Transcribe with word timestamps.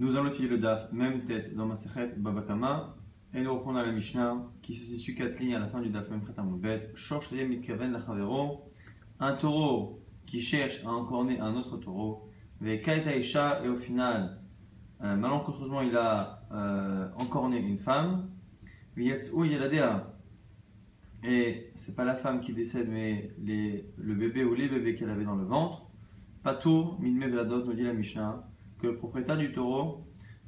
Nous 0.00 0.14
allons 0.14 0.28
étudier 0.28 0.48
le 0.48 0.58
DAF, 0.58 0.92
même 0.92 1.24
tête, 1.24 1.56
dans 1.56 1.66
Masechet 1.66 2.14
Babakama. 2.18 2.94
Et 3.34 3.42
nous 3.42 3.52
reprenons 3.52 3.80
la 3.80 3.90
Mishnah, 3.90 4.46
qui 4.62 4.76
se 4.76 4.86
situe 4.86 5.16
4 5.16 5.40
lignes 5.40 5.56
à 5.56 5.58
la 5.58 5.66
fin 5.66 5.80
du 5.80 5.88
DAF, 5.88 6.08
même 6.08 6.20
prêt 6.20 6.34
à 6.36 6.42
Moubet. 6.42 6.92
Shorsh 6.94 7.32
mitkaven 7.32 7.90
la 7.90 8.00
chavero. 8.06 8.70
Un 9.18 9.32
taureau 9.32 10.00
qui 10.24 10.40
cherche 10.40 10.84
à 10.84 10.90
encorner 10.90 11.40
un 11.40 11.56
autre 11.56 11.78
taureau. 11.78 12.30
Isha, 12.64 13.60
et 13.64 13.68
au 13.68 13.76
final, 13.76 14.40
euh, 15.02 15.16
malencontreusement, 15.16 15.80
il 15.80 15.96
a 15.96 16.46
euh, 16.52 17.08
encorné 17.18 17.58
une 17.58 17.78
femme. 17.78 18.30
Vyatsou 18.96 19.46
Yeladea. 19.46 20.14
Et 21.24 21.72
c'est 21.74 21.96
pas 21.96 22.04
la 22.04 22.14
femme 22.14 22.40
qui 22.40 22.52
décède, 22.52 22.88
mais 22.88 23.34
le 23.44 24.14
bébé 24.14 24.44
ou 24.44 24.54
les 24.54 24.68
bébés 24.68 24.94
qu'elle 24.94 25.10
avait 25.10 25.24
dans 25.24 25.34
le 25.34 25.44
ventre. 25.44 25.90
Patour, 26.44 27.00
Minme 27.00 27.28
Vladot, 27.28 27.64
nous 27.64 27.72
dit 27.72 27.82
la 27.82 27.94
Mishnah 27.94 28.47
que 28.78 28.86
le 28.86 28.96
propriétaire 28.96 29.36
du 29.36 29.52
taureau 29.52 30.04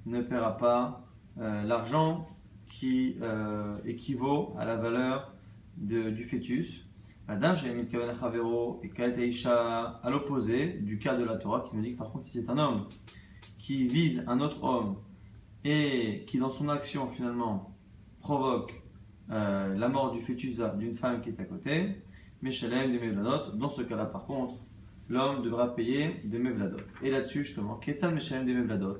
ne 0.06 0.22
paiera 0.22 0.56
pas 0.56 1.06
euh, 1.38 1.62
l'argent 1.62 2.28
qui 2.66 3.16
euh, 3.22 3.76
équivaut 3.84 4.54
à 4.58 4.64
la 4.64 4.76
valeur 4.76 5.34
du 5.76 6.22
fœtus. 6.24 6.86
Madame 7.26 7.56
Chavero 7.56 8.80
et 8.82 8.90
Kaeteisha 8.90 10.00
à 10.02 10.10
l'opposé 10.10 10.78
du 10.80 10.98
cas 10.98 11.16
de 11.16 11.24
la 11.24 11.36
Torah 11.36 11.60
qui 11.60 11.76
nous 11.76 11.82
dit 11.82 11.92
que 11.92 11.98
par 11.98 12.10
contre 12.10 12.26
si 12.26 12.40
c'est 12.40 12.50
un 12.50 12.58
homme 12.58 12.86
qui 13.58 13.86
vise 13.86 14.24
un 14.26 14.40
autre 14.40 14.64
homme 14.64 14.96
et 15.64 16.24
qui 16.26 16.38
dans 16.38 16.50
son 16.50 16.68
action 16.68 17.08
finalement 17.08 17.76
provoque 18.20 18.80
euh, 19.30 19.76
la 19.76 19.88
mort 19.88 20.12
du 20.12 20.20
fœtus 20.20 20.58
d'une 20.76 20.96
femme 20.96 21.20
qui 21.20 21.28
est 21.28 21.40
à 21.40 21.44
côté, 21.44 22.02
Meshalem 22.42 22.90
des 22.90 23.12
dans 23.54 23.70
ce 23.70 23.82
cas-là 23.82 24.06
par 24.06 24.26
contre, 24.26 24.54
l'homme 25.10 25.42
devra 25.42 25.74
payer 25.74 26.22
des 26.24 26.38
mevladot. 26.38 26.78
Et 27.02 27.10
là-dessus, 27.10 27.44
justement, 27.44 27.74
Ketsan 27.74 28.14
Meshalem 28.14 28.46
des 28.46 28.54
mevladot. 28.54 28.96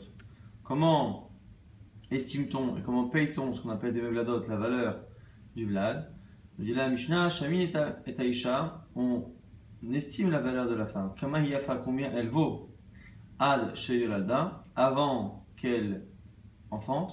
Comment 0.65 1.31
estime-t-on 2.11 2.77
et 2.77 2.83
comment 2.83 3.09
paye-t-on 3.09 3.55
ce 3.55 3.63
qu'on 3.63 3.71
appelle 3.71 3.95
des 3.95 4.03
mevladot, 4.03 4.47
la 4.49 4.57
valeur 4.57 5.01
du 5.55 5.67
vlad? 5.67 6.13
Nous 6.59 6.65
dit 6.65 6.75
la 6.75 6.91
Mishnah, 6.91 7.31
Shami 7.31 7.73
et 8.07 8.21
Aisha, 8.21 8.87
on 8.95 9.33
estime 9.91 10.31
la 10.31 10.41
valeur 10.41 10.69
de 10.69 10.75
la 10.75 10.87
femme. 10.87 11.15
Kama 11.19 11.41
Yafa, 11.41 11.77
combien 11.77 12.13
elle 12.13 12.29
vaut? 12.29 12.75
Ad 13.39 13.75
Sheyolalda, 13.75 14.65
avant 14.77 15.47
qu'elle 15.57 16.07
enfante. 16.71 17.13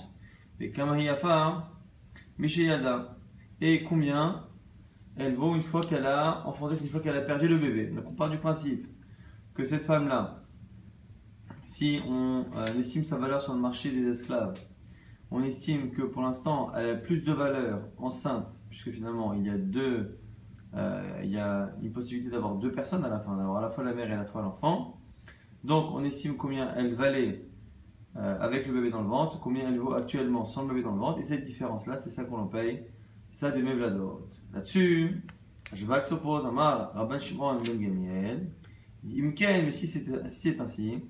Et 0.60 0.72
Kama 0.72 1.00
Yafa, 1.00 1.72
Mishayalda. 2.40 3.18
Et 3.62 3.84
combien 3.84 4.44
elle 5.16 5.36
vaut 5.36 5.56
une 5.56 5.62
fois 5.62 5.82
qu'elle 5.82 6.06
a 6.06 6.46
enfanté, 6.48 6.76
une 6.82 6.90
fois 6.90 7.00
qu'elle 7.00 7.16
a 7.16 7.22
perdu 7.22 7.48
le 7.48 7.58
bébé? 7.58 7.88
Donc 7.88 8.06
on 8.08 8.14
part 8.14 8.30
du 8.30 8.38
principe 8.38 8.88
que 9.58 9.66
cette 9.66 9.86
femme-là, 9.86 10.44
si 11.66 12.00
on 12.08 12.46
euh, 12.56 12.80
estime 12.80 13.04
sa 13.04 13.18
valeur 13.18 13.42
sur 13.42 13.56
le 13.56 13.60
marché 13.60 13.90
des 13.90 14.08
esclaves, 14.08 14.54
on 15.32 15.42
estime 15.42 15.90
que 15.90 16.04
pour 16.04 16.22
l'instant 16.22 16.72
elle 16.76 16.92
a 16.92 16.96
plus 16.96 17.24
de 17.24 17.34
valeur 17.34 17.82
enceinte, 17.98 18.56
puisque 18.70 18.92
finalement 18.92 19.34
il 19.34 19.48
y 19.48 19.50
a 19.50 19.58
deux, 19.58 20.20
euh, 20.76 21.22
il 21.24 21.32
y 21.32 21.40
a 21.40 21.72
une 21.82 21.92
possibilité 21.92 22.30
d'avoir 22.30 22.54
deux 22.56 22.72
personnes 22.72 23.04
à 23.04 23.10
la 23.10 23.20
fin, 23.20 23.36
d'avoir 23.36 23.58
à 23.58 23.62
la 23.62 23.70
fois 23.72 23.84
la 23.84 23.96
mère 23.96 24.08
et 24.08 24.14
à 24.14 24.18
la 24.18 24.26
fois 24.26 24.44
l'enfant. 24.44 25.02
Donc 25.64 25.92
on 25.92 26.04
estime 26.04 26.38
combien 26.38 26.72
elle 26.76 26.94
valait 26.94 27.50
euh, 28.16 28.40
avec 28.40 28.68
le 28.68 28.74
bébé 28.74 28.92
dans 28.92 29.02
le 29.02 29.10
ventre, 29.10 29.40
combien 29.40 29.68
elle 29.68 29.80
vaut 29.80 29.94
actuellement 29.94 30.46
sans 30.46 30.62
le 30.62 30.68
bébé 30.70 30.84
dans 30.84 30.94
le 30.94 31.00
ventre, 31.00 31.18
et 31.18 31.24
cette 31.24 31.46
différence-là, 31.46 31.98
c'est 31.98 32.12
ça 32.12 32.26
qu'on 32.26 32.38
en 32.38 32.48
paye 32.48 32.84
ça 33.32 33.50
des 33.50 33.64
mevladot. 33.64 34.30
Là-dessus, 34.54 35.24
je 35.74 35.86
vais 35.86 36.04
s'oppose 36.04 36.46
à 36.46 36.92
Rabban 36.94 37.20
Shimon 37.20 37.58
Ben 37.58 37.80
Gamiel. 37.80 38.52
Imken, 39.06 39.66
mais 39.66 39.72
si 39.72 39.88
c'est 39.88 40.28
si 40.28 40.56
ainsi, 40.60 41.04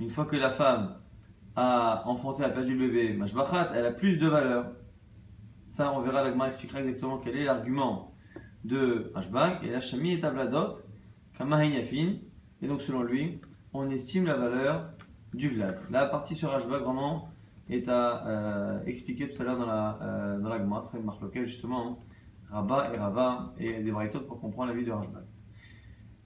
une 0.00 0.08
fois 0.08 0.26
que 0.26 0.36
la 0.36 0.50
femme 0.50 0.96
a 1.54 2.02
enfanté, 2.06 2.44
a 2.44 2.50
perdu 2.50 2.76
le 2.76 2.88
bébé, 2.88 3.14
Mashbachat, 3.14 3.72
elle 3.74 3.86
a 3.86 3.92
plus 3.92 4.18
de 4.18 4.28
valeur. 4.28 4.72
Ça, 5.66 5.92
on 5.92 6.00
verra, 6.00 6.22
l'agma 6.22 6.46
expliquera 6.46 6.80
exactement 6.80 7.18
quel 7.18 7.36
est 7.36 7.44
l'argument 7.44 8.14
de 8.64 9.10
Mashbach. 9.14 9.62
Et 9.62 9.70
la 9.70 9.80
Shami 9.80 10.12
est 10.12 10.24
Abladot, 10.24 10.80
Kamahin 11.36 11.70
Yafin. 11.70 12.16
Et 12.62 12.68
donc, 12.68 12.82
selon 12.82 13.02
lui, 13.02 13.40
on 13.72 13.90
estime 13.90 14.26
la 14.26 14.36
valeur 14.36 14.90
du 15.34 15.48
Vlad. 15.48 15.78
La 15.90 16.06
partie 16.06 16.34
sur 16.34 16.52
Hashbach, 16.54 16.82
vraiment, 16.82 17.30
est 17.68 17.88
à 17.88 18.26
euh, 18.26 18.84
expliquer 18.84 19.28
tout 19.28 19.42
à 19.42 19.44
l'heure 19.44 19.58
dans 19.58 19.66
la 19.66 19.98
euh, 20.02 20.38
dans 20.38 20.48
la 20.48 20.58
Gemara, 20.58 20.82
c'est 20.82 20.98
une 20.98 21.46
justement 21.46 21.98
Rabat 22.50 22.92
et 22.94 22.98
Rava 22.98 23.54
et 23.58 23.82
des 23.82 23.90
braïtotes 23.90 24.26
pour 24.26 24.40
comprendre 24.40 24.72
la 24.72 24.78
vie 24.78 24.84
de 24.84 24.92
Rajbal. 24.92 25.24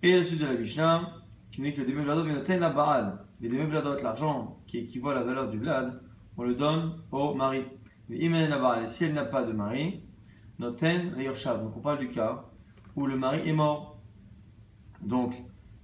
Et 0.03 0.16
la 0.16 0.25
suite 0.25 0.41
de 0.41 0.47
la 0.47 0.54
Mishnah 0.54 1.16
qui 1.50 1.60
nous 1.60 1.69
dit 1.69 1.75
que 1.75 1.81
le 1.81 1.86
demi 1.86 2.04
vladot 2.04 2.25
vient 2.25 2.58
la 2.58 2.70
Baal. 2.70 3.25
Les 3.41 3.48
demi 3.48 3.64
vladot, 3.64 3.97
l'argent 4.03 4.58
qui 4.66 4.78
équivaut 4.78 5.10
à 5.10 5.14
la 5.14 5.22
valeur 5.22 5.48
du 5.48 5.58
vlad, 5.58 6.00
on 6.36 6.44
le 6.44 6.54
donne 6.54 7.00
au 7.10 7.34
mari. 7.34 7.64
Mais 8.08 8.48
la 8.48 8.58
Baal, 8.58 8.88
si 8.88 9.04
elle 9.04 9.14
n'a 9.14 9.25
pas 9.25 9.42
de 9.42 9.53
mari, 9.53 10.03
noten 10.58 11.14
Yorshav. 11.19 11.62
Donc 11.62 11.76
on 11.76 11.81
parle 11.81 11.98
du 11.98 12.10
cas 12.10 12.44
où 12.97 13.06
le 13.06 13.16
mari 13.16 13.48
est 13.48 13.52
mort. 13.52 13.98
Donc 15.00 15.34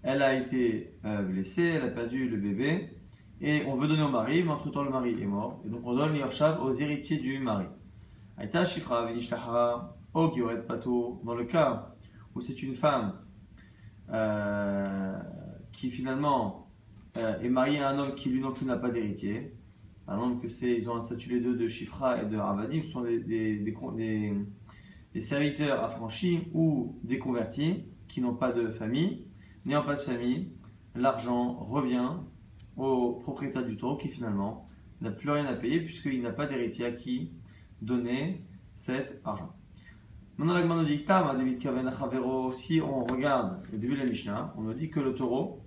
elle 0.02 0.22
a 0.22 0.34
été 0.34 0.98
euh, 1.04 1.22
blessée, 1.22 1.74
elle 1.76 1.82
a 1.82 1.88
perdu 1.88 2.28
le 2.28 2.36
bébé 2.36 2.96
et 3.40 3.64
on 3.66 3.76
veut 3.76 3.88
donner 3.88 4.02
au 4.02 4.08
mari, 4.08 4.42
mais 4.42 4.50
entre 4.50 4.70
temps 4.70 4.82
le 4.82 4.90
mari 4.90 5.20
est 5.20 5.26
mort, 5.26 5.60
et 5.64 5.68
donc 5.68 5.82
on 5.84 5.94
donne 5.94 6.14
l'Yershav 6.14 6.62
aux 6.62 6.72
héritiers 6.72 7.18
du 7.18 7.38
mari. 7.38 7.66
Aïta 8.38 8.64
Shifra 8.64 9.06
Ogioret 10.16 10.62
Pato, 10.62 11.20
dans 11.24 11.34
le 11.34 11.44
cas 11.44 11.94
où 12.34 12.40
c'est 12.40 12.62
une 12.62 12.74
femme 12.74 13.12
euh, 14.10 15.18
qui 15.72 15.90
finalement 15.90 16.70
euh, 17.18 17.38
est 17.40 17.50
mariée 17.50 17.80
à 17.80 17.90
un 17.90 17.98
homme 17.98 18.14
qui 18.14 18.30
lui 18.30 18.40
non 18.40 18.52
plus 18.52 18.64
n'a 18.64 18.78
pas 18.78 18.88
d'héritier, 18.88 19.52
par 20.06 20.16
exemple 20.16 20.40
que 20.40 20.48
c'est, 20.48 20.74
ils 20.74 20.88
ont 20.88 20.96
un 20.96 21.02
statut 21.02 21.28
les 21.28 21.40
deux 21.40 21.54
de 21.54 21.68
Shifra 21.68 22.22
et 22.22 22.24
de 22.24 22.38
Ravadim, 22.38 22.80
ce 22.84 22.92
sont 22.92 23.02
des, 23.02 23.58
des 23.58 25.20
serviteurs 25.20 25.84
affranchis 25.84 26.48
ou 26.54 26.98
des 27.04 27.18
convertis 27.18 27.84
qui 28.08 28.22
n'ont 28.22 28.34
pas 28.34 28.52
de 28.52 28.68
famille, 28.68 29.26
n'ayant 29.66 29.82
pas 29.82 29.96
de 29.96 30.00
famille, 30.00 30.50
l'argent 30.94 31.56
revient 31.56 32.12
au 32.78 33.20
propriétaire 33.22 33.66
du 33.66 33.76
taureau 33.76 33.98
qui 33.98 34.08
finalement 34.08 34.64
n'a 35.02 35.10
plus 35.10 35.28
rien 35.28 35.44
à 35.44 35.54
payer 35.54 35.82
puisqu'il 35.82 36.22
n'a 36.22 36.32
pas 36.32 36.46
d'héritier 36.46 36.86
à 36.86 36.92
qui 36.92 37.32
donner 37.82 38.46
cet 38.76 39.20
argent. 39.22 39.54
Maintenant, 40.38 40.76
nous 40.76 40.84
dit 40.84 41.02
si 42.52 42.80
on 42.82 43.04
regarde 43.04 43.62
le 43.72 43.78
début 43.78 43.94
de 43.94 44.00
la 44.00 44.06
Mishnah, 44.06 44.52
on 44.58 44.62
nous 44.62 44.74
dit 44.74 44.90
que 44.90 45.00
le 45.00 45.14
taureau, 45.14 45.62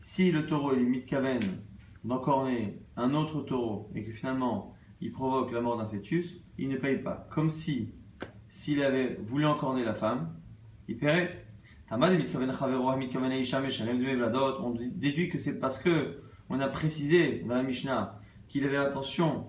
si 0.00 0.30
le 0.30 0.46
taureau 0.46 0.72
est 0.74 0.84
mitkaven 0.84 1.40
d'encorner 2.04 2.80
un 2.96 3.12
autre 3.12 3.40
taureau 3.42 3.90
et 3.96 4.04
que 4.04 4.12
finalement 4.12 4.76
il 5.00 5.10
provoque 5.10 5.50
la 5.50 5.60
mort 5.60 5.78
d'un 5.78 5.88
fœtus, 5.88 6.40
il 6.58 6.68
ne 6.68 6.76
paye 6.76 6.98
pas. 6.98 7.26
Comme 7.30 7.50
si, 7.50 7.92
s'il 8.46 8.82
avait 8.84 9.18
voulu 9.20 9.46
encorner 9.46 9.82
la 9.82 9.94
femme, 9.94 10.32
il 10.86 10.96
paierait. 10.96 11.44
On 11.90 11.98
déduit 14.94 15.28
que 15.28 15.38
c'est 15.38 15.58
parce 15.58 15.82
que 15.82 16.22
on 16.48 16.60
a 16.60 16.68
précisé 16.68 17.40
dans 17.48 17.56
la 17.56 17.64
Mishnah 17.64 18.20
qu'il 18.46 18.64
avait 18.64 18.76
l'intention 18.76 19.46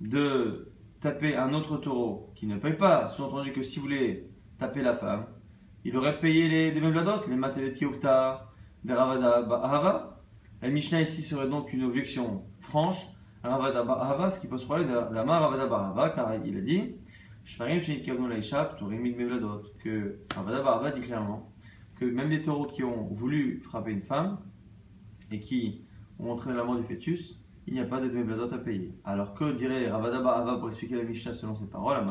de 0.00 0.72
taper 1.00 1.36
un 1.36 1.52
autre 1.52 1.76
taureau 1.76 2.32
qui 2.34 2.46
ne 2.46 2.56
paye 2.58 2.74
pas, 2.74 3.08
sous-entendu 3.08 3.52
que 3.52 3.62
si 3.62 3.78
vous 3.78 3.84
voulez 3.84 4.28
taper 4.58 4.82
la 4.82 4.94
femme, 4.94 5.26
il 5.84 5.96
aurait 5.96 6.18
payé 6.18 6.48
les 6.48 6.72
des 6.72 6.80
les 6.80 7.36
matevet 7.36 7.72
yofta, 7.80 8.50
des 8.84 8.92
ravada 8.92 9.42
bahava. 9.42 10.20
La 10.62 10.68
Mishnah 10.68 11.02
ici 11.02 11.22
serait 11.22 11.48
donc 11.48 11.72
une 11.72 11.84
objection 11.84 12.44
franche 12.60 13.06
ravada 13.42 13.82
bahava, 13.84 14.30
ce 14.30 14.40
qui 14.40 14.48
pose 14.48 14.64
problème 14.64 14.88
de 14.88 15.14
la 15.14 15.22
ravada 15.22 15.66
bahava, 15.66 16.10
car 16.10 16.34
il 16.44 16.56
a 16.56 16.60
dit, 16.60 16.96
je 17.44 17.56
que 19.82 20.18
ravada 20.34 20.62
bahava 20.62 20.90
dit 20.90 21.00
clairement 21.00 21.52
que 21.96 22.04
même 22.04 22.30
des 22.30 22.42
taureaux 22.42 22.66
qui 22.66 22.84
ont 22.84 23.08
voulu 23.12 23.60
frapper 23.64 23.92
une 23.92 24.02
femme 24.02 24.38
et 25.30 25.40
qui 25.40 25.82
ont 26.18 26.30
entraîné 26.30 26.56
la 26.56 26.64
mort 26.64 26.76
du 26.76 26.82
fœtus, 26.82 27.40
il 27.66 27.74
n'y 27.74 27.80
a 27.80 27.84
pas 27.84 28.00
de 28.00 28.08
demi-bladot 28.08 28.54
à 28.54 28.58
payer. 28.58 28.94
Alors 29.04 29.34
que 29.34 29.52
dirait 29.52 29.88
Ravada 29.88 30.20
Barava 30.20 30.56
pour 30.56 30.68
expliquer 30.68 30.96
la 30.96 31.02
Mishnah 31.02 31.32
selon 31.32 31.56
ses 31.56 31.66
paroles 31.66 32.04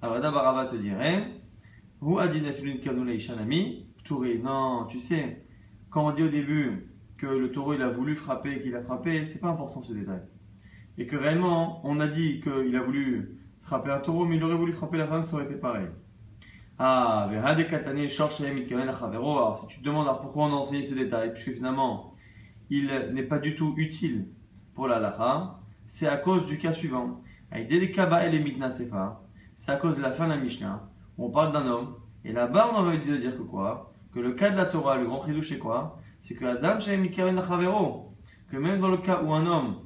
Ravada 0.00 0.30
Barava 0.30 0.66
te 0.66 0.76
dirait 0.76 1.24
Ou 2.00 2.18
Shanami 3.18 3.86
Non, 4.42 4.86
tu 4.88 5.00
sais, 5.00 5.44
quand 5.90 6.06
on 6.06 6.12
dit 6.12 6.22
au 6.22 6.28
début 6.28 6.90
que 7.16 7.26
le 7.26 7.50
taureau 7.50 7.74
il 7.74 7.82
a 7.82 7.88
voulu 7.88 8.14
frapper 8.14 8.56
et 8.56 8.62
qu'il 8.62 8.76
a 8.76 8.82
frappé, 8.82 9.24
c'est 9.24 9.40
pas 9.40 9.48
important 9.48 9.82
ce 9.82 9.92
détail. 9.92 10.20
Et 10.98 11.06
que 11.06 11.16
réellement, 11.16 11.80
on 11.84 11.98
a 11.98 12.06
dit 12.06 12.40
qu'il 12.40 12.76
a 12.76 12.82
voulu 12.82 13.40
frapper 13.60 13.90
un 13.90 13.98
taureau, 13.98 14.26
mais 14.26 14.36
il 14.36 14.44
aurait 14.44 14.54
voulu 14.54 14.72
frapper 14.72 14.98
la 14.98 15.08
femme, 15.08 15.22
ça 15.22 15.34
aurait 15.34 15.46
été 15.46 15.54
pareil. 15.54 15.86
Ah, 16.78 17.28
alors 17.30 19.60
si 19.60 19.66
tu 19.68 19.80
te 19.80 19.84
demandes 19.84 20.08
pourquoi 20.20 20.44
on 20.44 20.48
a 20.48 20.56
enseigné 20.56 20.82
ce 20.82 20.94
détail, 20.94 21.32
puisque 21.32 21.54
finalement 21.54 22.12
il 22.70 22.90
n'est 23.12 23.22
pas 23.22 23.38
du 23.38 23.54
tout 23.54 23.74
utile 23.76 24.26
pour 24.74 24.88
la 24.88 24.98
lacha, 24.98 25.58
c'est 25.86 26.06
à 26.06 26.16
cause 26.16 26.46
du 26.46 26.58
cas 26.58 26.72
suivant. 26.72 27.20
C'est 29.56 29.72
à 29.72 29.76
cause 29.76 29.96
de 29.96 30.02
la 30.02 30.10
fin 30.10 30.24
de 30.24 30.32
la 30.32 30.36
Mishnah, 30.38 30.88
où 31.16 31.26
on 31.26 31.30
parle 31.30 31.52
d'un 31.52 31.66
homme, 31.66 31.94
et 32.24 32.32
là-bas 32.32 32.70
on 32.72 32.76
a 32.76 32.80
envie 32.80 32.98
de 32.98 33.16
dire 33.16 33.36
que 33.36 33.42
quoi? 33.42 33.92
Que 34.12 34.20
le 34.20 34.32
cas 34.32 34.50
de 34.50 34.56
la 34.56 34.66
Torah, 34.66 34.96
le 34.96 35.06
grand 35.06 35.24
chidouche, 35.24 35.50
c'est 35.50 35.58
quoi? 35.58 36.00
C'est 36.20 36.34
que 36.34 36.44
Adam 36.44 36.78
que 36.78 38.56
même 38.56 38.78
dans 38.78 38.88
le 38.88 38.98
cas 38.98 39.22
où 39.22 39.32
un 39.32 39.46
homme 39.46 39.76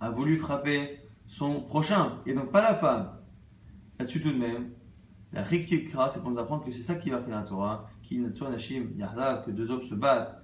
a 0.00 0.10
voulu 0.10 0.36
frapper 0.36 1.00
son 1.26 1.62
prochain, 1.62 2.18
et 2.26 2.34
donc 2.34 2.50
pas 2.50 2.62
la 2.62 2.74
femme, 2.74 3.10
là-dessus 3.98 4.20
tout 4.20 4.32
de 4.32 4.38
même, 4.38 4.70
la 5.32 5.42
Riktikra, 5.42 6.08
c'est 6.08 6.20
pour 6.20 6.30
nous 6.30 6.38
apprendre 6.38 6.64
que 6.64 6.70
c'est 6.70 6.82
ça 6.82 6.94
qui 6.94 7.10
va 7.10 7.18
créer 7.18 7.34
la 7.34 7.42
Torah, 7.42 7.88
qui 8.02 8.22
que 8.22 9.50
deux 9.50 9.70
hommes 9.70 9.82
se 9.82 9.94
battent, 9.94 10.40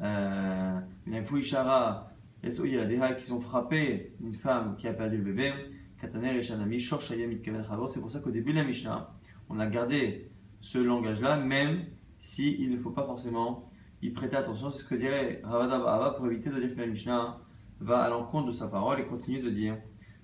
euh, 0.00 0.80
Fouishara, 1.24 2.11
il 2.42 2.74
y 2.74 2.78
a 2.78 2.84
des 2.84 2.98
qui 3.20 3.32
ont 3.32 3.40
frappé 3.40 4.14
une 4.20 4.34
femme 4.34 4.76
qui 4.76 4.88
a 4.88 4.92
perdu 4.92 5.18
le 5.18 5.24
bébé, 5.24 5.52
Kataner 6.00 6.36
et 6.36 6.42
Shanami, 6.42 6.80
C'est 6.80 8.00
pour 8.00 8.10
ça 8.10 8.18
qu'au 8.18 8.30
début 8.30 8.52
de 8.52 8.58
la 8.58 8.64
Mishnah, 8.64 9.14
on 9.48 9.60
a 9.60 9.66
gardé 9.66 10.30
ce 10.60 10.78
langage-là, 10.78 11.36
même 11.36 11.84
s'il 12.18 12.60
il 12.60 12.70
ne 12.70 12.76
faut 12.76 12.90
pas 12.90 13.04
forcément 13.04 13.70
y 14.02 14.10
prêter 14.10 14.36
attention. 14.36 14.70
C'est 14.70 14.82
ce 14.82 14.84
que 14.84 14.96
dirait 14.96 15.40
Ravada 15.44 16.10
pour 16.16 16.26
éviter 16.26 16.50
de 16.50 16.58
dire 16.58 16.74
que 16.74 16.80
la 16.80 16.86
Mishnah 16.86 17.38
va 17.80 18.00
à 18.00 18.10
l'encontre 18.10 18.48
de 18.48 18.52
sa 18.52 18.66
parole 18.68 19.00
et 19.00 19.06
continue 19.06 19.40
de 19.40 19.50
dire 19.50 19.76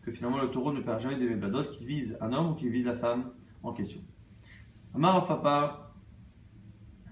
que 0.03 0.11
finalement 0.11 0.39
le 0.39 0.51
taureau 0.51 0.73
ne 0.73 0.81
perd 0.81 1.01
jamais 1.01 1.17
des 1.17 1.29
mébladot 1.29 1.65
qui 1.65 1.87
vise 1.87 2.19
un 2.21 2.33
homme 2.33 2.53
ou 2.53 2.55
qui 2.55 2.69
vise 2.69 2.87
la 2.87 2.95
femme 2.95 3.31
en 3.63 3.73
question. 3.73 4.01
Amar 4.95 5.27
Papa, 5.27 5.93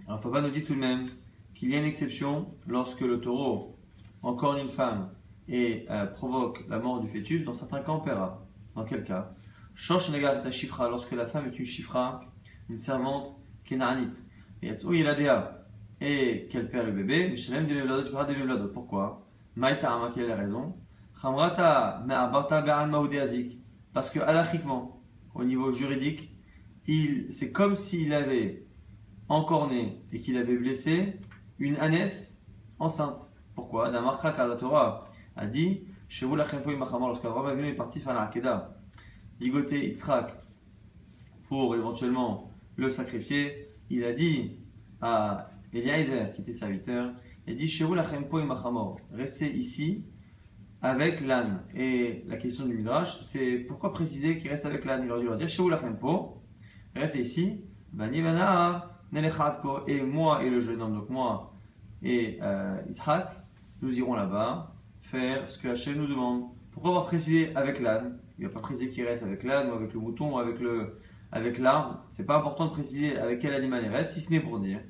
Papa 0.06 0.40
nous 0.40 0.50
dit 0.50 0.64
tout 0.64 0.74
de 0.74 0.80
même 0.80 1.10
qu'il 1.54 1.70
y 1.70 1.76
a 1.76 1.78
une 1.78 1.84
exception 1.84 2.48
lorsque 2.66 3.00
le 3.00 3.20
taureau 3.20 3.75
encore 4.22 4.56
une 4.56 4.68
femme 4.68 5.10
et 5.48 5.86
euh, 5.90 6.06
provoque 6.06 6.64
la 6.68 6.78
mort 6.78 7.00
du 7.00 7.08
fœtus, 7.08 7.44
dans 7.44 7.54
certains 7.54 7.80
cas 7.80 7.92
on 7.92 8.00
paiera. 8.00 8.46
Dans 8.74 8.84
quel 8.84 9.04
cas? 9.04 9.32
Change 9.74 10.10
ta 10.10 10.50
chifra 10.50 10.88
lorsque 10.88 11.12
la 11.12 11.26
femme 11.26 11.46
est 11.46 11.58
une 11.58 11.64
chifra, 11.64 12.20
une 12.68 12.78
servante 12.78 13.36
kénanite. 13.64 14.22
Et 14.62 14.68
il 14.68 15.06
et 16.00 16.48
qu'elle 16.50 16.68
perd 16.68 16.86
le 16.86 16.92
bébé, 16.92 17.28
des 17.30 17.74
mevladot, 17.74 18.02
tu 18.02 18.32
des 18.32 18.38
mevladot. 18.38 18.68
Pourquoi? 18.68 19.26
Maïta 19.54 19.94
Ama, 19.94 20.10
quelle 20.14 20.24
est 20.24 20.28
la 20.28 20.36
raison? 20.36 20.76
Azik. 23.18 23.58
Parce 23.92 24.10
que, 24.10 24.20
alachiquement, 24.20 25.02
au 25.34 25.44
niveau 25.44 25.72
juridique, 25.72 26.30
c'est 27.30 27.52
comme 27.52 27.76
s'il 27.76 28.12
avait 28.12 28.66
encorné 29.28 30.02
et 30.12 30.20
qu'il 30.20 30.36
avait 30.36 30.56
blessé 30.56 31.18
une 31.58 31.76
ânesse 31.76 32.42
enceinte. 32.78 33.32
Pourquoi 33.56 33.90
Damarkrak 33.90 34.38
à 34.38 34.46
la 34.46 34.54
Torah 34.54 35.08
a 35.34 35.46
dit 35.46 35.80
Chez 36.08 36.26
vous, 36.26 36.36
la 36.36 36.44
lorsqu'Abraham 36.44 37.58
est 37.64 37.72
parti 37.72 38.00
faire 38.00 38.14
la 38.14 38.22
Hakeda, 38.22 38.76
ligoter 39.40 39.88
Yitzhak 39.88 40.36
pour 41.48 41.74
éventuellement 41.74 42.52
le 42.76 42.90
sacrifier, 42.90 43.70
il 43.88 44.04
a 44.04 44.12
dit 44.12 44.58
à 45.00 45.50
Eliezer, 45.72 46.32
qui 46.34 46.42
était 46.42 46.52
serviteur, 46.52 47.12
il 47.46 47.54
a 47.54 47.56
dit 47.56 47.68
Chez 47.68 47.84
vous, 47.84 47.94
la 47.94 48.04
restez 49.12 49.50
ici 49.56 50.04
avec 50.82 51.22
l'âne. 51.22 51.62
Et 51.74 52.24
la 52.26 52.36
question 52.36 52.66
du 52.66 52.76
Midrash, 52.76 53.22
c'est 53.22 53.56
pourquoi 53.56 53.92
préciser 53.94 54.36
qu'il 54.36 54.50
reste 54.50 54.66
avec 54.66 54.84
l'âne? 54.84 55.04
Il 55.04 55.10
aurait 55.10 55.22
dû 55.22 55.36
dire 55.38 55.48
Chez 55.48 55.62
vous, 55.62 55.70
restez 56.94 57.22
ici, 57.22 57.64
et 59.88 60.02
moi 60.02 60.44
et 60.44 60.50
le 60.50 60.60
jeune 60.60 60.82
homme, 60.82 60.94
donc 60.94 61.08
moi 61.08 61.54
et 62.02 62.38
euh, 62.42 62.80
nous 63.82 63.98
irons 63.98 64.14
là-bas 64.14 64.74
faire 65.02 65.48
ce 65.48 65.58
que 65.58 65.68
Hachem 65.68 65.96
nous 65.96 66.06
demande. 66.06 66.44
Pourquoi 66.72 66.90
avoir 66.90 67.06
précisé 67.06 67.54
avec 67.54 67.80
l'âne? 67.80 68.18
Il 68.38 68.42
n'y 68.42 68.46
a 68.46 68.50
pas 68.50 68.60
précisé 68.60 68.90
qu'il 68.90 69.04
reste 69.04 69.22
avec 69.22 69.44
l'âne 69.44 69.70
ou 69.70 69.74
avec 69.74 69.92
le 69.92 70.00
mouton 70.00 70.34
ou 70.34 70.38
avec 70.38 70.60
le 70.60 70.98
avec 71.32 71.58
l'arbre. 71.58 72.04
C'est 72.08 72.26
pas 72.26 72.36
important 72.36 72.66
de 72.66 72.70
préciser 72.70 73.18
avec 73.18 73.40
quel 73.40 73.54
animal 73.54 73.82
il 73.84 73.90
reste, 73.90 74.12
si 74.12 74.20
ce 74.20 74.30
n'est 74.30 74.40
pour 74.40 74.58
dire, 74.58 74.80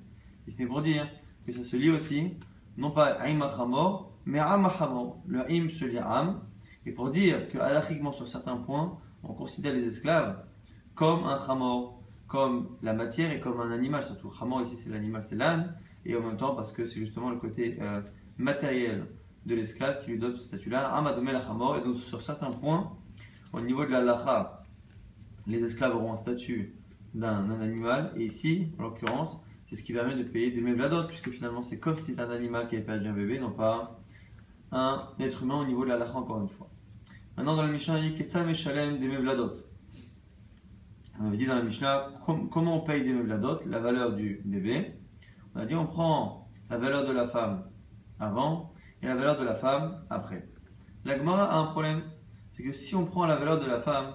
si 0.44 0.52
ce 0.52 0.62
n'est 0.62 0.68
pour 0.68 0.82
dire 0.82 1.08
que 1.46 1.52
ça 1.52 1.64
se 1.64 1.76
lie 1.76 1.90
aussi, 1.90 2.34
non 2.76 2.90
pas 2.90 3.18
Aim 3.26 3.40
mais 4.26 4.40
Amachamor. 4.40 5.22
Le 5.26 5.50
Aim 5.50 5.68
se 5.68 5.84
lie 5.84 5.98
à 5.98 6.10
Am, 6.10 6.42
et 6.84 6.92
pour 6.92 7.10
dire 7.10 7.48
que 7.48 7.58
sur 8.12 8.28
certains 8.28 8.56
points, 8.56 8.98
on 9.22 9.32
considère 9.32 9.72
les 9.72 9.86
esclaves 9.86 10.44
comme 10.94 11.24
un 11.24 11.36
Hamor, 11.36 12.02
comme 12.26 12.76
la 12.82 12.92
matière 12.92 13.30
et 13.32 13.40
comme 13.40 13.60
un 13.60 13.70
animal 13.70 14.02
surtout. 14.02 14.32
Hamor 14.40 14.62
ici 14.62 14.76
c'est 14.76 14.90
l'animal, 14.90 15.22
c'est 15.22 15.36
l'âne, 15.36 15.74
et 16.04 16.16
en 16.16 16.22
même 16.22 16.36
temps 16.36 16.54
parce 16.54 16.72
que 16.72 16.86
c'est 16.86 16.98
justement 16.98 17.30
le 17.30 17.36
côté 17.36 17.78
euh, 17.80 18.00
matériel 18.38 19.06
de 19.46 19.54
l'esclave 19.54 20.02
qui 20.04 20.10
lui 20.10 20.18
donne 20.18 20.36
ce 20.36 20.44
statut-là. 20.44 20.88
Amadomé 20.88 21.32
la 21.32 21.40
et 21.40 21.84
donc 21.84 21.98
sur 21.98 22.20
certains 22.20 22.50
points, 22.50 22.92
au 23.52 23.60
niveau 23.60 23.84
de 23.84 23.90
la 23.90 24.02
lacha, 24.02 24.64
les 25.46 25.62
esclaves 25.62 25.94
auront 25.94 26.12
un 26.12 26.16
statut 26.16 26.74
d'un 27.14 27.48
animal, 27.60 28.12
et 28.16 28.26
ici, 28.26 28.68
en 28.78 28.82
l'occurrence, 28.82 29.40
c'est 29.68 29.76
ce 29.76 29.82
qui 29.82 29.92
permet 29.92 30.16
de 30.16 30.24
payer 30.24 30.50
des 30.50 30.60
mevladot, 30.60 31.06
puisque 31.06 31.30
finalement 31.30 31.62
c'est 31.62 31.78
comme 31.78 31.96
si 31.96 32.06
c'était 32.06 32.22
un 32.22 32.30
animal 32.30 32.68
qui 32.68 32.76
avait 32.76 32.84
perdu 32.84 33.08
un 33.08 33.12
bébé, 33.12 33.38
non 33.38 33.52
pas 33.52 34.00
un 34.72 35.08
être 35.20 35.42
humain 35.42 35.60
au 35.60 35.64
niveau 35.64 35.84
de 35.84 35.90
la 35.90 35.98
lacha 35.98 36.14
encore 36.14 36.40
une 36.42 36.48
fois. 36.48 36.68
Maintenant 37.36 37.56
dans 37.56 37.62
le 37.64 37.72
Mishnah, 37.72 37.98
il 37.98 38.18
y 38.18 38.36
a 38.36 38.44
Meshalem 38.44 38.98
des 38.98 39.08
mevladot. 39.08 39.52
On 41.20 41.26
avait 41.26 41.36
dit 41.36 41.46
dans 41.46 41.54
la 41.54 41.62
Mishnah 41.62 42.10
comment 42.50 42.76
on 42.76 42.80
paye 42.80 43.02
des 43.02 43.12
mevladot, 43.12 43.60
la 43.66 43.78
valeur 43.78 44.12
du 44.14 44.42
bébé. 44.44 44.92
On 45.54 45.60
a 45.60 45.66
dit 45.66 45.74
on 45.74 45.86
prend 45.86 46.48
la 46.68 46.78
valeur 46.78 47.06
de 47.06 47.12
la 47.12 47.26
femme 47.26 47.64
avant 48.20 48.72
et 49.02 49.06
la 49.06 49.14
valeur 49.14 49.38
de 49.38 49.44
la 49.44 49.54
femme 49.54 50.04
après. 50.10 50.48
La 51.04 51.16
Gemara 51.16 51.52
a 51.52 51.58
un 51.58 51.66
problème, 51.66 52.02
c'est 52.52 52.62
que 52.62 52.72
si 52.72 52.94
on 52.94 53.06
prend 53.06 53.26
la 53.26 53.36
valeur 53.36 53.60
de 53.60 53.66
la 53.66 53.80
femme 53.80 54.14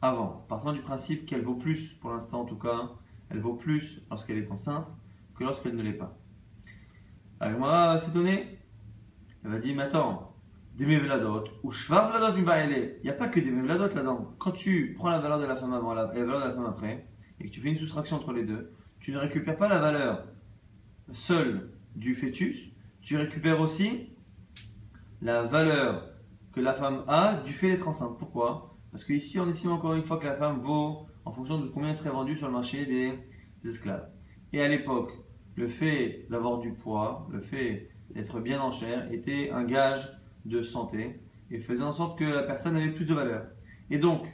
avant, 0.00 0.46
partant 0.48 0.72
du 0.72 0.80
principe 0.80 1.26
qu'elle 1.26 1.42
vaut 1.42 1.56
plus, 1.56 1.94
pour 1.94 2.10
l'instant 2.10 2.42
en 2.42 2.44
tout 2.44 2.58
cas, 2.58 2.92
elle 3.30 3.40
vaut 3.40 3.54
plus 3.54 4.02
lorsqu'elle 4.10 4.38
est 4.38 4.50
enceinte 4.50 4.86
que 5.34 5.44
lorsqu'elle 5.44 5.76
ne 5.76 5.82
l'est 5.82 5.92
pas. 5.92 6.16
La 7.40 7.50
Gemara 7.52 7.94
va 7.94 8.00
s'étonner. 8.00 8.58
Elle 9.44 9.50
va 9.52 9.58
dire, 9.58 9.76
mais 9.76 9.84
attends, 9.84 10.28
ou 10.80 10.82
il 10.82 10.88
n'y 13.02 13.10
a 13.10 13.12
pas 13.12 13.28
que 13.28 13.40
des 13.40 13.50
mevladot 13.50 13.88
là-dedans. 13.94 14.34
Quand 14.38 14.52
tu 14.52 14.94
prends 14.96 15.10
la 15.10 15.18
valeur 15.18 15.40
de 15.40 15.44
la 15.44 15.56
femme 15.56 15.72
avant 15.72 15.92
et 15.92 15.96
la 15.96 16.06
valeur 16.06 16.40
de 16.40 16.48
la 16.48 16.54
femme 16.54 16.66
après, 16.66 17.06
et 17.40 17.46
que 17.46 17.50
tu 17.50 17.60
fais 17.60 17.70
une 17.70 17.78
soustraction 17.78 18.16
entre 18.16 18.32
les 18.32 18.44
deux, 18.44 18.72
tu 19.00 19.10
ne 19.12 19.18
récupères 19.18 19.56
pas 19.56 19.68
la 19.68 19.78
valeur 19.78 20.24
seul 21.12 21.72
du 21.96 22.14
fœtus, 22.14 22.70
tu 23.00 23.16
récupères 23.16 23.60
aussi 23.60 24.10
la 25.22 25.42
valeur 25.42 26.08
que 26.52 26.60
la 26.60 26.74
femme 26.74 27.04
a 27.08 27.34
du 27.44 27.52
fait 27.52 27.70
d'être 27.70 27.88
enceinte. 27.88 28.18
Pourquoi? 28.18 28.76
Parce 28.90 29.04
qu'ici, 29.04 29.38
on 29.38 29.48
estime 29.48 29.72
encore 29.72 29.94
une 29.94 30.02
fois 30.02 30.18
que 30.18 30.26
la 30.26 30.36
femme 30.36 30.60
vaut 30.60 31.06
en 31.24 31.32
fonction 31.32 31.60
de 31.60 31.68
combien 31.68 31.90
elle 31.90 31.94
serait 31.94 32.10
vendue 32.10 32.36
sur 32.36 32.46
le 32.46 32.52
marché 32.52 32.86
des 32.86 33.12
esclaves. 33.68 34.08
Et 34.52 34.62
à 34.62 34.68
l'époque, 34.68 35.12
le 35.56 35.68
fait 35.68 36.26
d'avoir 36.30 36.58
du 36.58 36.72
poids, 36.72 37.28
le 37.30 37.40
fait 37.40 37.90
d'être 38.10 38.40
bien 38.40 38.60
en 38.60 38.70
chair, 38.70 39.12
était 39.12 39.50
un 39.50 39.64
gage 39.64 40.10
de 40.44 40.62
santé 40.62 41.20
et 41.50 41.60
faisait 41.60 41.82
en 41.82 41.92
sorte 41.92 42.18
que 42.18 42.24
la 42.24 42.42
personne 42.42 42.76
avait 42.76 42.92
plus 42.92 43.04
de 43.04 43.14
valeur. 43.14 43.46
Et 43.90 43.98
donc, 43.98 44.26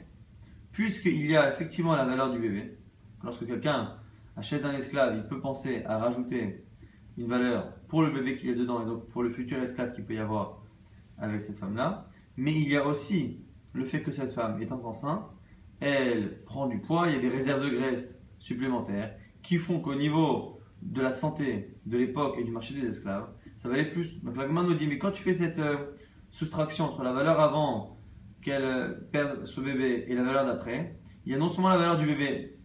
puisqu'il 0.71 1.29
y 1.29 1.35
a 1.35 1.51
effectivement 1.51 1.95
la 1.95 2.05
valeur 2.05 2.31
du 2.31 2.39
bébé, 2.39 2.77
lorsque 3.23 3.45
quelqu'un 3.45 3.97
achète 4.37 4.65
un 4.65 4.73
esclave, 4.73 5.15
il 5.17 5.27
peut 5.27 5.39
penser 5.39 5.83
à 5.85 5.97
rajouter 5.97 6.65
une 7.17 7.27
valeur 7.27 7.73
pour 7.87 8.01
le 8.01 8.11
bébé 8.11 8.35
qui 8.35 8.49
est 8.49 8.55
dedans 8.55 8.81
et 8.81 8.85
donc 8.85 9.07
pour 9.09 9.23
le 9.23 9.29
futur 9.29 9.59
esclave 9.59 9.93
qu'il 9.93 10.05
peut 10.05 10.15
y 10.15 10.19
avoir 10.19 10.61
avec 11.17 11.41
cette 11.41 11.57
femme-là. 11.57 12.09
Mais 12.37 12.53
il 12.53 12.67
y 12.67 12.75
a 12.75 12.85
aussi 12.85 13.41
le 13.73 13.85
fait 13.85 14.01
que 14.01 14.11
cette 14.11 14.31
femme 14.31 14.61
étant 14.61 14.83
enceinte, 14.83 15.25
elle 15.79 16.43
prend 16.43 16.67
du 16.67 16.79
poids, 16.79 17.07
il 17.09 17.15
y 17.15 17.17
a 17.17 17.21
des 17.21 17.29
réserves 17.29 17.63
de 17.63 17.69
graisse 17.69 18.21
supplémentaires 18.39 19.15
qui 19.41 19.57
font 19.57 19.79
qu'au 19.79 19.95
niveau 19.95 20.59
de 20.81 21.01
la 21.01 21.11
santé 21.11 21.75
de 21.85 21.97
l'époque 21.97 22.37
et 22.39 22.43
du 22.43 22.51
marché 22.51 22.73
des 22.73 22.87
esclaves, 22.87 23.27
ça 23.57 23.69
valait 23.69 23.91
plus. 23.91 24.21
Donc 24.23 24.37
la 24.37 24.47
nous 24.47 24.73
dit, 24.73 24.87
mais 24.87 24.97
quand 24.97 25.11
tu 25.11 25.21
fais 25.21 25.33
cette 25.33 25.59
euh, 25.59 25.77
soustraction 26.31 26.85
entre 26.85 27.03
la 27.03 27.11
valeur 27.11 27.39
avant 27.39 27.97
qu'elle 28.41 28.63
euh, 28.63 28.93
perde 29.11 29.45
ce 29.45 29.61
bébé 29.61 30.05
et 30.07 30.15
la 30.15 30.23
valeur 30.23 30.45
d'après, 30.45 30.99
il 31.25 31.31
y 31.31 31.35
a 31.35 31.37
non 31.37 31.49
seulement 31.49 31.69
la 31.69 31.77
valeur 31.77 31.97
du 31.97 32.05
bébé 32.05 32.57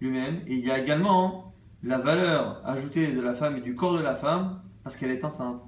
lui-même, 0.00 0.42
et 0.46 0.54
il 0.54 0.64
y 0.64 0.70
a 0.70 0.78
également 0.80 1.51
la 1.82 1.98
valeur 1.98 2.60
ajoutée 2.64 3.12
de 3.12 3.20
la 3.20 3.34
femme 3.34 3.56
et 3.56 3.60
du 3.60 3.74
corps 3.74 3.96
de 3.96 4.02
la 4.02 4.14
femme 4.14 4.60
parce 4.84 4.96
qu'elle 4.96 5.10
est 5.10 5.24
enceinte. 5.24 5.62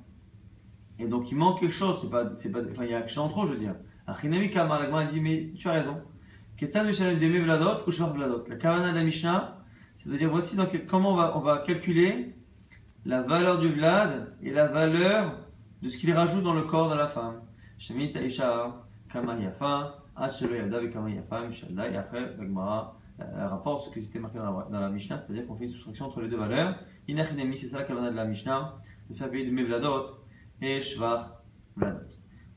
Et 0.99 1.07
donc 1.07 1.31
il 1.31 1.37
manque 1.37 1.61
quelque 1.61 1.73
chose, 1.73 2.09
pas, 2.09 2.25
pas, 2.25 2.31
enfin 2.71 2.85
il 2.85 2.91
y 2.91 2.95
a 2.95 3.01
quelque 3.01 3.11
chose 3.11 3.25
en 3.25 3.29
trop, 3.29 3.47
je 3.47 3.53
veux 3.53 3.59
dire. 3.59 3.75
Achinami 4.07 4.51
Kamar, 4.51 4.89
la 4.89 5.05
dit, 5.07 5.21
mais 5.21 5.53
tu 5.57 5.69
as 5.69 5.73
raison. 5.73 6.01
Vladot 6.61 7.83
ou 7.87 7.91
Vladot? 7.91 8.45
La 8.49 8.57
Kavana 8.57 8.93
de 8.93 9.05
Mishnah, 9.05 9.59
c'est 9.97 10.11
de 10.11 10.17
dire 10.17 10.31
voici 10.31 10.57
donc 10.57 10.87
comment 10.87 11.13
on 11.13 11.17
va, 11.17 11.37
on 11.37 11.41
va 11.41 11.59
calculer 11.59 12.35
la 13.05 13.23
valeur 13.23 13.59
du 13.59 13.69
Vlad 13.69 14.35
et 14.43 14.51
la 14.51 14.67
valeur 14.67 15.39
de 15.83 15.89
ce 15.89 15.97
qu'il 15.99 16.13
rajoute 16.13 16.43
dans 16.43 16.55
le 16.55 16.63
corps 16.63 16.91
de 16.91 16.97
la 16.97 17.09
femme. 17.09 17.41
Shemit 17.79 18.17
Aisha, 18.17 18.85
Kama 19.13 19.37
Yafa, 19.37 20.05
Achelo 20.17 20.55
Yalda, 20.55 20.87
Kama 20.87 21.11
Yafa, 21.11 21.47
Mishalda, 21.47 21.91
et 21.91 21.97
après, 21.97 22.37
Euh, 23.21 23.47
rapport 23.47 23.85
ce 23.85 23.91
qui 23.91 24.01
était 24.01 24.19
marqué 24.19 24.39
dans 24.39 24.69
la, 24.71 24.91
Mishnah, 24.91 25.19
c'est-à-dire 25.19 25.47
qu'on 25.47 25.55
fait 25.55 25.67
une 25.67 25.71
soustraction 25.71 26.07
entre 26.07 26.21
les 26.21 26.29
deux 26.29 26.37
valeurs. 26.37 26.77
Inachinemi, 27.07 27.57
c'est 27.57 27.69
ça 27.69 27.79
la 27.79 27.85
kavana 27.85 28.11
de 28.11 28.17
la 28.17 28.25
Mishnah, 28.25 28.77
de 29.09 29.15
faire 29.15 29.31
payer 29.31 29.47
de 29.47 29.53
Mevladot 29.53 30.19
et 30.61 30.83
Shvar 30.83 31.43
Vladot. 31.77 32.01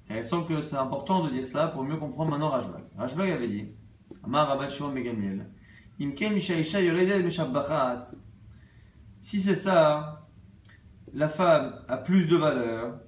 Et 0.10 0.18
il 0.18 0.26
semble 0.26 0.48
que 0.48 0.62
c'est 0.62 0.78
important 0.78 1.24
de 1.26 1.30
dire 1.30 1.46
cela 1.46 1.68
pour 1.68 1.84
mieux 1.84 1.98
comprendre 1.98 2.32
maintenant 2.32 2.50
Rajbag. 2.50 2.84
Rajbag 2.98 3.30
avait 3.30 3.48
dit 3.48 3.68
Amar 4.24 4.48
Rabat 4.48 4.70
Shimon 4.70 4.94
Megamiel, 4.94 5.48
Imken 6.02 6.34
Mishaisha 6.34 6.82
Yoredet 6.82 7.22
Meshabbachat. 7.22 8.10
Si 9.22 9.40
c'est 9.40 9.56
ça, 9.56 10.28
la 11.14 11.30
femme 11.30 11.84
a 11.88 11.98
plus 11.98 12.28
de 12.28 12.36
valeur 12.36 13.00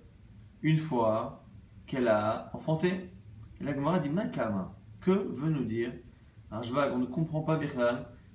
une 0.62 0.78
fois 0.78 1.46
qu'elle 1.88 2.10
a 2.10 2.52
enfanté. 2.54 3.12
Et 3.60 3.64
la 3.64 3.74
Gemara 3.74 4.00
dit 4.00 4.10
Makama, 4.10 4.76
que 5.02 5.12
veut 5.12 5.50
nous 5.50 5.66
dire 5.66 5.92
Rajbag 6.52 6.92
On 6.94 7.00
ne 7.00 7.06
comprend 7.06 7.42
pas 7.42 7.58
bien 7.58 7.70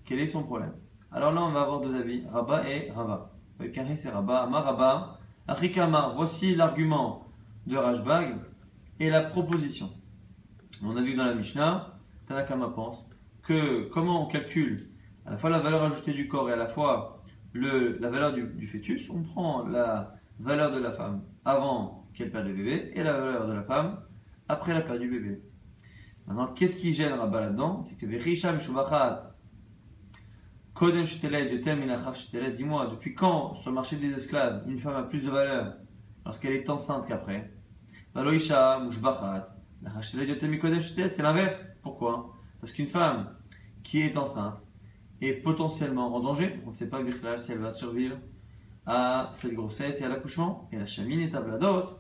quel 0.05 0.21
est 0.21 0.27
son 0.27 0.43
problème. 0.43 0.73
Alors 1.13 1.33
là, 1.33 1.43
on 1.43 1.53
va 1.53 1.63
avoir 1.63 1.81
deux 1.81 1.95
avis, 1.95 2.25
Rabat 2.27 2.69
et 2.69 2.91
Rava. 2.91 3.31
Carré, 3.73 3.97
c'est 3.97 4.11
Rabat. 4.11 4.43
Amar 4.43 4.65
Rabat. 4.65 5.19
Afrikama, 5.47 6.13
voici 6.17 6.55
l'argument 6.55 7.27
de 7.67 7.77
Rajbag 7.77 8.37
et 8.99 9.11
la 9.11 9.23
proposition. 9.23 9.91
On 10.83 10.97
a 10.97 11.03
vu 11.03 11.15
dans 11.15 11.25
la 11.25 11.35
Mishnah, 11.35 11.95
Tanakama 12.27 12.69
pense 12.69 13.05
que 13.43 13.89
comment 13.91 14.25
on 14.25 14.27
calcule 14.27 14.91
à 15.27 15.33
la 15.33 15.37
fois 15.37 15.51
la 15.51 15.61
valeur 15.61 15.83
ajoutée 15.83 16.13
du 16.13 16.29
corps 16.29 16.49
et 16.49 16.53
à 16.53 16.57
la 16.57 16.67
fois 16.67 17.23
le, 17.53 17.99
la 17.99 18.11
valeur 18.11 18.33
du, 18.33 18.67
fœtus, 18.67 19.09
on 19.11 19.23
prend 19.23 19.65
la 19.65 20.15
valeur 20.41 20.73
de 20.73 20.79
la 20.79 20.91
femme 20.91 21.23
avant 21.45 22.07
qu'elle 22.15 22.31
perde 22.31 22.47
le 22.47 22.55
bébé 22.55 22.93
et 22.95 23.03
la 23.03 23.13
valeur 23.13 23.47
de 23.47 23.53
la 23.53 23.63
femme 23.63 24.01
après 24.49 24.75
la 24.75 24.81
perte 24.81 24.99
du 24.99 25.09
bébé. 25.09 25.41
Maintenant, 26.27 26.49
qu'est-ce 26.49 26.77
qui 26.77 26.95
gêne 26.95 27.13
Rabat 27.13 27.41
là-dedans? 27.41 27.83
C'est 27.83 27.97
que 27.97 28.07
Verisham 28.07 28.61
Shubachat 28.61 29.35
Kodem 30.75 31.05
de 31.05 32.51
dis-moi, 32.51 32.89
depuis 32.89 33.15
quand 33.15 33.55
sur 33.55 33.71
le 33.71 33.75
marché 33.77 33.97
des 33.97 34.13
esclaves, 34.13 34.65
une 34.67 34.79
femme 34.79 34.97
a 34.97 35.03
plus 35.05 35.25
de 35.25 35.31
valeur 35.31 35.77
lorsqu'elle 36.25 36.53
est 36.53 36.69
enceinte 36.69 37.07
qu'après? 37.07 37.53
Valoisha 38.15 38.81
Mushbachat 38.81 39.55
c'est 40.03 41.23
l'inverse. 41.23 41.67
Pourquoi? 41.83 42.35
Parce 42.61 42.73
qu'une 42.73 42.87
femme 42.87 43.37
qui 43.83 44.01
est 44.01 44.17
enceinte 44.17 44.55
est 45.21 45.35
potentiellement 45.35 46.15
en 46.15 46.21
danger. 46.21 46.61
On 46.67 46.71
ne 46.71 46.75
sait 46.75 46.89
pas 46.89 47.01
si 47.39 47.53
elle 47.53 47.59
va 47.59 47.71
survivre 47.71 48.17
à 48.87 49.31
cette 49.33 49.55
grossesse 49.55 50.01
et 50.01 50.05
à 50.05 50.09
l'accouchement. 50.09 50.69
Et 50.73 50.77
la 50.79 50.87
chamine 50.87 51.21
est 51.21 51.35
à 51.35 51.41
bladot, 51.41 51.99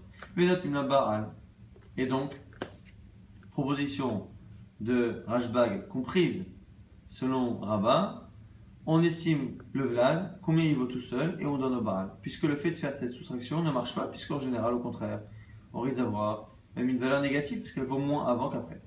Et 1.96 2.06
donc, 2.06 2.32
proposition 3.54 4.26
de 4.80 5.22
Rajbag 5.28 5.86
comprise 5.86 6.52
selon 7.06 7.60
Rabat, 7.60 8.28
on 8.84 9.00
estime 9.00 9.58
le 9.72 9.84
Vlad, 9.84 10.40
combien 10.42 10.64
il 10.64 10.74
vaut 10.74 10.86
tout 10.86 11.00
seul, 11.00 11.36
et 11.40 11.46
on 11.46 11.56
donne 11.56 11.76
au 11.76 11.80
Baal. 11.80 12.10
Puisque 12.20 12.42
le 12.42 12.56
fait 12.56 12.72
de 12.72 12.76
faire 12.76 12.94
cette 12.96 13.12
soustraction 13.12 13.62
ne 13.62 13.70
marche 13.70 13.94
pas, 13.94 14.08
puisqu'en 14.08 14.40
général, 14.40 14.74
au 14.74 14.80
contraire, 14.80 15.20
on 15.72 15.82
risque 15.82 15.98
d'avoir 15.98 16.50
même 16.74 16.88
une 16.88 16.98
valeur 16.98 17.22
négative, 17.22 17.60
puisqu'elle 17.60 17.84
vaut 17.84 17.98
moins 17.98 18.26
avant 18.26 18.50
qu'après. 18.50 18.82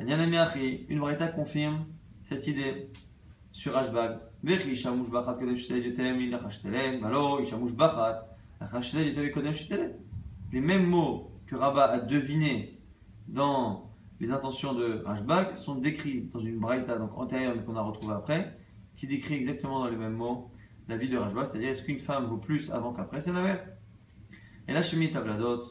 Une 0.00 0.98
Breta 0.98 1.28
confirme 1.28 1.86
cette 2.24 2.48
idée 2.48 2.90
sur 3.52 3.76
Ashbag. 3.76 4.18
Les 10.52 10.60
mêmes 10.60 10.86
mots 10.86 11.30
que 11.46 11.54
Rabat 11.54 11.84
a 11.84 12.00
devinés 12.00 12.80
dans 13.28 13.91
les 14.22 14.30
intentions 14.30 14.72
de 14.72 15.02
Rashbag 15.04 15.56
sont 15.56 15.74
décrits 15.74 16.30
dans 16.32 16.38
une 16.38 16.60
braïta 16.60 16.96
donc 16.96 17.10
antérieure 17.18 17.54
mais 17.56 17.64
qu'on 17.64 17.74
a 17.74 17.82
retrouvée 17.82 18.14
après, 18.14 18.56
qui 18.96 19.08
décrit 19.08 19.34
exactement 19.34 19.80
dans 19.80 19.88
les 19.88 19.96
mêmes 19.96 20.14
mots 20.14 20.48
la 20.88 20.96
vie 20.96 21.08
de 21.08 21.16
Rashbag, 21.18 21.46
c'est-à-dire 21.46 21.70
est-ce 21.70 21.82
qu'une 21.82 21.98
femme 21.98 22.26
vaut 22.26 22.36
plus 22.36 22.70
avant 22.70 22.92
qu'après, 22.92 23.20
c'est 23.20 23.32
l'inverse. 23.32 23.68
Et 24.68 24.72
la 24.72 24.80
chemie 24.82 25.10
tabladot, 25.10 25.64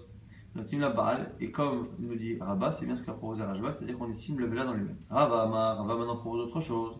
notre 0.53 0.75
la 0.75 0.89
baal, 0.89 1.33
et 1.39 1.49
comme 1.49 1.91
nous 1.97 2.13
dit 2.15 2.37
Rabat, 2.41 2.73
c'est 2.73 2.85
bien 2.85 2.97
ce 2.97 3.05
qu'a 3.05 3.13
proposé 3.13 3.41
Rashbag, 3.41 3.71
c'est-à-dire 3.71 3.97
qu'on 3.97 4.09
estime 4.09 4.37
le 4.37 4.47
Vela 4.47 4.65
dans 4.65 4.73
lui-même. 4.73 4.97
Rabat, 5.09 5.45
Rabat 5.45 5.95
maintenant 5.95 6.17
propose 6.17 6.41
autre 6.41 6.59
chose. 6.59 6.99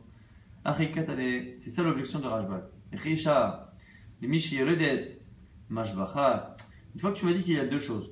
C'est 0.66 1.70
ça 1.70 1.84
l'objection 1.84 2.20
de 2.20 2.28
Rashbag. 2.28 2.64
les 4.22 5.18
Mashbachat. 5.70 6.56
Une 6.94 7.02
fois 7.02 7.12
que 7.12 7.18
tu 7.18 7.26
m'as 7.26 7.34
dit 7.34 7.44
qu'il 7.44 7.56
y 7.56 7.60
a 7.60 7.66
deux 7.66 7.80
choses 7.80 8.10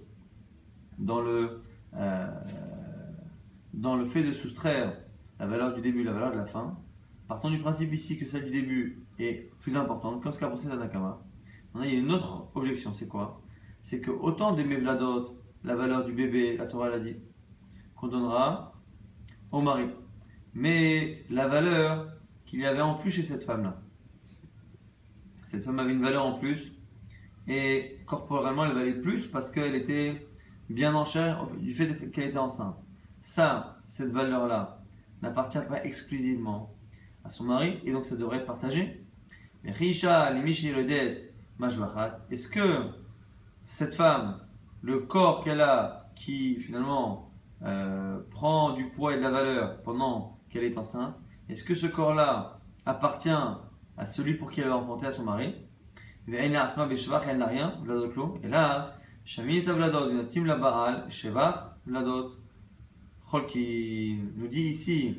dans 0.97 1.21
le, 1.21 1.61
euh, 1.95 2.27
dans 3.73 3.95
le 3.95 4.05
fait 4.05 4.23
de 4.23 4.33
soustraire 4.33 4.97
la 5.39 5.47
valeur 5.47 5.73
du 5.73 5.81
début 5.81 6.01
et 6.01 6.03
la 6.03 6.13
valeur 6.13 6.31
de 6.31 6.37
la 6.37 6.45
fin, 6.45 6.77
partons 7.27 7.49
du 7.49 7.59
principe 7.59 7.93
ici 7.93 8.17
que 8.17 8.25
celle 8.25 8.45
du 8.45 8.51
début 8.51 9.03
est 9.19 9.49
plus 9.61 9.77
importante, 9.77 10.21
comme 10.21 10.31
ce 10.31 10.39
qu'a 10.39 10.47
pensé 10.47 10.67
Tanakama. 10.67 11.21
il 11.75 11.85
y 11.85 11.95
a 11.95 11.99
une 11.99 12.11
autre 12.11 12.47
objection, 12.55 12.93
c'est 12.93 13.07
quoi? 13.07 13.41
C'est 13.81 14.01
que 14.01 14.11
autant 14.11 14.53
des 14.53 14.63
Mevladot, 14.63 15.37
la 15.63 15.75
valeur 15.75 16.05
du 16.05 16.11
bébé, 16.11 16.57
la 16.57 16.65
Torah 16.65 16.89
l'a 16.89 16.99
dit, 16.99 17.15
qu'on 17.95 18.07
donnera 18.07 18.73
au 19.51 19.61
mari. 19.61 19.87
Mais 20.53 21.23
la 21.29 21.47
valeur 21.47 22.07
qu'il 22.45 22.59
y 22.59 22.65
avait 22.65 22.81
en 22.81 22.95
plus 22.95 23.11
chez 23.11 23.23
cette 23.23 23.43
femme-là. 23.43 23.79
Cette 25.45 25.63
femme 25.63 25.79
avait 25.79 25.93
une 25.93 26.01
valeur 26.01 26.25
en 26.25 26.33
plus 26.39 26.73
et 27.47 27.99
corporellement 28.05 28.65
elle 28.65 28.73
valait 28.73 29.01
plus 29.01 29.27
parce 29.27 29.51
qu'elle 29.51 29.75
était 29.75 30.27
bien 30.69 30.93
en 30.93 31.05
chair 31.05 31.45
du 31.59 31.73
fait 31.73 32.11
qu'elle 32.11 32.29
était 32.29 32.37
enceinte. 32.37 32.77
Ça, 33.21 33.77
cette 33.87 34.11
valeur-là, 34.11 34.79
n'appartient 35.21 35.59
pas 35.67 35.83
exclusivement 35.83 36.73
à 37.23 37.29
son 37.29 37.43
mari 37.43 37.79
et 37.83 37.91
donc 37.91 38.05
ça 38.05 38.15
devrait 38.15 38.37
être 38.37 38.45
partagé. 38.45 39.05
Mais 39.63 39.71
Risha, 39.71 40.31
est-ce 42.31 42.47
que 42.47 42.85
cette 43.65 43.93
femme, 43.93 44.39
le 44.81 44.99
corps 44.99 45.43
qu'elle 45.43 45.61
a, 45.61 46.09
qui 46.15 46.55
finalement 46.61 47.31
euh, 47.63 48.19
prend 48.31 48.71
du 48.71 48.85
poids 48.85 49.13
et 49.13 49.17
de 49.17 49.21
la 49.21 49.31
valeur 49.31 49.81
pendant 49.83 50.39
qu'elle 50.49 50.63
est 50.63 50.77
enceinte, 50.77 51.15
est-ce 51.49 51.63
que 51.63 51.75
ce 51.75 51.87
corps-là 51.87 52.59
appartient 52.85 53.29
à 53.97 54.05
celui 54.05 54.35
pour 54.35 54.49
qui 54.49 54.61
elle 54.61 54.69
a 54.69 54.77
enfanté 54.77 55.07
à 55.07 55.11
son 55.11 55.23
mari? 55.23 55.55
Elle 56.31 56.51
n'a 56.51 57.47
rien, 57.47 57.73
Et 58.43 58.47
là, 58.47 58.93
Shamit 59.25 59.61
Vladot, 59.61 60.23
Tim 60.31 60.45
la 60.45 60.55
Baal, 60.55 61.05
Shevach 61.09 61.75
Vladot. 61.85 62.31
Qui 63.37 64.19
nous 64.35 64.47
dit 64.47 64.63
ici 64.63 65.17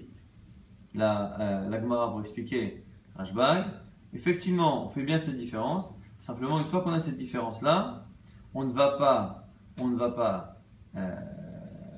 la, 0.95 1.41
euh, 1.41 1.69
la 1.69 1.81
Gemara 1.81 2.11
pour 2.11 2.21
expliquer 2.21 2.83
Rashbag. 3.17 3.67
Effectivement, 4.13 4.87
on 4.87 4.89
fait 4.89 5.05
bien 5.05 5.19
cette 5.19 5.39
différence. 5.39 5.95
Simplement, 6.19 6.59
une 6.59 6.65
fois 6.65 6.83
qu'on 6.83 6.93
a 6.93 6.99
cette 6.99 7.17
différence-là, 7.17 8.07
on 8.55 8.65
ne 8.65 8.73
va 8.73 8.99
pas, 8.99 9.49
on 9.81 9.87
ne 9.87 9.97
va 9.97 10.11
pas, 10.11 10.57
euh, 10.97 11.15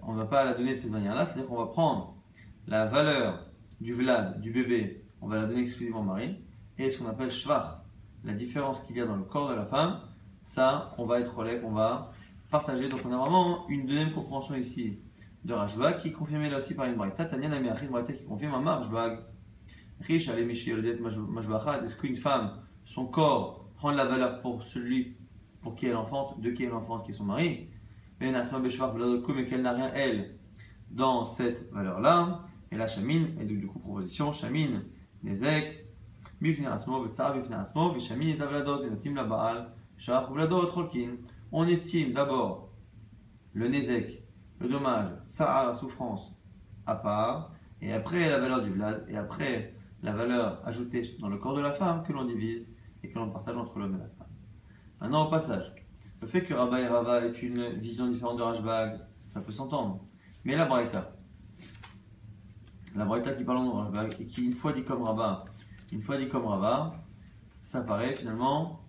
on 0.03 0.13
ne 0.13 0.19
va 0.19 0.27
pas 0.27 0.45
la 0.45 0.55
donner 0.55 0.75
de 0.75 0.79
cette 0.79 0.91
manière-là. 0.91 1.25
C'est-à-dire 1.25 1.49
qu'on 1.49 1.57
va 1.57 1.67
prendre 1.67 2.15
la 2.69 2.85
valeur 2.87 3.47
du 3.81 3.95
Vlad, 3.95 4.41
du 4.41 4.53
bébé, 4.53 5.03
on 5.21 5.29
va 5.29 5.39
la 5.39 5.47
donner 5.47 5.63
exclusivement 5.63 6.01
au 6.01 6.05
mari. 6.05 6.37
Et 6.79 6.91
ce 6.91 6.99
qu'on 6.99 7.09
appelle 7.09 7.31
Shvach, 7.31 7.81
la 8.25 8.35
différence 8.35 8.83
qu'il 8.83 8.97
y 8.97 9.01
a 9.01 9.07
dans 9.07 9.17
le 9.17 9.25
corps 9.25 9.49
de 9.49 9.55
la 9.55 9.65
femme, 9.65 10.01
ça, 10.45 10.95
on 10.99 11.07
va 11.07 11.21
être 11.21 11.35
relais, 11.35 11.61
on 11.65 11.71
va 11.71 12.13
partager. 12.51 12.89
Donc 12.89 13.01
on 13.05 13.13
a 13.13 13.17
vraiment 13.17 13.67
une 13.69 13.87
deuxième 13.87 14.13
compréhension 14.13 14.55
ici 14.55 14.99
de 15.45 15.53
Rashbag 15.53 15.99
qui 15.99 16.09
est 16.09 16.13
confirmée 16.13 16.51
là 16.51 16.59
aussi 16.59 16.75
par 16.75 16.87
une 16.87 16.95
braïta. 16.95 17.25
Tanya 17.25 17.49
Namiachid, 17.49 17.91
braïta 17.91 18.13
qui 18.13 18.25
confirme 18.25 18.55
un 18.55 18.77
Rashbag. 18.77 19.19
Riche, 20.01 20.29
allez, 20.29 20.43
est-ce 20.51 21.97
qu'une 21.97 22.17
femme, 22.17 22.59
son 22.85 23.07
corps, 23.07 23.69
prend 23.77 23.91
la 23.91 24.05
valeur 24.05 24.41
pour 24.41 24.63
celui 24.63 25.17
pour 25.61 25.75
qui 25.77 25.87
elle 25.87 25.97
enfante, 25.97 26.41
de 26.41 26.51
qui 26.51 26.65
elle 26.65 26.73
enfante, 26.73 27.05
qui 27.05 27.13
est 27.13 27.15
son 27.15 27.25
mari? 27.25 27.69
Mais 28.21 28.31
Nasma 28.31 28.59
Beshvar, 28.59 28.95
mais 28.95 29.47
qu'elle 29.47 29.63
n'a 29.63 29.73
rien, 29.73 29.93
elle, 29.95 30.37
dans 30.91 31.25
cette 31.25 31.71
valeur-là. 31.73 32.47
Et 32.71 32.77
la 32.77 32.87
chamine, 32.87 33.37
et 33.39 33.45
donc 33.45 33.59
du 33.59 33.67
coup 33.67 33.79
proposition, 33.81 34.33
chamine, 34.33 34.83
nezek. 35.23 35.85
On 41.53 41.67
estime 41.67 42.13
d'abord 42.13 42.71
le 43.53 43.69
nezek, 43.69 44.22
le 44.63 44.69
dommage, 44.69 45.11
tsar, 45.27 45.67
la 45.67 45.75
souffrance, 45.75 46.33
à 46.87 46.95
part, 46.95 47.53
et 47.81 47.93
après 47.93 48.31
la 48.31 48.39
valeur 48.39 48.63
du 48.63 48.71
vlad, 48.71 49.05
et 49.09 49.17
après 49.17 49.75
la 50.03 50.13
valeur 50.13 50.63
ajoutée 50.65 51.17
dans 51.21 51.29
le 51.29 51.37
corps 51.37 51.55
de 51.57 51.61
la 51.61 51.73
femme 51.73 52.05
que 52.05 52.13
l'on 52.13 52.25
divise 52.25 52.69
et 53.03 53.09
que 53.11 53.19
l'on 53.19 53.31
partage 53.31 53.57
entre 53.57 53.79
l'homme 53.79 53.97
et 53.97 53.99
la 53.99 54.09
femme. 54.09 54.29
Maintenant 55.01 55.27
au 55.27 55.31
passage, 55.31 55.73
le 56.21 56.27
fait 56.29 56.45
que 56.45 56.55
Rabba 56.55 56.81
et 56.81 56.87
Rava 56.87 57.25
aient 57.25 57.33
une 57.33 57.71
vision 57.81 58.09
différente 58.09 58.39
de 58.39 58.43
Rajbag, 58.43 59.01
ça 59.25 59.41
peut 59.41 59.51
s'entendre. 59.51 60.05
Mais 60.45 60.57
la 60.57 60.67
Braïta, 60.67 61.17
la 62.95 63.05
Braïta 63.05 63.33
qui 63.33 63.43
parle 63.43 63.59
en 63.59 64.11
et 64.11 64.27
qui 64.27 64.47
une 64.47 64.55
fois 64.55 64.73
dit 64.73 64.85
comme 64.85 65.03
Rabat, 65.03 65.45
une 65.91 66.03
fois 66.03 66.17
dit 66.19 66.29
comme 66.29 66.47
Rabat, 66.47 66.95
ça 67.61 67.83
paraît 67.83 68.15
finalement 68.15 68.85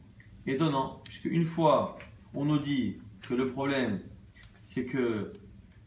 étonnant, 0.45 1.01
puisque 1.03 1.25
une 1.25 1.45
fois 1.45 1.97
on 2.35 2.45
nous 2.45 2.59
dit 2.59 2.99
que 3.21 3.33
le 3.33 3.51
problème 3.51 4.01
c'est 4.61 4.85
que 4.85 5.33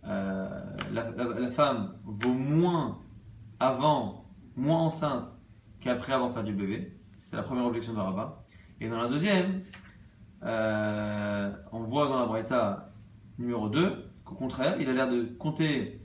euh, 0.08 0.48
la, 0.92 1.50
femme 1.50 1.94
vaut 2.04 2.34
moins 2.34 2.98
avant, 3.58 4.24
moins 4.56 4.82
enceinte 4.82 5.24
qu'après 5.80 6.12
avoir 6.12 6.32
perdu 6.32 6.52
le 6.52 6.58
bébé, 6.58 6.96
c'est 7.22 7.36
la 7.36 7.42
première 7.42 7.66
objection 7.66 7.92
de 7.92 7.98
Rabat. 7.98 8.44
Et 8.80 8.88
dans 8.88 8.98
la 8.98 9.08
deuxième, 9.08 9.62
euh, 10.42 11.50
on 11.72 11.80
voit 11.80 12.08
dans 12.08 12.20
la 12.20 12.26
Braïta 12.26 12.92
numéro 13.38 13.68
2 13.68 14.10
qu'au 14.24 14.34
contraire, 14.34 14.76
il 14.80 14.88
a 14.88 14.92
l'air 14.92 15.10
de 15.10 15.24
compter 15.24 16.00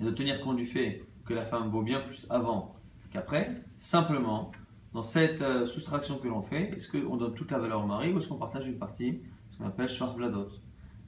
et 0.00 0.04
de 0.04 0.10
tenir 0.10 0.40
compte 0.40 0.56
du 0.56 0.66
fait 0.66 1.02
que 1.24 1.34
la 1.34 1.40
femme 1.40 1.68
vaut 1.68 1.82
bien 1.82 2.00
plus 2.00 2.26
avant 2.30 2.76
qu'après. 3.10 3.62
Simplement, 3.76 4.52
dans 4.94 5.02
cette 5.02 5.42
euh, 5.42 5.66
soustraction 5.66 6.18
que 6.18 6.28
l'on 6.28 6.40
fait, 6.40 6.70
est-ce 6.70 6.90
qu'on 6.90 7.16
donne 7.16 7.34
toute 7.34 7.50
la 7.50 7.58
valeur 7.58 7.84
au 7.84 7.86
mari 7.86 8.12
ou 8.12 8.18
est-ce 8.18 8.28
qu'on 8.28 8.36
partage 8.36 8.66
une 8.66 8.78
partie, 8.78 9.20
ce 9.50 9.58
qu'on 9.58 9.66
appelle 9.66 9.88
Shvar 9.88 10.14
Bladot? 10.14 10.48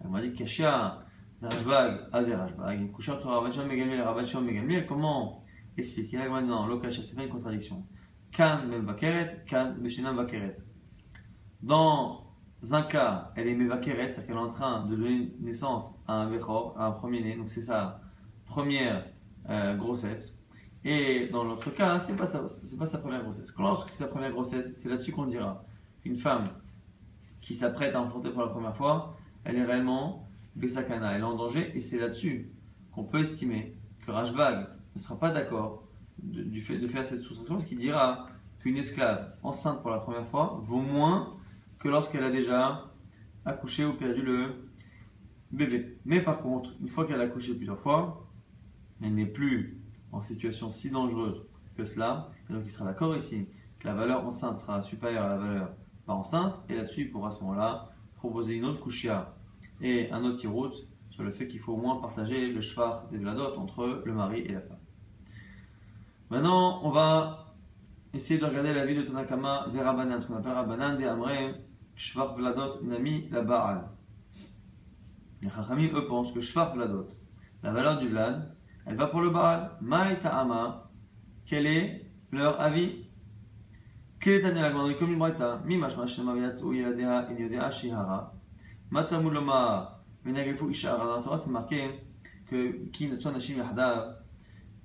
Elle 0.02 0.10
m'a 0.10 0.20
dit 0.20 0.32
Rajbag, 1.42 2.08
Ade 2.12 2.32
Rajbag, 2.32 2.80
une 2.80 2.92
couche 2.92 3.08
entre 3.08 3.50
Shimon 3.50 3.66
Megamliel 3.66 4.00
et 4.00 4.02
Rabban 4.02 4.26
Shimon 4.26 4.42
Megamliel. 4.42 4.86
Comment 4.86 5.42
expliquer 5.76 6.18
maintenant 6.18 6.66
Lokacha, 6.66 7.02
c'est 7.02 7.16
pas 7.16 7.22
une 7.22 7.30
contradiction. 7.30 7.82
Kan 8.30 8.66
Mevakeret, 8.66 9.44
Kan 9.46 9.74
Beshinam 9.78 10.16
Vakeret. 10.16 10.58
Dans 11.62 12.26
un 12.70 12.82
cas, 12.82 13.32
elle 13.36 13.48
est 13.48 13.54
Mevakeret, 13.54 14.12
c'est-à-dire 14.12 14.26
qu'elle 14.26 14.36
est 14.36 14.38
en 14.38 14.50
train 14.50 14.86
de 14.86 14.94
donner 14.94 15.34
naissance 15.40 15.94
à 16.06 16.14
un 16.14 16.30
Bechor, 16.30 16.74
à 16.78 16.86
un 16.86 16.92
premier-né, 16.92 17.36
donc 17.36 17.50
c'est 17.50 17.62
sa 17.62 18.02
première 18.44 19.06
euh, 19.48 19.74
grossesse. 19.76 20.38
Et 20.84 21.28
dans 21.28 21.44
l'autre 21.44 21.70
cas, 21.70 21.98
c'est 21.98 22.16
pas 22.16 22.26
c'est 22.26 22.78
pas 22.78 22.86
sa 22.86 22.98
première 22.98 23.22
grossesse. 23.22 23.52
Lorsque 23.58 23.88
c'est 23.88 24.04
sa 24.04 24.08
première 24.08 24.32
grossesse, 24.32 24.78
c'est 24.78 24.88
là-dessus 24.88 25.12
qu'on 25.12 25.26
dira 25.26 25.64
qu'une 26.02 26.16
femme 26.16 26.44
qui 27.40 27.54
s'apprête 27.54 27.94
à 27.94 28.02
enfanter 28.02 28.30
pour 28.30 28.42
la 28.42 28.48
première 28.48 28.76
fois, 28.76 29.16
elle 29.44 29.56
est 29.56 29.64
réellement 29.64 30.29
Besakana, 30.56 31.18
est 31.18 31.22
en 31.22 31.36
danger, 31.36 31.72
et 31.76 31.80
c'est 31.80 31.98
là-dessus 31.98 32.50
qu'on 32.92 33.04
peut 33.04 33.20
estimer 33.20 33.76
que 34.04 34.10
Rajbag 34.10 34.66
ne 34.94 35.00
sera 35.00 35.18
pas 35.18 35.30
d'accord 35.30 35.88
de 36.22 36.86
faire 36.88 37.06
cette 37.06 37.20
soustraction, 37.20 37.54
parce 37.54 37.66
qu'il 37.66 37.78
dira 37.78 38.28
qu'une 38.58 38.76
esclave 38.76 39.34
enceinte 39.42 39.80
pour 39.80 39.90
la 39.90 39.98
première 39.98 40.26
fois 40.26 40.60
vaut 40.66 40.82
moins 40.82 41.36
que 41.78 41.88
lorsqu'elle 41.88 42.24
a 42.24 42.30
déjà 42.30 42.90
accouché 43.46 43.86
ou 43.86 43.94
perdu 43.94 44.22
le 44.22 44.68
bébé. 45.50 45.98
Mais 46.04 46.20
par 46.20 46.40
contre, 46.42 46.74
une 46.80 46.88
fois 46.88 47.06
qu'elle 47.06 47.20
a 47.20 47.24
accouché 47.24 47.54
plusieurs 47.54 47.78
fois, 47.78 48.26
elle 49.02 49.14
n'est 49.14 49.24
plus 49.24 49.80
en 50.12 50.20
situation 50.20 50.70
si 50.70 50.90
dangereuse 50.90 51.42
que 51.76 51.86
cela, 51.86 52.30
et 52.48 52.52
donc 52.52 52.64
il 52.66 52.70
sera 52.70 52.84
d'accord 52.84 53.16
ici 53.16 53.48
que 53.78 53.86
la 53.86 53.94
valeur 53.94 54.26
enceinte 54.26 54.58
sera 54.58 54.82
supérieure 54.82 55.24
à 55.24 55.28
la 55.28 55.36
valeur 55.38 55.70
pas 56.04 56.12
enceinte, 56.12 56.54
et 56.68 56.74
là-dessus 56.74 57.02
il 57.02 57.10
pourra 57.10 57.28
à 57.28 57.30
ce 57.30 57.40
moment-là 57.44 57.92
proposer 58.16 58.56
une 58.56 58.66
autre 58.66 58.80
couchia 58.80 59.34
et 59.80 60.10
un 60.10 60.24
autre 60.24 60.36
tirout 60.36 60.72
sur 61.10 61.22
le 61.22 61.32
fait 61.32 61.48
qu'il 61.48 61.60
faut 61.60 61.72
au 61.72 61.76
moins 61.76 61.96
partager 61.96 62.52
le 62.52 62.60
shvar 62.60 63.08
des 63.10 63.18
vladot 63.18 63.56
entre 63.56 64.02
le 64.04 64.12
mari 64.12 64.40
et 64.40 64.52
la 64.52 64.60
femme. 64.60 64.78
Maintenant, 66.30 66.80
on 66.84 66.90
va 66.90 67.54
essayer 68.12 68.38
de 68.38 68.44
regarder 68.44 68.72
la 68.72 68.86
vie 68.86 68.94
de 68.94 69.02
Tanakama 69.02 69.66
vers 69.72 69.84
Rabbanan, 69.84 70.20
ce 70.20 70.26
qu'on 70.26 70.36
appelle 70.36 70.52
Rabbanan 70.52 70.96
de 70.96 71.04
Amre, 71.04 71.54
shvar 71.94 72.36
vladot 72.36 72.82
nami 72.82 73.28
la 73.30 73.42
ba'al. 73.42 73.88
Les 75.42 75.50
Chachamim, 75.50 75.88
eux, 75.94 76.06
pensent 76.06 76.32
que 76.32 76.40
shvar 76.40 76.74
vladot, 76.74 77.08
la 77.62 77.72
valeur 77.72 77.98
du 77.98 78.08
vlad, 78.08 78.54
elle 78.86 78.96
va 78.96 79.06
pour 79.06 79.20
le 79.20 79.30
Baal. 79.30 79.70
Maï 79.80 80.18
ta'ama. 80.18 80.90
Quel 81.46 81.66
est 81.66 82.06
leur 82.32 82.60
avis? 82.60 83.06
Est 84.26 84.42
la 84.42 84.94
comme 84.94 85.12
une 85.12 85.20
yadea 87.38 87.70
shihara. 87.70 88.34
Matamuloma 88.90 90.02
venagefu 90.24 90.70
ishara. 90.70 91.04
Dans 91.04 91.16
la 91.16 91.22
Torah, 91.22 91.38
c'est 91.38 91.50
marqué 91.50 91.90
que 92.46 92.90
yahdav. 92.98 94.16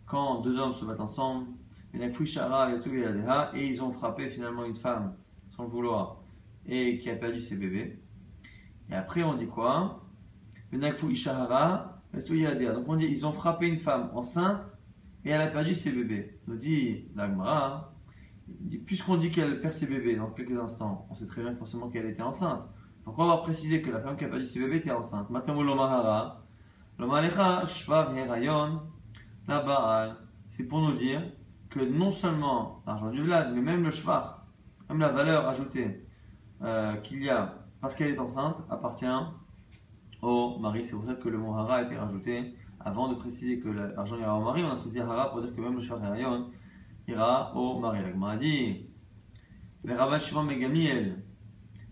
Quand 0.06 0.42
deux 0.42 0.58
hommes 0.60 0.74
se 0.74 0.86
battent 0.86 1.00
ensemble, 1.00 1.48
venagefu 1.94 2.24
ishara 2.24 2.72
yatsu 2.72 3.00
yadea 3.00 3.52
et 3.56 3.68
ils 3.68 3.82
ont 3.82 3.92
frappé 3.92 4.30
finalement 4.30 4.66
une 4.66 4.76
femme 4.76 5.16
sans 5.50 5.64
le 5.64 5.70
vouloir 5.70 6.22
et 6.68 7.00
qui 7.00 7.10
a 7.10 7.16
perdu 7.16 7.42
ses 7.42 7.56
bébés. 7.56 8.00
Et 8.90 8.96
après, 8.96 9.24
on 9.24 9.36
dit 9.36 9.48
quoi 9.48 10.04
Venagefu 10.72 11.12
ishara 11.12 11.92
donc 12.16 12.88
on 12.88 12.96
dit, 12.96 13.08
ils 13.08 13.26
ont 13.26 13.34
frappé 13.34 13.68
une 13.68 13.76
femme 13.76 14.10
enceinte 14.14 14.74
et 15.26 15.32
elle 15.32 15.42
a 15.42 15.48
perdu 15.48 15.76
ses 15.76 15.92
bébés. 15.92 16.40
Nous 16.48 16.56
dit 16.56 17.10
l'Agmara, 17.14 17.94
puisqu'on 18.86 19.18
dit 19.18 19.32
qu'elle 19.32 19.60
perd 19.60 19.74
ses 19.74 19.88
bébés 19.88 20.16
dans 20.16 20.30
quelques 20.30 20.58
instants, 20.58 21.08
on 21.10 21.16
sait 21.16 21.28
très 21.28 21.42
bien 21.42 21.54
forcément 21.56 21.90
qu'elle 21.90 22.06
était 22.06 22.22
enceinte. 22.22 22.64
Donc 23.06 23.20
on 23.20 23.28
va 23.28 23.38
préciser 23.38 23.82
que 23.82 23.92
la 23.92 24.00
femme 24.00 24.18
qui 24.18 24.26
a 24.26 24.28
perdu 24.28 24.46
ses 24.46 24.60
bébés 24.60 24.78
était 24.78 24.92
enceinte. 24.92 25.28
C'est 30.48 30.64
pour 30.68 30.82
nous 30.82 30.94
dire 30.94 31.22
que 31.70 31.80
non 31.82 32.12
seulement 32.12 32.82
l'argent 32.88 33.10
du 33.12 33.22
vlad, 33.22 33.54
mais 33.54 33.62
même 33.62 33.84
le 33.84 33.92
shvar, 33.92 34.46
même 34.90 35.00
la 35.00 35.10
valeur 35.10 35.48
ajoutée 35.48 36.08
euh, 36.62 36.96
qu'il 36.98 37.24
y 37.24 37.30
a 37.30 37.66
parce 37.82 37.94
qu'elle 37.96 38.12
est 38.12 38.20
enceinte, 38.20 38.56
appartient 38.70 39.06
au 40.22 40.58
mari. 40.58 40.84
C'est 40.84 40.96
pour 40.96 41.06
ça 41.06 41.14
que 41.14 41.30
le 41.30 41.38
mot 41.38 41.54
hara 41.54 41.76
a 41.76 41.82
été 41.84 41.96
rajouté. 41.96 42.56
Avant 42.80 43.08
de 43.10 43.16
préciser 43.16 43.60
que 43.60 43.70
l'argent 43.70 44.18
ira 44.18 44.36
au 44.36 44.44
mari, 44.44 44.64
on 44.64 44.72
a 44.72 44.76
précisé 44.78 45.02
hara 45.02 45.30
pour 45.32 45.42
dire 45.42 45.54
que 45.56 45.62
même 45.62 45.76
le 45.76 45.82
shvar 45.82 46.00
ira 47.08 47.56
au 47.56 47.80
mari. 47.80 48.00
La 48.20 48.38
dit 48.38 48.88
Le 49.84 49.96
Rabat 49.96 50.20
Shimon 50.20 50.44
Megamiel, 50.44 51.25
Aramadarishbe. 51.25 51.25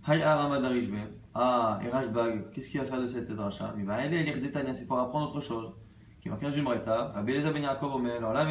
Ah, 0.06 1.80
et 1.84 1.90
Rashbag, 1.90 2.52
qu'est-ce 2.52 2.70
qu'il 2.70 2.80
va 2.82 2.86
faire 2.86 3.02
de 3.02 3.08
cette 3.08 3.32
dracha 3.32 3.74
Il 3.78 3.86
va 3.86 3.96
aller 3.96 4.24
lire 4.24 4.40
Détania, 4.42 4.74
c'est 4.74 4.86
pour 4.86 5.00
apprendre 5.00 5.30
autre 5.30 5.40
chose. 5.40 5.74
Qui 6.22 6.30
marque 6.30 6.42
ben 6.42 7.62
Yaakov 7.62 7.96
Omer, 7.96 8.18
alors 8.18 8.34
là, 8.34 8.46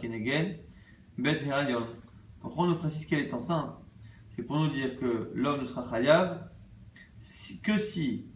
Kenegen, 0.00 0.56
Bet. 1.16 1.40
Pourquoi 2.40 2.64
on 2.64 2.68
nous 2.68 2.76
précise 2.76 3.06
qu'elle 3.06 3.20
est 3.20 3.34
enceinte 3.34 3.74
C'est 4.28 4.42
pour 4.42 4.56
nous 4.58 4.68
dire 4.68 4.98
que 4.98 5.30
l'homme 5.34 5.62
ne 5.62 5.66
sera 5.66 5.88
Chayav 5.90 6.48
que 7.64 7.78
si 7.78 8.26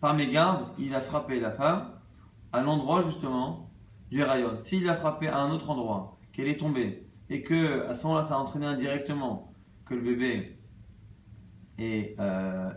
par 0.00 0.14
mégarde, 0.14 0.68
il 0.78 0.94
a 0.94 1.00
frappé 1.00 1.40
la 1.40 1.50
femme 1.50 1.92
à 2.52 2.62
l'endroit 2.62 3.02
justement 3.02 3.70
du 4.10 4.22
rayon. 4.22 4.58
S'il 4.58 4.88
a 4.88 4.94
frappé 4.94 5.28
à 5.28 5.38
un 5.38 5.50
autre 5.50 5.70
endroit, 5.70 6.18
qu'elle 6.32 6.48
est 6.48 6.58
tombée, 6.58 7.08
et 7.30 7.42
que 7.42 7.86
à 7.88 7.94
ce 7.94 8.06
moment-là, 8.06 8.22
ça 8.22 8.34
a 8.34 8.38
entraîné 8.38 8.66
indirectement 8.66 9.52
que 9.86 9.94
le 9.94 10.02
bébé 10.02 10.57
est, 11.78 12.16
euh, 12.18 12.70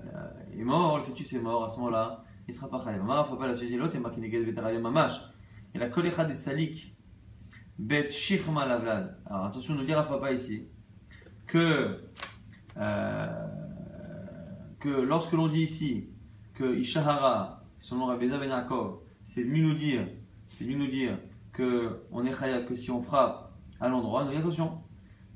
est 0.53 0.63
mort, 0.63 0.99
le 0.99 1.03
fœtus 1.03 1.33
est 1.33 1.39
mort, 1.39 1.65
à 1.65 1.69
ce 1.69 1.77
moment-là, 1.77 2.23
il 2.47 2.53
sera 2.53 2.69
pas 2.69 2.83
chayav. 2.83 3.27
faut 3.27 3.35
pas 3.35 3.47
la 3.47 3.55
suite 3.55 3.75
l'autre, 3.77 3.95
et 3.95 3.99
makineged 3.99 4.45
vetarayom 4.45 4.81
mamash. 4.81 5.21
Et 5.73 5.79
la 5.79 5.89
kolecha 5.89 6.25
des 6.25 6.33
salik, 6.33 6.95
bet 7.79 8.11
shichma 8.11 8.65
lavlad. 8.67 9.17
Alors 9.25 9.45
attention, 9.45 9.73
nous 9.75 9.85
dire 9.85 9.97
à 9.99 10.07
papa 10.07 10.31
ici 10.31 10.67
que, 11.47 12.03
euh, 12.77 13.47
que 14.79 14.89
lorsque 14.89 15.33
l'on 15.33 15.47
dit 15.47 15.63
ici 15.63 16.09
que 16.53 16.75
Ishahara, 16.75 17.63
selon 17.79 18.05
Rabbi 18.05 18.27
Ben 18.27 18.67
c'est 19.23 19.43
mieux 19.43 19.63
nous 19.63 19.73
dire, 19.73 20.07
c'est 20.47 20.65
mieux 20.65 20.77
nous 20.77 20.87
dire 20.87 21.17
que 21.53 22.03
on 22.11 22.25
est 22.25 22.31
khayab 22.31 22.65
que 22.65 22.75
si 22.75 22.91
on 22.91 23.01
frappe 23.01 23.51
à 23.79 23.89
l'endroit, 23.89 24.25
nous 24.25 24.37
attention, 24.37 24.81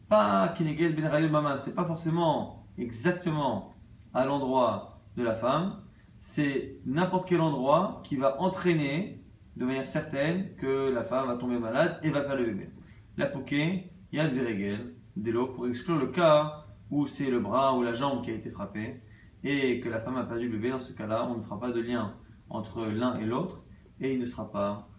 pas 0.08 0.50
Kinegel 0.50 0.96
Ben 0.96 1.30
Mama, 1.30 1.58
c'est 1.58 1.74
pas 1.74 1.86
forcément 1.86 2.65
exactement 2.78 3.76
à 4.14 4.26
l'endroit 4.26 5.02
de 5.18 5.24
la 5.24 5.36
femme, 5.36 5.82
c'est 6.20 6.80
n'importe 6.86 7.28
quel 7.30 7.42
endroit 7.42 8.02
qui 8.04 8.16
va 8.16 8.42
entraîner 8.42 9.24
de 9.56 9.66
manière 9.66 9.86
certaine 9.86 10.56
que 10.56 10.92
la 10.92 11.04
femme 11.04 11.28
va 11.28 11.38
tomber 11.38 11.60
malade 11.60 12.00
et 12.04 12.10
va 12.10 12.22
perdre 12.22 12.42
le 12.42 12.52
bébé. 12.52 12.70
La 13.18 13.28
pouquet, 13.28 13.92
il 14.12 14.18
y 14.18 14.22
a 14.22 14.28
des 14.28 15.34
pour 15.54 15.68
exclure 15.68 15.98
le 15.98 16.08
cas 16.08 16.66
où 16.92 17.08
c'est 17.08 17.30
le 17.30 17.40
bras 17.40 17.76
ou 17.76 17.84
la 17.84 17.94
jambe 17.94 18.24
qui 18.24 18.32
a 18.32 18.34
été 18.34 18.50
frappé 18.50 19.02
et 19.44 19.80
que 19.80 19.90
la 19.90 20.00
femme 20.00 20.18
a 20.18 20.24
perdu 20.24 20.50
le 20.50 20.58
bébé, 20.58 20.72
dans 20.72 20.80
ce 20.80 20.92
cas-là, 20.94 21.28
on 21.30 21.38
ne 21.38 21.44
fera 21.44 21.60
pas 21.60 21.72
de 21.72 21.80
lien 21.80 22.16
entre 22.50 22.86
l'un 22.86 23.18
et 23.20 23.26
l'autre 23.26 23.64
et 24.00 24.14
il 24.14 24.20
ne 24.20 24.26
sera 24.26 24.52
pas 24.52 24.90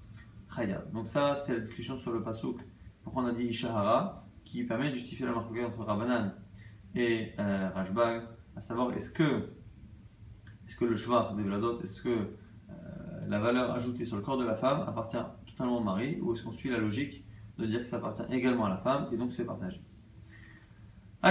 khayab. 0.54 0.92
Donc 0.92 1.08
ça, 1.08 1.36
c'est 1.36 1.54
la 1.54 1.60
discussion 1.60 1.96
sur 1.96 2.12
le 2.12 2.22
pasouk. 2.22 2.60
Pourquoi 3.02 3.24
on 3.24 3.26
a 3.26 3.32
dit 3.32 3.44
Ishahara, 3.44 4.26
qui 4.44 4.64
permet 4.64 4.90
de 4.90 4.94
justifier 4.94 5.26
la 5.26 5.32
marque 5.32 5.50
entre 5.58 5.84
Rabbanan 5.84 6.34
et 6.96 7.32
euh, 7.38 7.68
Rajbag, 7.74 8.22
à 8.56 8.60
savoir 8.60 8.94
est-ce 8.94 9.10
que, 9.10 9.50
est-ce 10.66 10.76
que 10.76 10.86
le 10.86 10.96
shvar 10.96 11.34
des 11.34 11.42
Vladot, 11.42 11.80
est-ce 11.82 12.02
que 12.02 12.08
euh, 12.08 12.72
la 13.28 13.38
valeur 13.38 13.70
ajoutée 13.72 14.04
sur 14.04 14.16
le 14.16 14.22
corps 14.22 14.38
de 14.38 14.44
la 14.44 14.54
femme 14.54 14.84
appartient 14.88 15.22
totalement 15.46 15.78
au 15.78 15.82
mari, 15.82 16.18
ou 16.20 16.34
est-ce 16.34 16.42
qu'on 16.42 16.52
suit 16.52 16.70
la 16.70 16.78
logique 16.78 17.24
de 17.58 17.66
dire 17.66 17.80
que 17.80 17.86
ça 17.86 17.96
appartient 17.96 18.24
également 18.30 18.64
à 18.64 18.70
la 18.70 18.78
femme 18.78 19.08
et 19.12 19.16
donc 19.16 19.32
c'est 19.32 19.44
partagé? 19.44 19.80
On 21.22 21.28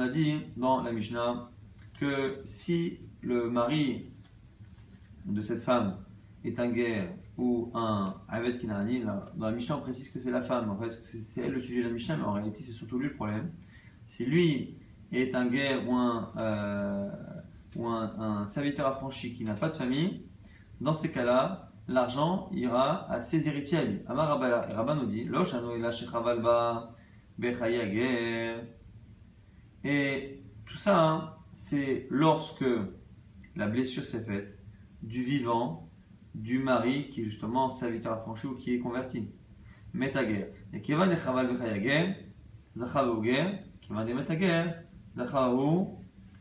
a 0.00 0.08
dit 0.08 0.40
dans 0.56 0.82
la 0.82 0.92
Mishnah 0.92 1.50
que 1.98 2.40
si 2.44 3.00
le 3.20 3.50
mari 3.50 4.12
de 5.26 5.42
cette 5.42 5.60
femme 5.60 5.98
est 6.44 6.58
un 6.58 6.70
guerre 6.70 7.12
ou 7.40 7.70
un 7.74 8.14
Aved 8.28 8.58
Kinani, 8.58 9.00
dans 9.00 9.46
la 9.46 9.52
Mishnah 9.52 9.78
on 9.78 9.80
précise 9.80 10.10
que 10.10 10.20
c'est 10.20 10.30
la 10.30 10.42
femme, 10.42 10.70
en 10.70 10.76
fait 10.76 10.90
c'est 11.04 11.40
elle 11.40 11.52
le 11.52 11.60
sujet 11.60 11.82
de 11.82 11.88
la 11.88 11.94
Mishnah, 11.94 12.16
mais 12.16 12.24
en 12.24 12.32
réalité 12.32 12.62
c'est 12.62 12.72
surtout 12.72 12.98
lui 12.98 13.08
le 13.08 13.14
problème. 13.14 13.50
Si 14.04 14.26
lui 14.26 14.76
est 15.10 15.34
un 15.34 15.46
guerre 15.46 15.88
ou 15.88 15.94
un, 15.94 16.32
euh, 16.36 17.10
ou 17.76 17.86
un 17.86 18.44
serviteur 18.46 18.86
affranchi 18.86 19.34
qui 19.34 19.44
n'a 19.44 19.54
pas 19.54 19.70
de 19.70 19.76
famille, 19.76 20.26
dans 20.80 20.94
ces 20.94 21.10
cas-là, 21.10 21.70
l'argent 21.88 22.48
ira 22.52 23.10
à 23.10 23.20
ses 23.20 23.48
héritiers 23.48 23.78
à 23.78 23.84
lui. 23.84 24.00
Amar 24.06 24.38
Rabba 24.38 24.94
nous 24.94 25.06
dit 25.06 25.28
Et 29.84 30.42
tout 30.66 30.76
ça, 30.76 31.08
hein, 31.08 31.34
c'est 31.52 32.06
lorsque 32.10 32.64
la 33.56 33.66
blessure 33.66 34.06
s'est 34.06 34.24
faite 34.24 34.58
du 35.02 35.22
vivant, 35.22 35.89
du 36.34 36.58
mari 36.58 37.08
qui 37.10 37.22
est 37.22 37.24
justement 37.24 37.70
serviteur 37.70 38.12
affranchi 38.12 38.46
ou 38.46 38.54
qui 38.54 38.74
est 38.74 38.78
converti. 38.78 39.28
metager. 39.92 40.46
Et 40.72 40.80
Kevan 40.80 41.08
de 41.08 41.16
Chaval 41.16 41.48
Bechayager, 41.48 42.14
Zachav 42.76 43.18
Uger, 43.18 43.44
Kevan 43.80 44.04
de 44.06 44.12
metager, 44.12 44.64
Zachav 45.16 45.58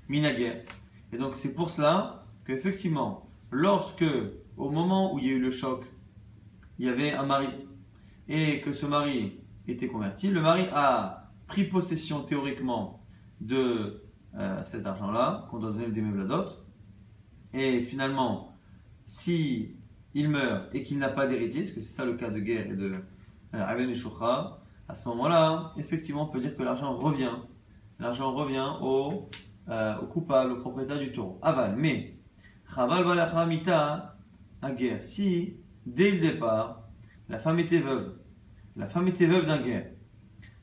Minager. 0.07 0.65
Et 1.11 1.17
donc 1.17 1.35
c'est 1.35 1.53
pour 1.53 1.69
cela 1.69 2.25
qu'effectivement, 2.45 3.29
lorsque, 3.51 4.05
au 4.57 4.69
moment 4.69 5.13
où 5.13 5.19
il 5.19 5.25
y 5.25 5.29
a 5.29 5.33
eu 5.33 5.39
le 5.39 5.51
choc, 5.51 5.83
il 6.77 6.85
y 6.85 6.89
avait 6.89 7.13
un 7.13 7.25
mari, 7.25 7.49
et 8.27 8.61
que 8.61 8.71
ce 8.71 8.85
mari 8.85 9.39
était 9.67 9.87
converti, 9.87 10.29
le 10.29 10.41
mari 10.41 10.65
a 10.73 11.31
pris 11.47 11.65
possession 11.65 12.21
théoriquement 12.21 13.03
de 13.41 14.03
euh, 14.35 14.63
cet 14.65 14.85
argent-là, 14.85 15.47
qu'on 15.49 15.59
doit 15.59 15.71
donner 15.71 15.89
des 15.89 16.01
dot, 16.01 16.65
et 17.53 17.81
finalement, 17.81 18.55
si 19.07 19.78
il 20.13 20.29
meurt 20.29 20.73
et 20.73 20.83
qu'il 20.83 20.97
n'a 20.97 21.09
pas 21.09 21.27
d'héritier, 21.27 21.61
parce 21.61 21.75
que 21.75 21.81
c'est 21.81 21.95
ça 21.95 22.05
le 22.05 22.13
cas 22.13 22.29
de 22.29 22.39
guerre 22.39 22.67
et 22.67 22.75
de 22.75 22.95
euh, 23.55 24.43
à 24.89 24.95
ce 24.95 25.07
moment-là, 25.09 25.73
effectivement, 25.77 26.23
on 26.23 26.27
peut 26.27 26.39
dire 26.39 26.55
que 26.55 26.63
l'argent 26.63 26.95
revient. 26.97 27.31
L'argent 27.99 28.33
revient 28.33 28.73
au, 28.81 29.29
euh, 29.69 29.97
au, 30.01 30.05
coupable, 30.07 30.53
au 30.53 30.55
propriétaire 30.57 30.99
du 30.99 31.11
taureau. 31.11 31.39
Aval, 31.41 31.75
mais, 31.77 32.15
Chaval 32.73 33.03
Balachamita, 33.03 34.17
à 34.61 34.71
guerre, 34.71 35.01
si, 35.01 35.57
dès 35.85 36.11
le 36.11 36.19
départ, 36.19 36.83
la 37.27 37.37
femme 37.37 37.59
était 37.59 37.79
veuve, 37.79 38.15
la 38.75 38.87
femme 38.87 39.07
était 39.07 39.25
veuve 39.25 39.45
d'un 39.45 39.61
guerre, 39.61 39.91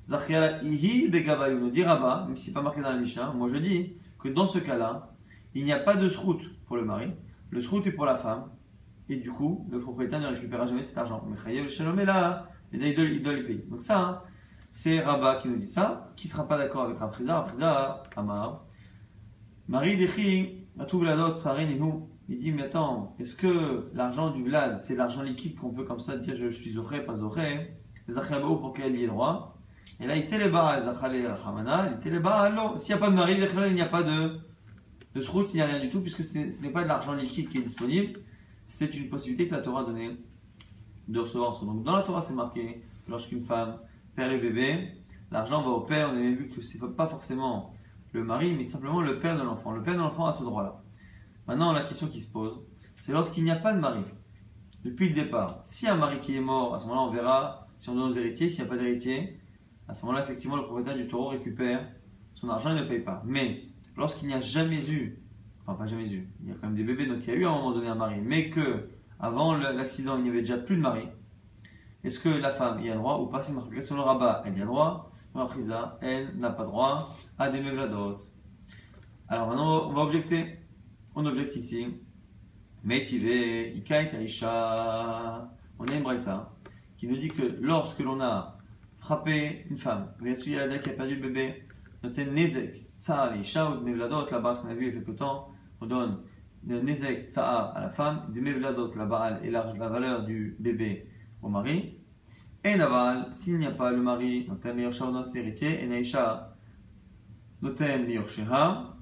Zachiala 0.02 0.62
Ihi 0.62 1.08
Begabayunu, 1.08 1.70
dit 1.70 1.82
Rabat, 1.82 2.26
même 2.26 2.36
si 2.36 2.52
pas 2.52 2.62
marqué 2.62 2.80
dans 2.80 2.90
la 2.90 2.98
Mishnah, 2.98 3.32
moi 3.32 3.48
je 3.48 3.56
dis 3.56 3.94
que 4.18 4.28
dans 4.28 4.46
ce 4.46 4.58
cas-là, 4.58 5.12
il 5.54 5.64
n'y 5.64 5.72
a 5.72 5.78
pas 5.78 5.96
de 5.96 6.08
srout 6.08 6.40
pour 6.66 6.76
le 6.76 6.84
mari, 6.84 7.10
le 7.50 7.60
srout 7.60 7.84
est 7.86 7.92
pour 7.92 8.06
la 8.06 8.16
femme, 8.16 8.50
et 9.08 9.16
du 9.16 9.30
coup, 9.30 9.66
le 9.70 9.80
propriétaire 9.80 10.20
ne 10.20 10.26
récupérera 10.28 10.66
jamais 10.66 10.82
cet 10.82 10.98
argent. 10.98 11.24
Mais 11.28 11.36
Chayev 11.36 11.68
Shalom 11.68 11.98
est 11.98 12.04
là, 12.04 12.48
et 12.72 12.76
il 12.76 13.22
doit, 13.22 13.32
le 13.32 13.44
payer. 13.44 13.64
Donc 13.70 13.82
ça, 13.82 14.00
hein, 14.00 14.22
c'est 14.72 15.00
Rabat 15.00 15.36
qui 15.36 15.48
nous 15.48 15.56
dit 15.56 15.66
ça, 15.66 16.12
qui 16.16 16.26
ne 16.26 16.32
sera 16.32 16.46
pas 16.48 16.58
d'accord 16.58 16.84
avec 16.84 16.98
Rapriza, 16.98 17.40
Rapriza, 17.40 18.02
Amar. 18.16 18.64
Marie 19.68 19.96
Dechi, 19.96 20.66
Atou 20.78 20.98
Vladot, 20.98 21.32
nous 21.78 22.08
il 22.28 22.38
dit, 22.40 22.50
mais 22.50 22.64
attends, 22.64 23.14
est-ce 23.20 23.36
que 23.36 23.88
l'argent 23.94 24.30
du 24.30 24.42
Vlad, 24.42 24.78
c'est 24.78 24.96
l'argent 24.96 25.22
liquide 25.22 25.56
qu'on 25.56 25.70
peut 25.70 25.84
comme 25.84 26.00
ça 26.00 26.16
dire 26.16 26.34
je 26.36 26.48
suis 26.48 26.76
oré, 26.76 27.04
pas 27.04 27.22
oré 27.22 27.76
Zachiabou 28.08 28.56
pour 28.56 28.72
qu'elle 28.72 28.96
y 28.96 29.04
ait 29.04 29.06
droit 29.06 29.56
Et 30.00 30.06
là, 30.06 30.16
il 30.16 30.24
était 30.24 30.38
les 30.38 30.48
bas, 30.48 30.80
Zachale 30.80 31.24
Rachamana, 31.24 31.98
il 32.04 32.12
les 32.12 32.18
bas, 32.18 32.40
alors, 32.40 32.80
s'il 32.80 32.94
n'y 32.94 33.00
a 33.00 33.04
pas 33.04 33.10
de 33.10 33.16
mari, 33.16 33.38
il 33.68 33.74
n'y 33.74 33.80
a 33.80 33.86
pas 33.86 34.02
de, 34.02 34.38
de 35.14 35.20
srout, 35.20 35.46
il 35.52 35.56
n'y 35.56 35.62
a 35.62 35.66
rien 35.66 35.78
du 35.78 35.88
tout, 35.88 36.00
puisque 36.00 36.24
ce 36.24 36.62
n'est 36.62 36.70
pas 36.70 36.82
de 36.82 36.88
l'argent 36.88 37.14
liquide 37.14 37.48
qui 37.48 37.58
est 37.58 37.62
disponible, 37.62 38.20
c'est 38.66 38.94
une 38.96 39.08
possibilité 39.08 39.48
que 39.48 39.54
la 39.54 39.62
Torah 39.62 39.82
a 39.82 39.92
de 41.08 41.20
recevoir 41.20 41.64
Donc 41.64 41.84
dans 41.84 41.96
la 41.96 42.02
Torah, 42.02 42.20
c'est 42.20 42.34
marqué 42.34 42.82
lorsqu'une 43.08 43.42
femme 43.42 43.78
perd 44.14 44.32
le 44.32 44.38
bébé, 44.38 44.88
l'argent 45.30 45.62
va 45.62 45.70
au 45.70 45.80
père. 45.82 46.10
On 46.12 46.16
a 46.16 46.20
vu 46.20 46.48
que 46.48 46.60
c'est 46.60 46.78
pas 46.96 47.06
forcément 47.06 47.74
le 48.12 48.24
mari, 48.24 48.54
mais 48.56 48.64
simplement 48.64 49.00
le 49.00 49.18
père 49.18 49.38
de 49.38 49.42
l'enfant. 49.42 49.72
Le 49.72 49.82
père 49.82 49.94
de 49.94 50.00
l'enfant 50.00 50.26
a 50.26 50.32
ce 50.32 50.42
droit-là. 50.42 50.82
Maintenant, 51.46 51.72
la 51.72 51.82
question 51.82 52.08
qui 52.08 52.20
se 52.20 52.30
pose, 52.30 52.60
c'est 52.96 53.12
lorsqu'il 53.12 53.44
n'y 53.44 53.50
a 53.50 53.56
pas 53.56 53.72
de 53.72 53.78
mari, 53.78 54.02
depuis 54.84 55.08
le 55.08 55.14
départ. 55.14 55.62
A 55.62 55.92
un 55.92 55.96
mari 55.96 56.20
qui 56.20 56.34
est 56.34 56.40
mort, 56.40 56.74
à 56.74 56.78
ce 56.78 56.86
moment-là, 56.86 57.02
on 57.02 57.12
verra 57.12 57.68
si 57.78 57.88
on 57.88 57.94
donne 57.94 58.10
aux 58.10 58.14
héritiers. 58.14 58.48
S'il 58.50 58.64
n'y 58.64 58.66
a 58.66 58.70
pas 58.70 58.78
d'héritier, 58.78 59.38
à 59.86 59.94
ce 59.94 60.04
moment-là, 60.04 60.24
effectivement, 60.24 60.56
le 60.56 60.64
propriétaire 60.64 60.96
du 60.96 61.06
taureau 61.06 61.28
récupère 61.28 61.86
son 62.34 62.48
argent 62.48 62.74
et 62.74 62.80
ne 62.80 62.84
paye 62.84 63.00
pas. 63.00 63.22
Mais 63.24 63.68
lorsqu'il 63.96 64.28
n'y 64.28 64.34
a 64.34 64.40
jamais 64.40 64.90
eu, 64.90 65.22
enfin 65.66 65.78
pas 65.78 65.86
jamais 65.86 66.10
eu, 66.10 66.28
il 66.42 66.48
y 66.48 66.52
a 66.52 66.54
quand 66.54 66.68
même 66.68 66.76
des 66.76 66.84
bébés, 66.84 67.06
donc 67.06 67.18
il 67.22 67.28
y 67.28 67.32
a 67.32 67.34
eu 67.34 67.44
à 67.44 67.50
un 67.50 67.54
moment 67.54 67.72
donné 67.72 67.88
un 67.88 67.94
mari, 67.94 68.20
mais 68.22 68.50
que 68.50 68.88
avant 69.18 69.54
l'accident, 69.56 70.18
il 70.18 70.24
n'y 70.24 70.28
avait 70.28 70.40
déjà 70.40 70.58
plus 70.58 70.76
de 70.76 70.82
mari. 70.82 71.08
Est-ce 72.04 72.20
que 72.20 72.28
la 72.28 72.50
femme 72.50 72.80
y 72.80 72.90
a 72.90 72.94
droit 72.94 73.18
ou 73.18 73.26
pas? 73.26 73.42
C'est 73.42 73.52
une 73.52 73.82
sur 73.82 73.96
le 73.96 74.02
rabat, 74.02 74.42
elle 74.46 74.56
y 74.58 74.62
a 74.62 74.66
droit. 74.66 75.10
la 75.34 75.46
frisa, 75.46 75.98
elle 76.00 76.36
n'a 76.36 76.50
pas 76.50 76.64
droit 76.64 77.08
à 77.38 77.50
des 77.50 77.60
mevladot. 77.60 78.20
Alors 79.28 79.48
maintenant, 79.48 79.88
on 79.88 79.92
va 79.92 80.02
objecter. 80.02 80.60
On 81.14 81.24
objecte 81.26 81.56
ici. 81.56 81.86
Metive, 82.84 83.76
Ikait 83.76 84.12
Aisha. 84.14 85.50
On 85.78 85.88
a 85.88 85.94
une 85.94 86.02
braïta 86.02 86.52
qui 86.96 87.08
nous 87.08 87.16
dit 87.16 87.28
que 87.28 87.58
lorsque 87.60 88.00
l'on 88.00 88.20
a 88.20 88.58
frappé 88.98 89.66
une 89.68 89.76
femme, 89.76 90.12
qui 90.42 90.56
a 90.56 90.68
perdu 90.68 91.16
le 91.16 91.22
bébé, 91.22 91.64
noté 92.02 92.24
Nezek, 92.24 92.86
ça, 92.96 93.34
Aisha 93.36 93.70
ou 93.70 93.80
Mevladot, 93.80 94.30
là-bas, 94.30 94.54
ce 94.54 94.60
qu'on 94.60 94.68
a 94.68 94.74
vu 94.74 94.86
il 94.86 94.86
y 94.86 94.90
a 94.90 95.00
quelque 95.00 95.18
temps, 95.18 95.48
on 95.80 95.86
donne 95.86 96.18
Nezek 96.64 97.30
Tsa'a 97.30 97.72
à 97.74 97.80
la 97.80 97.90
femme, 97.90 98.32
des 98.32 98.40
Mevladot, 98.40 98.92
la 98.94 99.06
baal 99.06 99.40
et 99.44 99.50
la, 99.50 99.62
valeur 99.62 100.24
du 100.24 100.56
bébé 100.58 101.08
au 101.42 101.48
mari. 101.48 101.98
Et 102.64 102.76
Naval, 102.76 103.28
s'il 103.32 103.58
n'y 103.58 103.66
a 103.66 103.70
pas 103.70 103.92
le 103.92 104.02
mari, 104.02 104.46
Noten 104.48 104.76
Liyorsha 104.76 105.06
dans 105.12 105.22
ses 105.22 105.38
héritiers, 105.38 105.82
et 105.82 105.86
Naisha 105.86 106.56
Noten 107.62 108.04
Liyorsheha. 108.06 108.96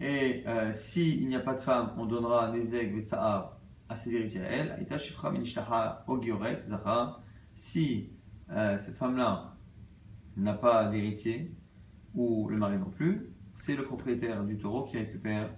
Et 0.00 0.42
euh, 0.46 0.72
s'il 0.72 1.28
n'y 1.28 1.36
a 1.36 1.40
pas 1.40 1.54
de 1.54 1.60
femme, 1.60 1.92
on 1.96 2.06
donnera 2.06 2.50
Nezek 2.50 3.04
Tsa'a 3.04 3.60
à 3.88 3.96
ses 3.96 4.14
héritiers 4.14 4.40
à 4.40 4.50
elle. 4.50 4.72
Aïta 4.72 4.98
Shifra 4.98 5.30
Minishtaha 5.30 6.04
Ogioret 6.08 6.62
Zaha. 6.64 7.20
Si 7.54 8.10
euh, 8.50 8.76
cette 8.78 8.96
femme-là 8.96 9.54
n'a 10.36 10.54
pas 10.54 10.86
d'héritier, 10.86 11.54
ou 12.14 12.48
le 12.48 12.56
mari 12.56 12.78
non 12.78 12.90
plus, 12.90 13.32
c'est 13.54 13.76
le 13.76 13.84
propriétaire 13.84 14.42
du 14.44 14.58
taureau 14.58 14.82
qui 14.82 14.98
récupère 14.98 15.50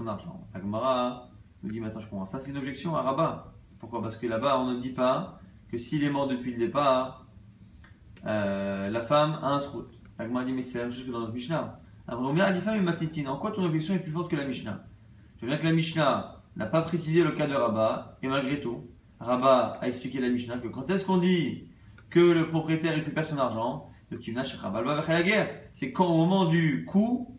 son 0.00 0.06
argent. 0.06 0.48
Agmara 0.54 1.28
nous 1.62 1.70
dit 1.70 1.80
maintenant 1.80 2.00
je 2.00 2.08
comprends. 2.08 2.26
Ça 2.26 2.40
c'est 2.40 2.50
une 2.50 2.56
objection 2.56 2.96
à 2.96 3.02
Rabat. 3.02 3.52
Pourquoi? 3.78 4.02
Parce 4.02 4.16
que 4.16 4.26
là-bas 4.26 4.58
on 4.58 4.72
ne 4.72 4.78
dit 4.78 4.92
pas 4.92 5.38
que 5.70 5.78
s'il 5.78 6.02
est 6.04 6.10
mort 6.10 6.26
depuis 6.26 6.52
le 6.52 6.58
départ, 6.58 7.26
euh, 8.26 8.88
la 8.88 9.02
femme 9.02 9.38
a 9.42 9.52
un 9.52 9.58
srout. 9.58 9.88
Agmara 10.18 10.44
dit 10.44 10.52
mais 10.52 10.62
c'est 10.62 10.78
la 10.78 10.84
même 10.84 10.92
chose 10.92 11.04
que 11.06 11.10
dans 11.10 11.20
notre 11.20 11.34
Mishnah. 11.34 11.80
En 12.08 13.36
quoi 13.36 13.52
ton 13.52 13.64
objection 13.64 13.94
est 13.94 14.00
plus 14.00 14.10
forte 14.10 14.30
que 14.30 14.36
la 14.36 14.44
Mishnah? 14.44 14.84
Je 15.36 15.42
veux 15.42 15.48
bien 15.48 15.58
que 15.58 15.64
la 15.64 15.72
Mishnah 15.72 16.42
n'a 16.56 16.66
pas 16.66 16.82
précisé 16.82 17.22
le 17.22 17.30
cas 17.30 17.46
de 17.46 17.54
Rabat, 17.54 18.18
et 18.20 18.26
malgré 18.26 18.60
tout, 18.60 18.88
Rabat 19.20 19.78
a 19.80 19.86
expliqué 19.86 20.18
la 20.20 20.28
Mishnah 20.28 20.58
que 20.58 20.66
quand 20.66 20.90
est-ce 20.90 21.04
qu'on 21.04 21.18
dit 21.18 21.68
que 22.08 22.18
le 22.18 22.48
propriétaire 22.48 22.94
récupère 22.94 23.24
son 23.24 23.38
argent, 23.38 23.88
c'est 25.72 25.92
quand 25.92 26.06
au 26.06 26.16
moment 26.16 26.46
du 26.46 26.84
coup, 26.84 27.38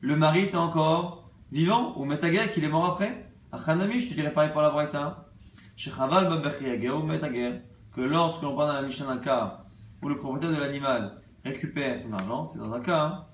le 0.00 0.14
mari 0.14 0.42
est 0.42 0.54
encore 0.54 1.23
vivant 1.54 1.96
ou 1.96 2.04
metager 2.04 2.50
qu'il 2.52 2.64
est 2.64 2.68
mort 2.68 2.84
après? 2.84 3.30
Achanami, 3.52 4.00
je 4.00 4.08
te 4.10 4.14
dirais 4.14 4.32
pareil 4.32 4.50
pour 4.50 4.60
la 4.60 4.70
Braïta. 4.70 5.28
Shechaval 5.76 6.30
ou 6.32 7.02
metager. 7.06 7.60
Que 7.94 8.00
lorsque 8.00 8.42
l'on 8.42 8.56
parle 8.56 8.74
dans 8.74 8.80
la 8.80 8.82
Mishnah 8.82 9.06
d'un 9.06 9.18
cas 9.18 9.64
où 10.02 10.08
le 10.08 10.18
propriétaire 10.18 10.50
de 10.50 10.60
l'animal 10.60 11.22
récupère 11.44 11.96
son 11.96 12.12
argent, 12.12 12.44
c'est 12.46 12.58
dans 12.58 12.72
un 12.72 12.80
cas 12.80 13.28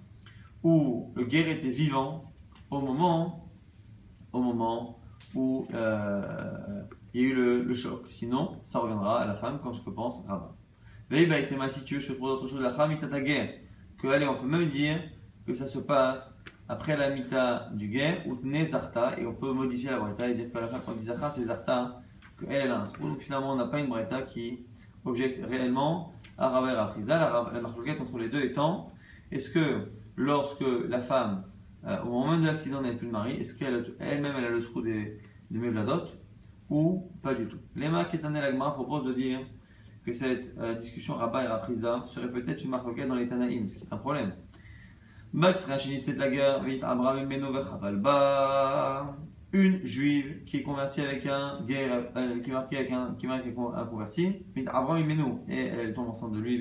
où 0.62 1.11
le 1.16 1.24
guerre 1.24 1.48
était 1.48 1.70
vivant 1.70 2.30
au 2.70 2.80
moment, 2.83 3.48
au 4.35 4.42
moment 4.42 5.00
où 5.35 5.66
euh, 5.72 6.83
il 7.14 7.22
y 7.22 7.24
a 7.24 7.28
eu 7.28 7.35
le, 7.35 7.74
choc. 7.74 8.04
Sinon, 8.11 8.61
ça 8.64 8.80
reviendra 8.80 9.22
à 9.22 9.26
la 9.26 9.35
femme 9.35 9.61
comme 9.62 9.74
ce 9.74 9.80
que 9.80 9.88
pense 9.88 10.22
Rabat. 10.28 10.54
Veille, 11.09 11.26
si 11.70 11.85
tu 11.85 11.94
veux, 11.94 12.00
je 12.00 12.09
te 12.09 12.12
propose 12.12 12.33
autre 12.33 12.48
chose. 12.48 12.61
La 12.61 12.70
femme. 12.70 12.94
Que, 13.00 14.09
allez, 14.09 14.28
on 14.28 14.35
peut 14.35 14.46
même 14.46 14.68
dire 14.68 15.00
que 15.46 15.54
ça 15.54 15.66
se 15.66 15.78
passe 15.78 16.39
après 16.70 16.96
la 16.96 17.11
mita 17.11 17.68
du 17.74 17.88
guerre, 17.88 18.24
ou 18.28 18.38
zarta, 18.64 19.18
et 19.18 19.26
on 19.26 19.35
peut 19.35 19.52
modifier 19.52 19.90
la 19.90 19.98
breta 19.98 20.28
et 20.28 20.35
dire 20.35 20.52
que 20.52 20.59
la 20.59 20.68
fin, 20.68 20.78
quand 20.78 20.92
dit 20.92 21.06
zarta, 21.06 21.28
c'est 21.28 21.42
zarta, 21.42 22.00
qu'elle 22.38 22.52
elle 22.52 22.70
a 22.70 22.83
un 22.83 22.87
spou. 22.87 23.09
Donc 23.09 23.20
finalement, 23.20 23.54
on 23.54 23.56
n'a 23.56 23.66
pas 23.66 23.80
une 23.80 23.88
breta 23.88 24.22
qui 24.22 24.61
objecte 25.04 25.44
réellement 25.44 26.12
à 26.38 26.48
Raver 26.48 26.78
Afriza. 26.78 27.18
La, 27.18 27.50
la 27.52 27.61
marque 27.61 27.76
entre 28.00 28.18
les 28.18 28.28
deux 28.28 28.42
étant 28.42 28.92
est-ce 29.33 29.50
que 29.50 29.90
lorsque 30.14 30.64
la 30.88 31.00
femme, 31.00 31.42
euh, 31.87 32.00
au 32.02 32.11
moment 32.11 32.38
de 32.38 32.46
l'accident, 32.46 32.83
n'a 32.83 32.92
plus 32.92 33.09
de 33.09 33.12
mari, 33.12 33.33
est-ce 33.33 33.59
qu'elle-même 33.59 34.35
elle, 34.38 34.44
a 34.44 34.50
le 34.50 34.62
trou 34.62 34.80
des, 34.80 35.18
des 35.50 35.59
mevladot 35.59 36.04
ou 36.68 37.11
pas 37.20 37.35
du 37.35 37.48
tout? 37.48 37.59
Lema 37.74 38.04
Ketanel 38.04 38.44
Agma 38.44 38.70
propose 38.70 39.06
de 39.06 39.12
dire 39.12 39.40
que 40.06 40.12
cette 40.12 40.56
euh, 40.59 40.74
discussion 40.74 41.14
Rabat 41.14 41.42
et 41.42 41.46
Rapriza 41.48 42.04
serait 42.06 42.30
peut-être 42.30 42.62
une 42.62 42.70
marque 42.70 43.09
dans 43.09 43.16
les 43.16 43.26
Tanaïm, 43.26 43.66
ce 43.66 43.78
qui 43.78 43.85
est 43.85 43.92
un 43.92 43.96
problème. 43.96 44.35
Max 45.20 45.20
Rachini 45.20 45.20
la 45.20 45.20
guerre, 45.20 45.20
Abraham 45.20 45.20
une 49.53 49.85
juive 49.85 50.45
qui 50.45 50.57
est 50.59 50.62
convertie 50.62 51.01
avec 51.01 51.27
un 51.27 51.62
guerre, 51.66 52.11
euh, 52.16 52.40
qui 52.40 52.51
est 52.51 52.53
marquée 52.53 52.79
avec 52.79 52.90
un, 52.90 53.14
qui 53.14 53.27
est 53.27 53.31
un 53.31 53.85
converti, 53.85 54.45
et 54.57 55.57
elle 55.57 55.95
tombe 55.95 56.09
enceinte 56.09 56.33
de 56.33 56.38
lui, 56.40 56.57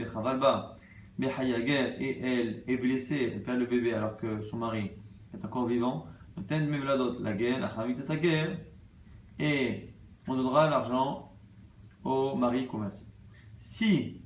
et 1.99 2.19
elle 2.21 2.63
est 2.67 2.77
blessée, 2.77 3.31
elle 3.33 3.43
perd 3.43 3.59
le 3.59 3.65
bébé 3.65 3.93
alors 3.93 4.17
que 4.17 4.41
son 4.43 4.57
mari 4.57 4.91
est 5.33 5.43
encore 5.43 5.67
vivant. 5.67 6.05
La 6.37 7.33
guerre, 7.33 7.59
la 7.59 8.15
guerre, 8.15 8.57
et 9.39 9.93
on 10.27 10.35
donnera 10.35 10.69
l'argent 10.69 11.31
au 12.03 12.35
mari 12.35 12.67
converti. 12.67 13.05
Si 13.57 14.21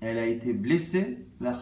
elle 0.00 0.18
a 0.18 0.26
été 0.26 0.52
blessée, 0.52 1.26
la 1.40 1.54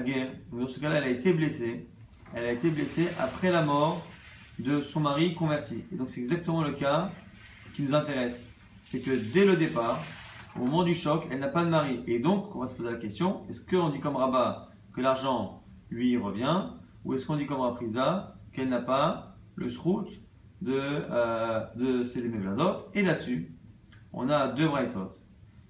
guerre. 0.00 0.28
Dans 0.52 0.68
ce 0.68 0.80
cas-là, 0.80 0.96
elle 0.96 1.04
a 1.04 1.08
été 1.08 1.32
blessée. 1.32 1.88
Elle 2.34 2.46
a 2.46 2.52
été 2.52 2.70
blessée 2.70 3.08
après 3.18 3.52
la 3.52 3.62
mort 3.62 4.04
de 4.58 4.80
son 4.80 5.00
mari 5.00 5.34
converti. 5.34 5.84
Et 5.92 5.96
donc 5.96 6.10
c'est 6.10 6.20
exactement 6.20 6.62
le 6.62 6.72
cas 6.72 7.10
qui 7.74 7.82
nous 7.82 7.94
intéresse. 7.94 8.46
c'est 8.86 9.00
que 9.00 9.10
dès 9.10 9.44
le 9.44 9.56
départ, 9.56 10.00
au 10.56 10.64
moment 10.64 10.84
du 10.84 10.94
choc, 10.94 11.26
elle 11.30 11.40
n'a 11.40 11.48
pas 11.48 11.64
de 11.64 11.70
mari. 11.70 12.00
Et 12.06 12.20
donc, 12.20 12.54
on 12.54 12.60
va 12.60 12.66
se 12.66 12.74
poser 12.74 12.90
la 12.90 12.98
question, 12.98 13.42
est-ce 13.48 13.60
qu'on 13.60 13.88
dit 13.88 13.98
comme 13.98 14.16
Rabat 14.16 14.68
que 14.92 15.00
l'argent 15.00 15.62
lui 15.90 16.16
revient, 16.16 16.68
ou 17.04 17.14
est-ce 17.14 17.26
qu'on 17.26 17.36
dit 17.36 17.46
comme 17.46 17.60
Raprisda 17.60 18.36
qu'elle 18.52 18.68
n'a 18.68 18.80
pas 18.80 19.36
le 19.56 19.68
srout 19.68 20.06
de, 20.62 20.72
euh, 20.72 21.60
de 21.74 22.04
ses 22.04 22.22
Et 22.94 23.02
là-dessus, 23.02 23.52
on 24.12 24.28
a 24.28 24.48
deux 24.48 24.68
braïtot. 24.68 25.10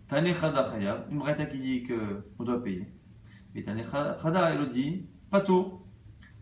Tane 0.09 0.35
Chada 0.35 0.71
Chayav, 0.71 1.07
une 1.11 1.19
braïta 1.19 1.47
qui 1.47 1.59
dit 1.59 1.85
qu'on 1.85 2.45
doit 2.45 2.63
payer. 2.63 2.94
Chada, 3.63 4.51
elle 4.53 4.69
dit 4.69 5.07
Pato. 5.31 5.81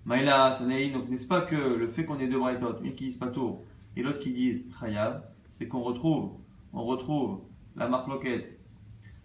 Maïla, 0.04 0.56
Tanei, 0.58 0.90
donc 0.90 1.08
n'est-ce 1.08 1.28
pas 1.28 1.42
que 1.42 1.54
le 1.54 1.86
fait 1.86 2.04
qu'on 2.04 2.18
ait 2.18 2.26
deux 2.26 2.38
braïtot, 2.38 2.80
une 2.82 2.94
qui 2.94 3.08
dit 3.08 3.16
Pato 3.16 3.64
et 3.94 4.02
l'autre 4.02 4.18
qui 4.18 4.32
dit 4.32 4.64
Chayav, 4.80 5.22
c'est 5.50 5.68
qu'on 5.68 5.82
retrouve, 5.82 6.32
on 6.72 6.82
retrouve 6.84 7.42
la 7.76 7.88
marque 7.88 8.08
loquette, 8.08 8.58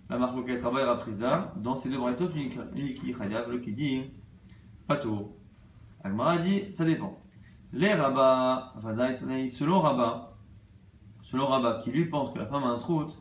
la 0.10 0.18
marque 0.18 0.36
loquette 0.36 0.62
Rabba 0.62 0.82
et 0.82 0.84
Raprisda, 0.84 1.54
dans 1.58 1.76
ces 1.76 1.90
deux 1.90 1.98
braïtot, 1.98 2.30
une 2.36 2.50
qui 2.50 3.06
dit 3.06 3.14
Chayav, 3.14 3.50
l'autre 3.50 3.64
qui 3.64 3.74
dit 3.74 4.02
Pato. 4.88 5.36
Agmara 6.04 6.38
dit 6.38 6.72
Ça 6.72 6.86
dépend. 6.86 7.20
Les 7.74 7.94
rabbins, 7.94 8.72
selon 9.50 9.82
Rabat, 9.82 10.38
selon 11.24 11.48
Rabat, 11.48 11.82
qui 11.84 11.92
lui 11.92 12.06
pense 12.06 12.32
que 12.32 12.40
la 12.40 12.46
femme 12.46 12.64
a 12.64 12.68
un 12.68 12.78
srout, 12.78 13.12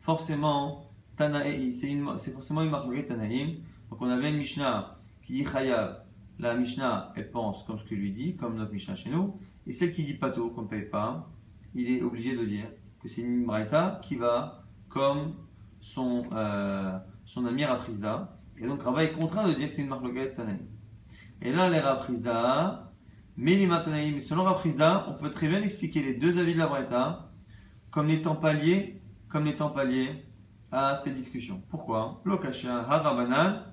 forcément, 0.00 0.90
c'est 1.18 2.32
forcément 2.32 2.62
une 2.62 2.70
marque 2.70 3.06
Tanaïm. 3.06 3.56
Donc 3.92 4.00
on 4.00 4.08
avait 4.08 4.30
une 4.30 4.38
Mishnah 4.38 4.96
qui 5.20 5.34
dit 5.34 5.44
Chayav, 5.44 5.98
la 6.38 6.54
Mishnah, 6.54 7.12
elle 7.14 7.30
pense 7.30 7.62
comme 7.64 7.78
ce 7.78 7.84
que 7.84 7.94
lui 7.94 8.10
dit, 8.10 8.36
comme 8.36 8.56
notre 8.56 8.72
Mishnah 8.72 8.94
chez 8.94 9.10
nous, 9.10 9.38
et 9.66 9.74
celle 9.74 9.92
qui 9.92 10.02
dit 10.02 10.14
Pato, 10.14 10.48
qu'on 10.48 10.62
ne 10.62 10.66
paye 10.66 10.88
pas, 10.88 11.30
il 11.74 11.90
est 11.90 12.00
obligé 12.00 12.34
de 12.34 12.42
dire 12.46 12.64
que 13.02 13.10
c'est 13.10 13.20
une 13.20 13.44
Braïta 13.44 14.00
qui 14.02 14.16
va 14.16 14.64
comme 14.88 15.34
son, 15.78 16.24
euh, 16.32 16.98
son 17.26 17.44
ami 17.44 17.66
Raprisda, 17.66 18.38
et 18.56 18.66
donc 18.66 18.82
Rabat 18.82 19.04
est 19.04 19.12
contraint 19.12 19.46
de 19.46 19.52
dire 19.52 19.68
que 19.68 19.74
c'est 19.74 19.82
une 19.82 19.88
marque 19.88 20.04
Tanaïm. 20.36 20.66
Et 21.42 21.52
là, 21.52 21.68
les 21.68 21.80
Raprisda, 21.80 22.94
mais 23.36 23.56
les 23.56 23.66
Matanaïm, 23.66 24.20
selon 24.20 24.44
Raprisda, 24.44 25.06
on 25.10 25.22
peut 25.22 25.30
très 25.30 25.48
bien 25.48 25.60
expliquer 25.62 26.02
les 26.02 26.14
deux 26.14 26.38
avis 26.38 26.54
de 26.54 26.60
la 26.60 26.66
Braïta 26.66 27.30
comme 27.90 28.06
n'étant 28.06 28.36
pas 28.36 28.54
liés, 28.54 29.02
comme 29.28 29.44
n'étant 29.44 29.68
pas 29.68 29.84
à 30.70 30.96
ces 30.96 31.10
discussions. 31.10 31.62
Pourquoi? 31.68 32.22
Lokasha 32.24 32.86
Harabanan 32.88 33.71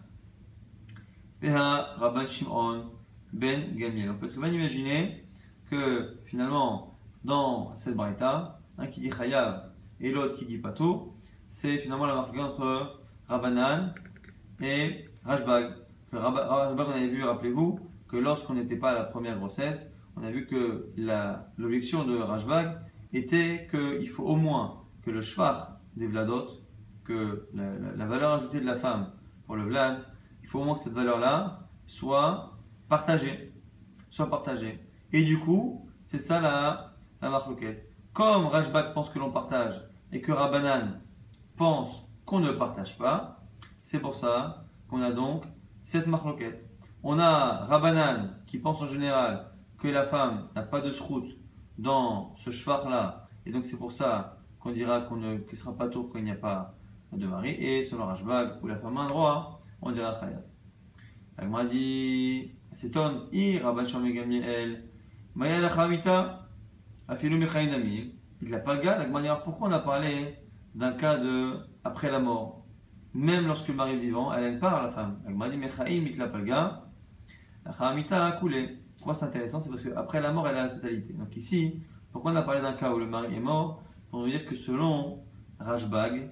Rabban 1.47 2.27
Shimon 2.27 2.91
Ben 3.31 3.75
Gamiel. 3.75 4.09
On 4.09 4.15
peut 4.15 4.27
très 4.27 4.39
bien 4.39 4.51
imaginer 4.51 5.25
que 5.69 6.17
finalement, 6.25 6.97
dans 7.23 7.73
cette 7.75 7.95
Braïta, 7.95 8.59
un 8.77 8.87
qui 8.87 8.99
dit 9.01 9.11
Chayav 9.11 9.71
et 9.99 10.11
l'autre 10.11 10.35
qui 10.35 10.45
dit 10.45 10.57
Pato, 10.57 11.15
c'est 11.47 11.77
finalement 11.77 12.05
la 12.05 12.15
marque 12.15 12.37
entre 12.37 12.99
Rabbanan 13.27 13.93
et 14.61 15.09
Rajbag. 15.23 15.73
Rajbag, 16.11 16.87
on 16.87 16.91
avait 16.91 17.07
vu, 17.07 17.23
rappelez-vous, 17.23 17.79
que 18.07 18.17
lorsqu'on 18.17 18.55
n'était 18.55 18.75
pas 18.75 18.91
à 18.91 18.95
la 18.95 19.03
première 19.03 19.37
grossesse, 19.37 19.91
on 20.15 20.23
a 20.23 20.31
vu 20.31 20.45
que 20.45 20.91
l'objection 21.57 22.03
de 22.03 22.17
Rajbag 22.17 22.79
était 23.13 23.67
qu'il 23.71 24.09
faut 24.09 24.23
au 24.23 24.35
moins 24.35 24.83
que 25.03 25.11
le 25.11 25.21
shvar 25.21 25.79
des 25.95 26.07
vladot, 26.07 26.47
que 27.03 27.47
la, 27.53 28.05
valeur 28.05 28.33
ajoutée 28.33 28.59
de 28.59 28.65
la 28.65 28.75
femme 28.75 29.11
pour 29.45 29.55
le 29.55 29.63
vlad, 29.63 30.05
il 30.49 30.51
faut 30.51 30.61
au 30.61 30.63
moins 30.63 30.73
que 30.73 30.79
cette 30.79 30.93
valeur-là 30.93 31.59
soit 31.85 32.57
partagée. 32.87 33.53
Soit 34.09 34.31
partagée. 34.31 34.83
Et 35.13 35.23
du 35.23 35.39
coup, 35.39 35.87
c'est 36.07 36.17
ça 36.17 36.41
la, 36.41 36.95
la 37.21 37.29
marloquette. 37.29 37.87
Comme 38.13 38.47
Rajbag 38.47 38.95
pense 38.95 39.11
que 39.11 39.19
l'on 39.19 39.29
partage 39.29 39.79
et 40.11 40.21
que 40.21 40.31
Rabbanan 40.31 41.01
pense 41.55 42.03
qu'on 42.25 42.39
ne 42.39 42.49
partage 42.49 42.97
pas, 42.97 43.43
c'est 43.83 43.99
pour 43.99 44.15
ça 44.15 44.65
qu'on 44.87 45.03
a 45.03 45.11
donc 45.11 45.43
cette 45.83 46.07
marloquette. 46.07 46.67
On 47.03 47.19
a 47.19 47.65
Rabbanan 47.65 48.33
qui 48.47 48.57
pense 48.57 48.81
en 48.81 48.87
général 48.87 49.51
que 49.77 49.87
la 49.87 50.03
femme 50.03 50.47
n'a 50.55 50.63
pas 50.63 50.81
de 50.81 50.89
sroute 50.89 51.29
dans 51.77 52.33
ce 52.37 52.49
shvar-là, 52.49 53.27
et 53.45 53.51
donc 53.51 53.65
c'est 53.65 53.77
pour 53.77 53.91
ça 53.91 54.39
qu'on 54.59 54.71
dira 54.71 55.01
qu'on 55.01 55.17
ne 55.17 55.37
sera 55.53 55.77
pas 55.77 55.89
tour 55.89 56.09
quand 56.11 56.17
il 56.17 56.25
n'y 56.25 56.31
a 56.31 56.35
pas 56.35 56.73
de 57.11 57.27
mari, 57.27 57.51
et 57.51 57.83
selon 57.83 58.07
Rajbag, 58.07 58.63
où 58.63 58.67
la 58.67 58.77
femme 58.77 58.97
a 58.97 59.01
un 59.01 59.07
droit, 59.07 59.58
on 59.81 59.91
dira 59.91 60.19
Chayat. 60.19 61.47
m'a 61.47 61.65
dit, 61.65 62.51
c'est 62.71 62.91
ton, 62.91 63.27
i 63.31 63.57
Rabban 63.57 63.83
Gamliel, 63.83 64.83
Maya 65.35 65.61
la 65.61 65.69
Chamita, 65.69 66.47
Afilu 67.07 67.37
Mechainami, 67.37 68.15
il 68.41 68.49
n'a 68.49 68.59
pas 68.59 68.75
le 68.75 68.81
gars, 68.81 68.97
la 68.97 69.35
pourquoi 69.37 69.67
on 69.67 69.71
a 69.71 69.79
parlé 69.79 70.37
d'un 70.75 70.93
cas 70.93 71.17
de 71.17 71.57
après 71.83 72.11
la 72.11 72.19
mort? 72.19 72.65
Même 73.13 73.47
lorsque 73.47 73.67
le 73.67 73.73
mari 73.73 73.93
est 73.93 73.99
vivant, 73.99 74.31
elle 74.33 74.43
n'aime 74.43 74.59
pas 74.59 74.83
la 74.83 74.91
femme. 74.91 75.19
Elle 75.27 75.33
m'a 75.33 75.49
dit, 75.49 75.57
Mechaim, 75.57 75.85
il 75.87 76.17
n'a 76.17 76.27
pas 76.27 76.37
le 76.37 76.45
gars, 76.45 76.85
la 77.65 77.73
Chamita 77.73 78.27
a 78.27 78.31
coulé. 78.33 78.79
Pourquoi 78.97 79.13
c'est 79.13 79.25
intéressant? 79.25 79.59
C'est 79.59 79.69
parce 79.69 79.83
qu'après 79.83 80.21
la 80.21 80.31
mort, 80.31 80.47
elle 80.47 80.57
a 80.57 80.63
la 80.63 80.69
totalité. 80.69 81.13
Donc 81.13 81.35
ici, 81.35 81.81
pourquoi 82.11 82.31
on 82.31 82.35
a 82.35 82.41
parlé 82.41 82.61
d'un 82.61 82.73
cas 82.73 82.93
où 82.93 82.99
le 82.99 83.07
mari 83.07 83.35
est 83.35 83.39
mort? 83.39 83.83
Pour 84.09 84.21
nous 84.21 84.29
dire 84.29 84.45
que 84.45 84.55
selon 84.55 85.23
Rajbag, 85.59 86.31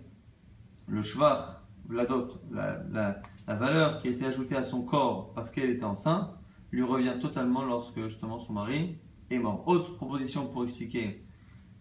le 0.87 1.01
shvar, 1.01 1.63
la 1.89 2.05
dot, 2.05 2.41
la, 2.51 3.21
valeur 3.55 3.99
qui 3.99 4.07
a 4.07 4.11
été 4.11 4.25
ajoutée 4.25 4.55
à 4.55 4.63
son 4.63 4.81
corps 4.81 5.33
parce 5.33 5.49
qu'elle 5.49 5.69
était 5.69 5.85
enceinte, 5.85 6.29
lui 6.71 6.83
revient 6.83 7.15
totalement 7.21 7.63
lorsque 7.63 8.01
justement 8.03 8.39
son 8.39 8.53
mari 8.53 8.97
est 9.29 9.39
mort. 9.39 9.63
Autre 9.67 9.95
proposition 9.95 10.47
pour 10.47 10.63
expliquer 10.63 11.25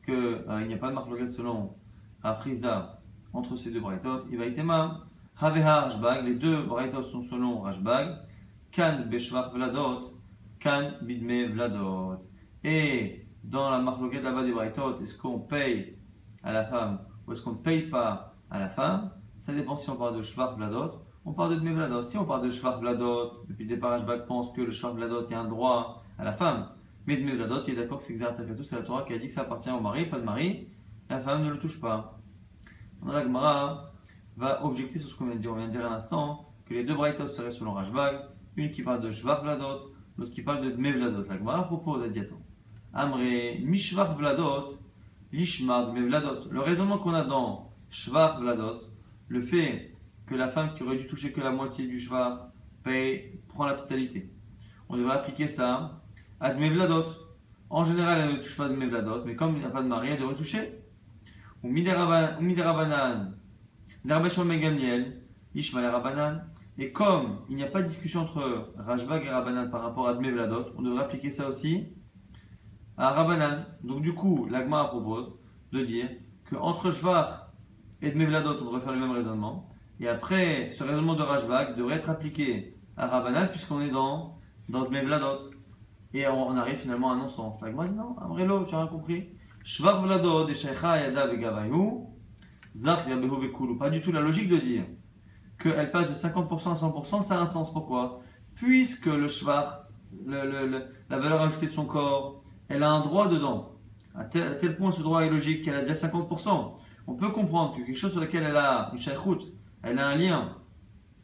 qu'il 0.04 0.14
euh, 0.14 0.66
n'y 0.66 0.74
a 0.74 0.78
pas 0.78 0.90
de 0.90 0.94
marque 0.94 1.28
selon 1.28 1.74
Rafrizda 2.22 3.00
entre 3.32 3.56
ces 3.56 3.70
deux 3.70 3.80
va 3.80 3.94
être 3.94 5.06
Haveha 5.38 5.80
Rajbag, 5.82 6.24
les 6.24 6.34
deux 6.34 6.62
braïtot 6.62 7.02
sont 7.02 7.22
selon 7.22 7.60
Rajbag, 7.60 8.16
Kan 8.72 9.04
Beshvach 9.10 9.52
Vladot, 9.52 10.14
Kan 10.58 10.92
Bidme 11.02 11.52
Vladot. 11.52 12.16
Et 12.64 13.26
dans 13.44 13.70
la 13.70 13.78
marloquette 13.78 14.22
là-bas 14.22 14.44
des 14.44 14.52
Braithot, 14.52 14.98
est-ce 15.00 15.16
qu'on 15.16 15.38
paye 15.38 15.98
à 16.42 16.52
la 16.52 16.64
femme 16.64 17.00
ou 17.26 17.32
est-ce 17.32 17.42
qu'on 17.42 17.52
ne 17.52 17.56
paye 17.58 17.82
pas 17.82 18.34
à 18.50 18.58
la 18.58 18.70
femme? 18.70 19.10
Ça 19.38 19.52
dépend 19.52 19.76
si 19.76 19.90
on 19.90 19.96
parle 19.96 20.16
de 20.16 20.22
Shvar 20.22 20.56
Vladot, 20.56 21.02
on 21.26 21.32
parle 21.32 21.56
de 21.56 21.60
Dme 21.60 21.74
Vladot. 21.74 22.02
Si 22.04 22.16
on 22.16 22.24
parle 22.24 22.46
de 22.46 22.50
Shvar 22.50 22.80
Vladot, 22.80 23.44
depuis 23.48 23.64
le 23.64 23.70
départ, 23.70 23.92
Ashbak 23.94 24.26
pense 24.26 24.52
que 24.52 24.60
le 24.60 24.70
Shvar 24.70 24.94
Vladot, 24.94 25.26
a 25.30 25.36
un 25.36 25.44
droit 25.44 26.04
à 26.18 26.24
la 26.24 26.32
femme. 26.32 26.68
Mais 27.06 27.16
Dme 27.16 27.36
Vladot, 27.36 27.62
il 27.66 27.74
est 27.74 27.76
d'accord 27.76 27.98
que 27.98 28.04
c'est 28.04 28.16
tout 28.16 28.64
c'est 28.64 28.76
la 28.76 28.82
Torah 28.82 29.02
qui 29.02 29.12
a 29.12 29.18
dit 29.18 29.26
que 29.26 29.32
ça 29.32 29.42
appartient 29.42 29.70
au 29.70 29.80
mari, 29.80 30.06
pas 30.06 30.18
de 30.18 30.24
mari, 30.24 30.68
la 31.10 31.20
femme 31.20 31.44
ne 31.44 31.50
le 31.50 31.58
touche 31.58 31.80
pas. 31.80 32.20
La 33.04 33.22
Gemara 33.22 33.92
va 34.36 34.64
objecter 34.64 34.98
sur 34.98 35.10
ce 35.10 35.16
qu'on 35.16 35.26
vient 35.26 35.34
de 35.34 35.40
dire. 35.40 35.52
On 35.52 35.56
vient 35.56 35.66
de 35.66 35.72
dire 35.72 35.84
à 35.84 35.90
l'instant 35.90 36.48
que 36.64 36.74
les 36.74 36.84
deux 36.84 36.94
Braithot 36.94 37.28
seraient 37.28 37.50
selon 37.50 37.72
Rajbag, 37.72 38.20
une 38.56 38.70
qui 38.70 38.82
parle 38.82 39.00
de 39.00 39.10
Shvar 39.10 39.42
Vladot, 39.42 39.92
l'autre 40.16 40.32
qui 40.32 40.42
parle 40.42 40.64
de 40.64 40.70
Dme 40.70 40.92
Vladot. 40.92 41.24
La 41.28 41.38
Gemara 41.38 41.66
propose 41.66 42.04
à 42.04 42.08
Diaton. 42.08 42.38
Amre 42.94 43.18
Mishvar 43.64 44.16
Vladot, 44.16 44.78
Lishmar. 45.32 45.92
Le 45.92 46.60
raisonnement 46.60 46.98
qu'on 46.98 47.14
a 47.14 47.24
dans 47.24 47.72
Shvar 47.90 48.40
Vladot, 48.40 48.80
le 49.28 49.40
fait 49.40 49.95
que 50.26 50.34
la 50.34 50.48
femme 50.48 50.74
qui 50.74 50.82
aurait 50.82 50.96
dû 50.96 51.06
toucher 51.06 51.32
que 51.32 51.40
la 51.40 51.50
moitié 51.50 51.86
du 51.86 52.00
Shvar 52.00 52.48
paye, 52.82 53.40
prend 53.48 53.66
la 53.66 53.74
totalité. 53.74 54.30
On 54.88 54.96
devrait 54.96 55.14
appliquer 55.14 55.48
ça 55.48 56.02
à 56.40 56.52
Vladot. 56.52 57.06
En 57.68 57.84
général, 57.84 58.20
elle 58.20 58.36
ne 58.36 58.42
touche 58.42 58.56
pas 58.56 58.68
Dme 58.68 58.86
Vladot, 58.86 59.24
mais 59.24 59.34
comme 59.34 59.54
il 59.54 59.60
n'y 59.60 59.64
a 59.64 59.70
pas 59.70 59.82
de 59.82 59.88
mari, 59.88 60.10
elle 60.10 60.20
devrait 60.20 60.36
toucher. 60.36 60.82
Ou 61.62 61.68
Miderabanan, 61.68 63.34
Darbeshon 64.04 64.44
Megamiel, 64.44 65.22
Ishmael 65.54 65.86
Rabanan. 65.86 66.44
Et 66.78 66.92
comme 66.92 67.40
il 67.48 67.56
n'y 67.56 67.64
a 67.64 67.68
pas 67.68 67.82
de 67.82 67.88
discussion 67.88 68.20
entre 68.20 68.72
Rajbag 68.76 69.24
et 69.24 69.30
Rabbanan 69.30 69.70
par 69.70 69.82
rapport 69.82 70.08
à 70.08 70.14
Dme 70.14 70.30
Vladot, 70.30 70.66
on 70.76 70.82
devrait 70.82 71.04
appliquer 71.04 71.30
ça 71.30 71.48
aussi 71.48 71.88
à 72.96 73.10
Rabbanan. 73.10 73.64
Donc 73.82 74.02
du 74.02 74.14
coup, 74.14 74.46
l'Agma 74.50 74.84
propose 74.84 75.32
de 75.72 75.84
dire 75.84 76.08
qu'entre 76.50 76.92
Shvar 76.92 77.52
et 78.02 78.12
Dme 78.12 78.26
Vladot, 78.26 78.60
on 78.60 78.64
devrait 78.66 78.80
faire 78.80 78.92
le 78.92 79.00
même 79.00 79.12
raisonnement. 79.12 79.68
Et 80.00 80.08
après, 80.08 80.70
ce 80.70 80.84
raisonnement 80.84 81.14
de 81.14 81.22
Rajbag 81.22 81.76
devrait 81.76 81.96
être 81.96 82.10
appliqué 82.10 82.76
à 82.96 83.06
Rabbanan 83.06 83.48
puisqu'on 83.48 83.80
est 83.80 83.90
dans, 83.90 84.38
dans 84.68 84.84
Vladot. 84.84 85.50
Et 86.12 86.26
on, 86.26 86.56
arrive 86.56 86.78
finalement 86.78 87.10
à 87.10 87.14
un 87.14 87.18
non-sens. 87.18 87.60
L'Agma 87.60 87.86
dit 87.86 87.94
non, 87.94 88.16
Amrelo, 88.18 88.64
tu 88.64 88.74
as 88.74 88.78
rien 88.78 88.86
compris. 88.86 89.28
Shvar 89.64 90.02
Vladot 90.02 90.48
et 90.48 90.54
Sheikha 90.54 91.00
Yada 91.00 91.26
Vegabayu, 91.26 92.06
Zach 92.74 93.06
Yabehu 93.08 93.40
Bekulu. 93.40 93.76
Pas 93.76 93.90
du 93.90 94.00
tout 94.00 94.12
la 94.12 94.20
logique 94.20 94.48
de 94.48 94.56
dire 94.56 94.84
qu'elle 95.58 95.90
passe 95.90 96.10
de 96.10 96.14
50% 96.14 96.70
à 96.70 96.74
100%, 96.74 97.22
ça 97.22 97.38
a 97.38 97.42
un 97.42 97.46
sens. 97.46 97.72
Pourquoi? 97.72 98.20
Puisque 98.54 99.06
le 99.06 99.28
shvar, 99.28 99.88
la 100.24 101.18
valeur 101.18 101.40
ajoutée 101.42 101.66
de 101.66 101.72
son 101.72 101.86
corps, 101.86 102.42
elle 102.68 102.82
a 102.82 102.90
un 102.90 103.00
droit 103.00 103.28
dedans. 103.28 103.72
À 104.14 104.24
tel, 104.24 104.76
point 104.76 104.92
ce 104.92 105.02
droit 105.02 105.22
est 105.22 105.30
logique 105.30 105.64
qu'elle 105.64 105.74
a 105.74 105.82
déjà 105.82 106.08
50%. 106.08 106.74
On 107.06 107.14
peut 107.14 107.28
comprendre 107.30 107.76
que 107.76 107.82
quelque 107.82 107.98
chose 107.98 108.12
sur 108.12 108.20
lequel 108.20 108.44
elle 108.44 108.56
a 108.56 108.90
une 108.92 108.98
shaykhout, 108.98 109.40
elle 109.82 109.98
a 109.98 110.08
un 110.08 110.16
lien, 110.16 110.56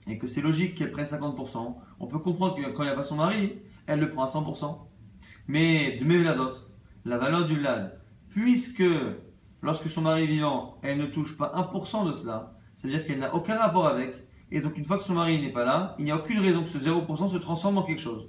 et 0.07 0.19
que 0.19 0.27
c'est 0.27 0.43
logique 0.43 0.77
qu'elle 0.77 0.91
prenne 0.91 1.07
50%. 1.07 1.77
On 2.01 2.07
peut 2.07 2.19
comprendre 2.19 2.57
que 2.57 2.63
quand 2.71 2.83
il 2.83 2.87
n'y 2.87 2.93
a 2.93 2.97
pas 2.97 3.03
son 3.03 3.17
mari, 3.17 3.59
elle 3.87 4.01
le 4.01 4.11
prend 4.11 4.25
à 4.25 4.27
100%. 4.27 4.79
Mais 5.49 5.97
de 5.97 6.23
la 6.23 6.35
dot, 6.35 6.71
la 7.05 7.19
valeur 7.19 7.47
du 7.47 7.57
vlad, 7.57 8.01
puisque 8.31 8.85
lorsque 9.61 9.89
son 9.89 10.03
mari 10.03 10.25
est 10.25 10.27
vivant, 10.27 10.79
elle 10.83 10.99
ne 10.99 11.07
touche 11.07 11.37
pas 11.37 11.53
1% 11.57 12.09
de 12.09 12.13
cela, 12.13 12.55
c'est-à-dire 12.75 13.07
qu'elle 13.07 13.19
n'a 13.19 13.35
aucun 13.35 13.57
rapport 13.57 13.87
avec, 13.87 14.15
et 14.51 14.61
donc 14.61 14.77
une 14.77 14.85
fois 14.85 14.99
que 14.99 15.05
son 15.05 15.15
mari 15.15 15.41
n'est 15.41 15.53
pas 15.53 15.65
là, 15.65 15.95
il 15.99 16.05
n'y 16.05 16.11
a 16.11 16.17
aucune 16.17 16.41
raison 16.41 16.63
que 16.63 16.69
ce 16.69 16.79
0% 16.79 17.29
se 17.29 17.37
transforme 17.39 17.79
en 17.79 17.83
quelque 17.83 18.03
chose. 18.03 18.29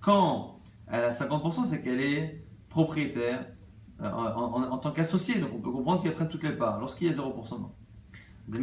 Quand 0.00 0.60
elle 0.88 1.04
a 1.04 1.12
50%, 1.12 1.64
c'est 1.64 1.82
qu'elle 1.82 2.00
est 2.00 2.44
propriétaire 2.68 3.46
euh, 4.02 4.10
en, 4.10 4.78
tant 4.78 4.92
qu'associée, 4.92 5.40
donc 5.40 5.50
on 5.54 5.60
peut 5.60 5.72
comprendre 5.72 6.02
qu'elle 6.02 6.14
prenne 6.14 6.28
toutes 6.28 6.44
les 6.44 6.52
parts. 6.52 6.78
Lorsqu'il 6.78 7.06
y 7.08 7.10
a 7.10 7.14
0%, 7.14 7.18
non. 7.60 7.72
Le 8.48 8.62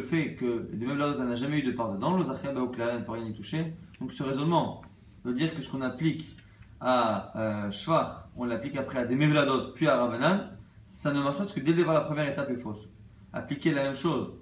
fait 0.00 0.34
que 0.34 0.70
des 0.72 0.86
Mevladot 0.86 1.22
n'a 1.22 1.36
jamais 1.36 1.60
eu 1.60 1.62
de 1.62 1.70
part 1.70 1.92
dedans, 1.92 2.16
l'Ozachia 2.16 2.52
Baoukla 2.52 2.98
ne 2.98 3.04
peut 3.04 3.12
rien 3.12 3.26
y 3.26 3.32
toucher. 3.32 3.74
Donc 4.00 4.12
ce 4.12 4.24
raisonnement 4.24 4.82
veut 5.24 5.34
dire 5.34 5.54
que 5.54 5.62
ce 5.62 5.70
qu'on 5.70 5.82
applique 5.82 6.36
à 6.80 7.32
euh, 7.38 7.70
Shvach, 7.70 8.26
on 8.36 8.44
l'applique 8.44 8.76
après 8.76 8.98
à 8.98 9.04
des 9.04 9.14
Mevladot, 9.14 9.72
puis 9.72 9.86
à 9.86 9.96
Ravanan, 9.96 10.50
ça 10.84 11.12
ne 11.12 11.22
marche 11.22 11.36
pas 11.36 11.44
parce 11.44 11.54
que 11.54 11.60
dès 11.60 11.70
le 11.70 11.78
départ, 11.78 11.94
la 11.94 12.00
première 12.00 12.28
étape 12.28 12.50
est 12.50 12.56
fausse. 12.56 12.88
Appliquer 13.32 13.72
la 13.72 13.84
même 13.84 13.94
chose 13.94 14.32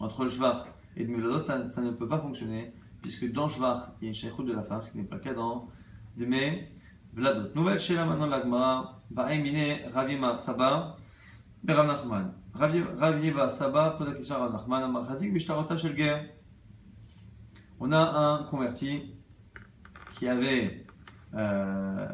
entre 0.00 0.24
le 0.24 0.30
et 0.96 1.04
des 1.04 1.12
Mevladot, 1.12 1.38
ça, 1.38 1.58
ne 1.58 1.90
peut 1.92 2.08
pas 2.08 2.18
fonctionner, 2.18 2.72
puisque 3.02 3.30
dans 3.30 3.48
Shvach, 3.48 3.90
il 4.00 4.06
y 4.06 4.08
a 4.08 4.08
une 4.08 4.14
shaykhut 4.14 4.44
de 4.44 4.52
la 4.52 4.64
femme, 4.64 4.82
ce 4.82 4.90
qui 4.90 4.98
n'est 4.98 5.04
pas 5.04 5.16
le 5.16 5.22
cas 5.22 5.34
dans 5.34 5.68
des 6.16 6.26
Mevladot. 6.26 7.50
Nouvelle 7.54 7.78
chez 7.78 7.94
la 7.94 8.04
maintenant 8.04 8.26
l'Agmara, 8.26 9.00
Ba'emine 9.12 9.78
Ravima 9.94 10.36
On 17.80 17.90
a 17.90 17.98
un 17.98 18.44
converti 18.44 19.16
qui 20.14 20.28
avait 20.28 20.86
euh, 21.34 22.06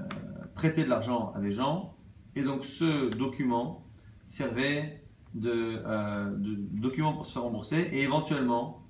prêté 0.55 0.85
de 0.85 0.89
l'argent 0.89 1.35
à 1.37 1.41
des 1.41 1.53
gens, 1.53 1.99
et 2.35 2.43
donc 2.43 2.65
ce 2.65 3.15
document 3.15 3.87
servait 4.27 5.05
de, 5.35 5.83
euh, 5.85 6.31
document 6.39 7.13
pour 7.13 7.27
se 7.27 7.35
faire 7.35 7.43
rembourser 7.43 7.91
et 7.93 8.05
éventuellement 8.05 8.87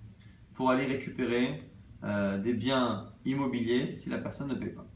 pour 0.54 0.70
aller 0.70 0.86
récupérer 0.86 1.72
euh, 2.04 2.38
des 2.38 2.54
biens 2.54 3.12
immobiliers 3.24 3.96
si 3.96 4.10
la 4.10 4.18
personne 4.18 4.46
ne 4.46 4.54
paye 4.54 4.74
pas. 4.74 4.86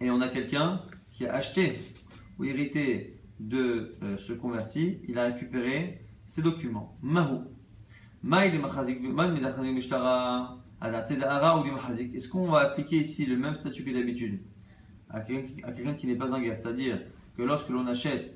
Et 0.00 0.10
on 0.10 0.20
a 0.20 0.28
quelqu'un 0.28 0.82
qui 1.12 1.26
a 1.28 1.34
acheté 1.34 1.78
ou 2.40 2.44
hérité 2.44 3.13
de 3.48 3.92
ce 4.18 4.32
converti, 4.32 4.98
il 5.08 5.18
a 5.18 5.24
récupéré 5.26 6.04
ces 6.26 6.42
documents. 6.42 6.96
Mahu. 7.02 7.40
Est-ce 12.14 12.28
qu'on 12.28 12.48
va 12.48 12.60
appliquer 12.60 12.96
ici 12.96 13.26
le 13.26 13.36
même 13.36 13.54
statut 13.54 13.84
que 13.84 13.90
d'habitude 13.90 14.40
à 15.10 15.20
quelqu'un 15.20 15.94
qui 15.94 16.06
n'est 16.06 16.16
pas 16.16 16.34
un 16.34 16.40
gars? 16.40 16.54
C'est-à-dire 16.54 17.00
que 17.36 17.42
lorsque 17.42 17.68
l'on 17.68 17.86
achète 17.86 18.34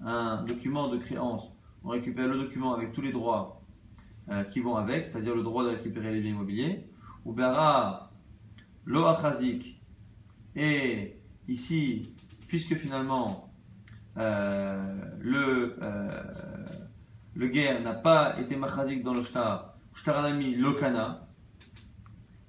un 0.00 0.42
document 0.44 0.88
de 0.88 0.98
créance, 0.98 1.52
on 1.84 1.90
récupère 1.90 2.26
le 2.26 2.38
document 2.38 2.74
avec 2.74 2.92
tous 2.92 3.00
les 3.00 3.12
droits 3.12 3.62
euh, 4.30 4.42
qui 4.44 4.60
vont 4.60 4.76
avec, 4.76 5.06
c'est-à-dire 5.06 5.34
le 5.34 5.42
droit 5.42 5.64
de 5.64 5.70
récupérer 5.70 6.12
les 6.12 6.20
biens 6.20 6.32
immobiliers, 6.32 6.84
ou 7.24 7.32
Bera 7.32 8.12
lo 8.84 9.04
et 10.56 11.16
ici, 11.46 12.12
puisque 12.48 12.74
finalement 12.74 13.26
euh, 13.28 13.47
le, 14.18 15.76
euh, 15.80 16.22
le 17.34 17.48
guerre 17.48 17.80
n'a 17.82 17.94
pas 17.94 18.38
été 18.40 18.56
machazik 18.56 19.02
dans 19.02 19.14
le 19.14 19.22
shtar, 19.22 19.74
shtaranami 19.94 20.56
lokana, 20.56 21.28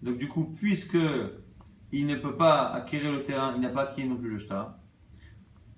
donc 0.02 0.18
du 0.18 0.28
coup, 0.28 0.46
puisque 0.46 0.98
il 1.92 2.06
ne 2.06 2.16
peut 2.16 2.36
pas 2.36 2.70
acquérir 2.70 3.12
le 3.12 3.24
terrain, 3.24 3.54
il 3.56 3.62
n'a 3.62 3.70
pas 3.70 3.84
acquis 3.84 4.06
non 4.06 4.16
plus 4.16 4.30
le 4.30 4.40
shtar, 4.40 4.76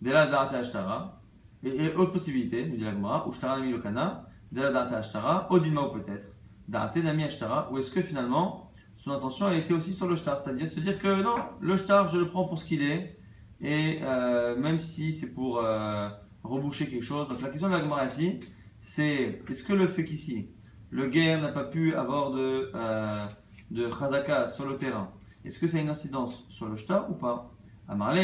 de 0.02 0.12
la 0.12 0.28
da'ata 0.28 1.22
et, 1.64 1.94
autre 1.94 2.14
possibilité, 2.14 2.66
nous 2.66 2.78
dit 2.78 2.84
la 2.84 2.92
Gemara, 2.92 3.28
ou 3.28 3.34
shtara 3.34 3.58
nami 3.60 3.72
lokana, 3.72 4.28
de 4.52 4.62
la 4.62 4.72
da'ata 4.72 4.98
ashtara, 4.98 5.48
odinma 5.52 5.82
ou 5.82 5.92
peut-être, 5.92 6.34
da'ate 6.68 6.98
nami 6.98 7.24
ashtara, 7.24 7.72
ou 7.72 7.78
est-ce 7.78 7.92
que 7.92 8.02
finalement, 8.02 8.72
son 8.96 9.12
intention 9.12 9.48
a 9.48 9.56
été 9.56 9.74
aussi 9.74 9.94
sur 9.94 10.08
le 10.08 10.16
shtar, 10.16 10.40
c'est-à-dire 10.40 10.68
se 10.68 10.80
dire 10.80 11.00
que 11.00 11.22
non, 11.22 11.36
le 11.60 11.78
shtar, 11.78 12.08
je 12.08 12.18
le 12.18 12.30
prends 12.30 12.46
pour 12.46 12.60
ce 12.60 12.66
qu'il 12.66 12.82
est, 12.82 13.21
et 13.62 14.00
euh, 14.02 14.56
même 14.58 14.80
si 14.80 15.14
c'est 15.14 15.34
pour 15.34 15.60
euh, 15.60 16.10
reboucher 16.44 16.88
quelque 16.88 17.06
chose. 17.06 17.28
Donc 17.30 17.42
la 17.42 17.50
question 17.50 17.70
de 17.70 17.74
la 17.74 18.06
ici, 18.08 18.40
c'est 18.82 19.42
est-ce 19.48 19.64
que 19.64 19.74
le 19.74 19.88
fait 19.88 20.04
qu'ici, 20.04 20.50
le 20.90 21.08
guerre 21.08 21.42
n'a 21.42 21.50
pas 21.50 21.64
pu 21.64 21.96
avoir 21.96 22.32
de, 22.32 22.72
euh, 22.74 23.26
de 23.70 23.90
chazaka 23.90 24.48
sur 24.48 24.66
le 24.68 24.76
terrain, 24.76 25.12
est-ce 25.46 25.60
que 25.60 25.68
ça 25.68 25.78
a 25.78 25.82
une 25.82 25.90
incidence 25.90 26.46
sur 26.50 26.68
le 26.68 26.76
shtar 26.76 27.10
ou 27.10 27.14
pas? 27.14 27.52
Amarle, 27.88 28.20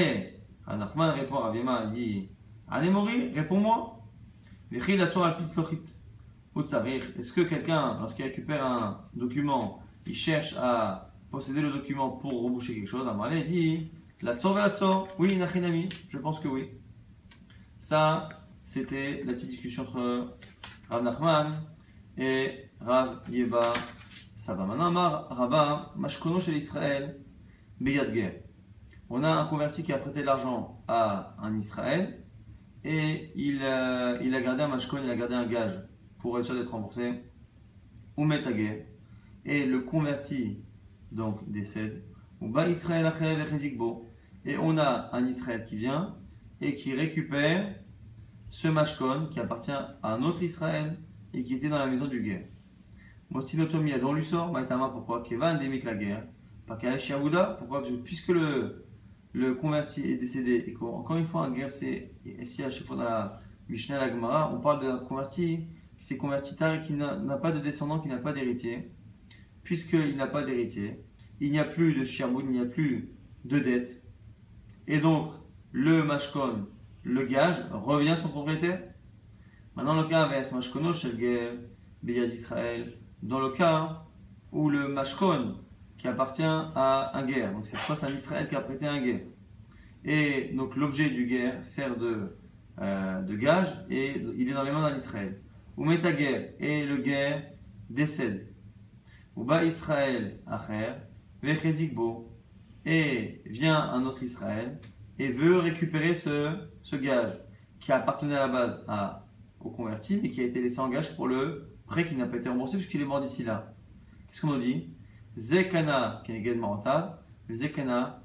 Anachman 0.66 1.12
répond 1.12 1.38
à 1.38 1.52
Vima, 1.52 1.84
il 1.86 1.92
dit 1.92 2.30
Anemori, 2.68 3.32
réponds-moi. 3.34 3.94
Est-ce 4.72 4.86
que 7.32 7.42
quelqu'un, 7.42 7.98
lorsqu'il 8.00 8.26
récupère 8.26 8.66
un 8.66 9.02
document, 9.14 9.82
il 10.06 10.16
cherche 10.16 10.56
à 10.58 11.14
posséder 11.32 11.62
le 11.62 11.72
document 11.72 12.10
pour 12.10 12.44
reboucher 12.44 12.76
quelque 12.76 12.90
chose? 12.90 13.08
Amarle 13.08 13.44
dit 13.46 13.92
La 14.24 14.36
tsor. 14.36 15.08
Oui, 15.20 15.38
Nachinami, 15.38 15.90
je 16.10 16.18
pense 16.18 16.40
que 16.40 16.48
oui. 16.48 16.72
Ça, 17.78 18.30
c'était 18.66 19.24
la 19.24 19.34
petite 19.34 19.50
discussion 19.50 19.84
entre 19.84 20.38
Rav 20.90 21.04
Nachman 21.04 21.62
et 22.18 22.72
Rav 22.80 23.22
Yeba 23.30 23.74
ça 24.36 24.56
va. 24.56 24.66
Maintenant, 24.66 24.88
Amar 24.88 25.28
Rabba, 25.30 25.94
Mashkono 25.98 26.40
chez 26.40 26.52
l'Israël, 26.52 27.20
Beyad 27.80 28.12
On 29.10 29.24
a 29.24 29.30
un 29.30 29.46
converti 29.46 29.84
qui 29.84 29.94
a 29.94 30.00
prêté 30.00 30.22
de 30.22 30.26
l'argent 30.26 30.84
à 30.88 31.36
un 31.40 31.56
Israël 31.56 32.24
et 32.84 33.32
il, 33.36 33.60
euh, 33.62 34.18
il 34.24 34.34
a 34.34 34.42
gardé 34.42 34.64
un 34.64 34.68
Mashkon, 34.68 35.04
il 35.04 35.10
a 35.12 35.16
gardé 35.16 35.36
un 35.36 35.46
gage 35.46 35.80
pour 36.18 36.40
être 36.40 36.46
sûr 36.46 36.56
d'être 36.56 36.72
remboursé. 36.72 37.22
Ou 38.16 38.26
Metagé. 38.26 38.88
Et 39.46 39.66
le 39.68 39.82
converti 39.82 40.64
donc 41.12 41.48
décède. 41.52 42.04
Ou 42.42 42.50
Ba 42.50 42.68
Israël 42.68 43.06
Et 44.48 44.58
on 44.58 44.78
a 44.78 45.10
un 45.12 45.28
Israël 45.28 45.66
qui 45.66 45.76
vient 45.76 46.16
et 46.62 46.74
qui 46.74 46.94
récupère 46.94 47.76
ce 48.50 48.70
Mashkon 48.70 49.28
qui 49.30 49.42
appartient 49.42 49.72
à 49.72 50.14
un 50.14 50.24
autre 50.24 50.42
Israël 50.42 50.98
et 51.34 51.44
qui 51.44 51.56
était 51.56 51.68
dans 51.68 51.80
la 51.80 51.86
maison 51.86 52.08
du 52.08 52.22
guerre. 52.22 52.46
Motinotomia, 53.30 54.00
dont 54.00 54.14
lui 54.14 54.24
sort, 54.24 54.50
Maïtama, 54.54 54.88
pourquoi 54.88 55.22
Keva 55.22 55.54
endémique 55.54 55.84
la 55.84 55.96
guerre? 55.96 56.24
Par 56.66 56.78
Kalashia 56.78 57.18
pourquoi? 57.60 57.84
Puisque 58.06 58.30
le, 58.30 58.86
le 59.34 59.54
converti 59.56 60.10
est 60.12 60.16
décédé, 60.16 60.64
et 60.66 60.78
encore 60.82 61.18
une 61.18 61.26
fois, 61.26 61.42
en 61.42 61.52
guerre, 61.52 61.72
c'est 61.72 62.14
ici 62.26 62.64
à 62.64 62.72
chaque 62.72 62.88
fois 62.88 62.96
la 62.96 63.42
Mishnah 63.68 64.00
la 64.00 64.10
Gemara, 64.10 64.54
on 64.56 64.62
parle 64.62 64.82
d'un 64.82 64.98
converti 65.00 65.66
qui 65.98 66.06
s'est 66.06 66.16
converti 66.16 66.56
tard 66.56 66.76
et 66.76 66.82
qui 66.84 66.94
n'a 66.94 67.38
pas 67.38 67.52
de 67.52 67.60
descendant, 67.60 68.00
qui 68.00 68.08
n'a 68.08 68.18
pas 68.18 68.32
d'héritier. 68.32 68.92
Puisqu'il 69.64 70.16
n'a 70.16 70.28
pas 70.28 70.44
d'héritier, 70.44 71.04
il 71.42 71.52
n'y 71.52 71.60
a 71.60 71.66
plus 71.66 71.94
de 71.94 72.06
Shiamoud, 72.06 72.46
il 72.46 72.52
n'y 72.52 72.62
a 72.62 72.66
plus 72.66 73.10
de 73.44 73.60
dette. 73.60 74.07
Et 74.88 75.00
donc, 75.00 75.34
le 75.72 76.04
Mashkon, 76.04 76.68
le 77.04 77.26
gage, 77.26 77.58
revient 77.72 78.12
à 78.12 78.16
son 78.16 78.30
propriétaire? 78.30 78.82
Maintenant, 79.76 80.02
le 80.02 80.08
cas 80.08 80.24
avec 80.24 80.52
Mashkono, 80.52 80.94
chez 80.94 81.10
le 81.10 81.18
guerre, 81.18 81.52
d'Israël, 82.04 82.98
dans 83.22 83.40
le 83.40 83.50
cas 83.50 84.04
où 84.52 84.70
le 84.70 84.88
mashkon 84.88 85.58
qui 85.98 86.08
appartient 86.08 86.44
à 86.44 87.18
un 87.18 87.26
guerre, 87.26 87.52
donc 87.54 87.66
cette 87.66 87.80
fois 87.80 87.96
c'est 87.96 88.06
un 88.06 88.14
Israël 88.14 88.48
qui 88.48 88.56
a 88.56 88.62
prêté 88.62 88.86
un 88.86 89.02
guerre, 89.02 89.22
et 90.06 90.54
donc 90.54 90.76
l'objet 90.76 91.10
du 91.10 91.26
guerre 91.26 91.66
sert 91.66 91.98
de, 91.98 92.38
euh, 92.80 93.22
de 93.22 93.36
gage 93.36 93.68
et 93.90 94.22
il 94.38 94.50
est 94.50 94.54
dans 94.54 94.64
les 94.64 94.72
mains 94.72 94.90
d'un 94.90 94.96
Israël. 94.96 95.42
Ou 95.76 95.86
met 95.86 96.00
guerre 96.00 96.54
et 96.60 96.86
le 96.86 96.98
guerre 96.98 97.44
décède. 97.90 98.48
Ou 99.36 99.44
bas 99.44 99.64
Israël 99.64 100.40
acher, 100.48 100.94
bo 101.94 102.32
et 102.88 103.42
vient 103.46 103.78
un 103.78 104.06
autre 104.06 104.24
Israël 104.24 104.80
et 105.20 105.30
veut 105.32 105.60
récupérer 105.60 106.16
ce, 106.16 106.56
ce 106.84 106.96
gage 106.96 107.38
qui 107.82 107.92
appartenait 107.92 108.36
à 108.36 108.48
la 108.48 108.48
base 108.48 108.84
à, 108.88 109.28
au 109.60 109.70
converti 109.70 110.20
mais 110.24 110.32
qui 110.32 110.40
a 110.40 110.46
été 110.46 110.62
laissé 110.62 110.80
en 110.80 110.88
gage 110.88 111.14
pour 111.18 111.28
le 111.28 111.68
prêt 111.86 112.08
qui 112.08 112.16
n'a 112.16 112.26
pas 112.26 112.38
été 112.38 112.48
remboursé 112.48 112.78
puisqu'il 112.78 113.02
est 113.02 113.06
mort 113.06 113.20
d'ici 113.20 113.44
là. 113.44 113.74
Qu'est-ce 114.28 114.42
qu'on 114.42 114.54
nous 114.54 114.62
dit 114.62 114.88
Zekana 115.38 116.24
qui 116.26 116.32
est 116.32 116.56
mortal, 116.56 117.18
Zekana 117.50 118.24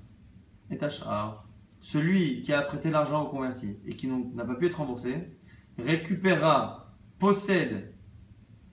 est 0.70 0.82
Ashar. 0.82 1.44
Celui 1.80 2.42
qui 2.42 2.52
a 2.52 2.62
prêté 2.62 2.90
l'argent 2.90 3.24
au 3.24 3.28
converti 3.28 3.76
et 3.84 3.96
qui 3.96 4.06
n'a 4.06 4.44
pas 4.44 4.54
pu 4.54 4.66
être 4.66 4.78
remboursé 4.78 5.16
récupérera, 5.76 6.94
possède 7.18 7.92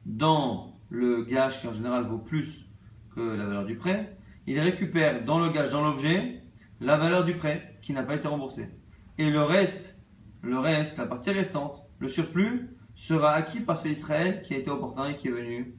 dans 0.06 0.80
le 0.90 1.24
gage 1.24 1.62
qui 1.62 1.68
en 1.68 1.74
général 1.74 2.04
vaut 2.04 2.20
plus 2.20 2.68
que 3.16 3.22
la 3.22 3.48
valeur 3.48 3.66
du 3.66 3.76
prêt, 3.76 4.19
il 4.48 4.60
récupère 4.60 5.24
dans 5.26 5.40
le 5.40 5.50
gage, 5.50 5.72
dans 5.72 5.84
l'objet, 5.84 6.42
la 6.82 6.98
valeur 6.98 7.26
du 7.26 7.36
prêt 7.36 7.78
qui 7.82 7.94
n'a 7.94 8.04
pas 8.04 8.16
été 8.16 8.28
remboursé. 8.28 8.70
Et 9.18 9.30
le 9.30 9.42
reste, 9.42 9.98
le 10.42 10.58
reste, 10.58 10.98
la 10.98 11.06
partie 11.06 11.32
restante, 11.32 11.84
le 12.00 12.08
surplus, 12.08 12.70
sera 12.96 13.34
acquis 13.34 13.62
par 13.62 13.78
ce 13.78 13.88
Israël 13.88 14.42
qui 14.42 14.54
a 14.54 14.58
été 14.58 14.70
opportun 14.70 15.10
et 15.10 15.16
qui 15.16 15.28
est 15.28 15.32
venu 15.32 15.76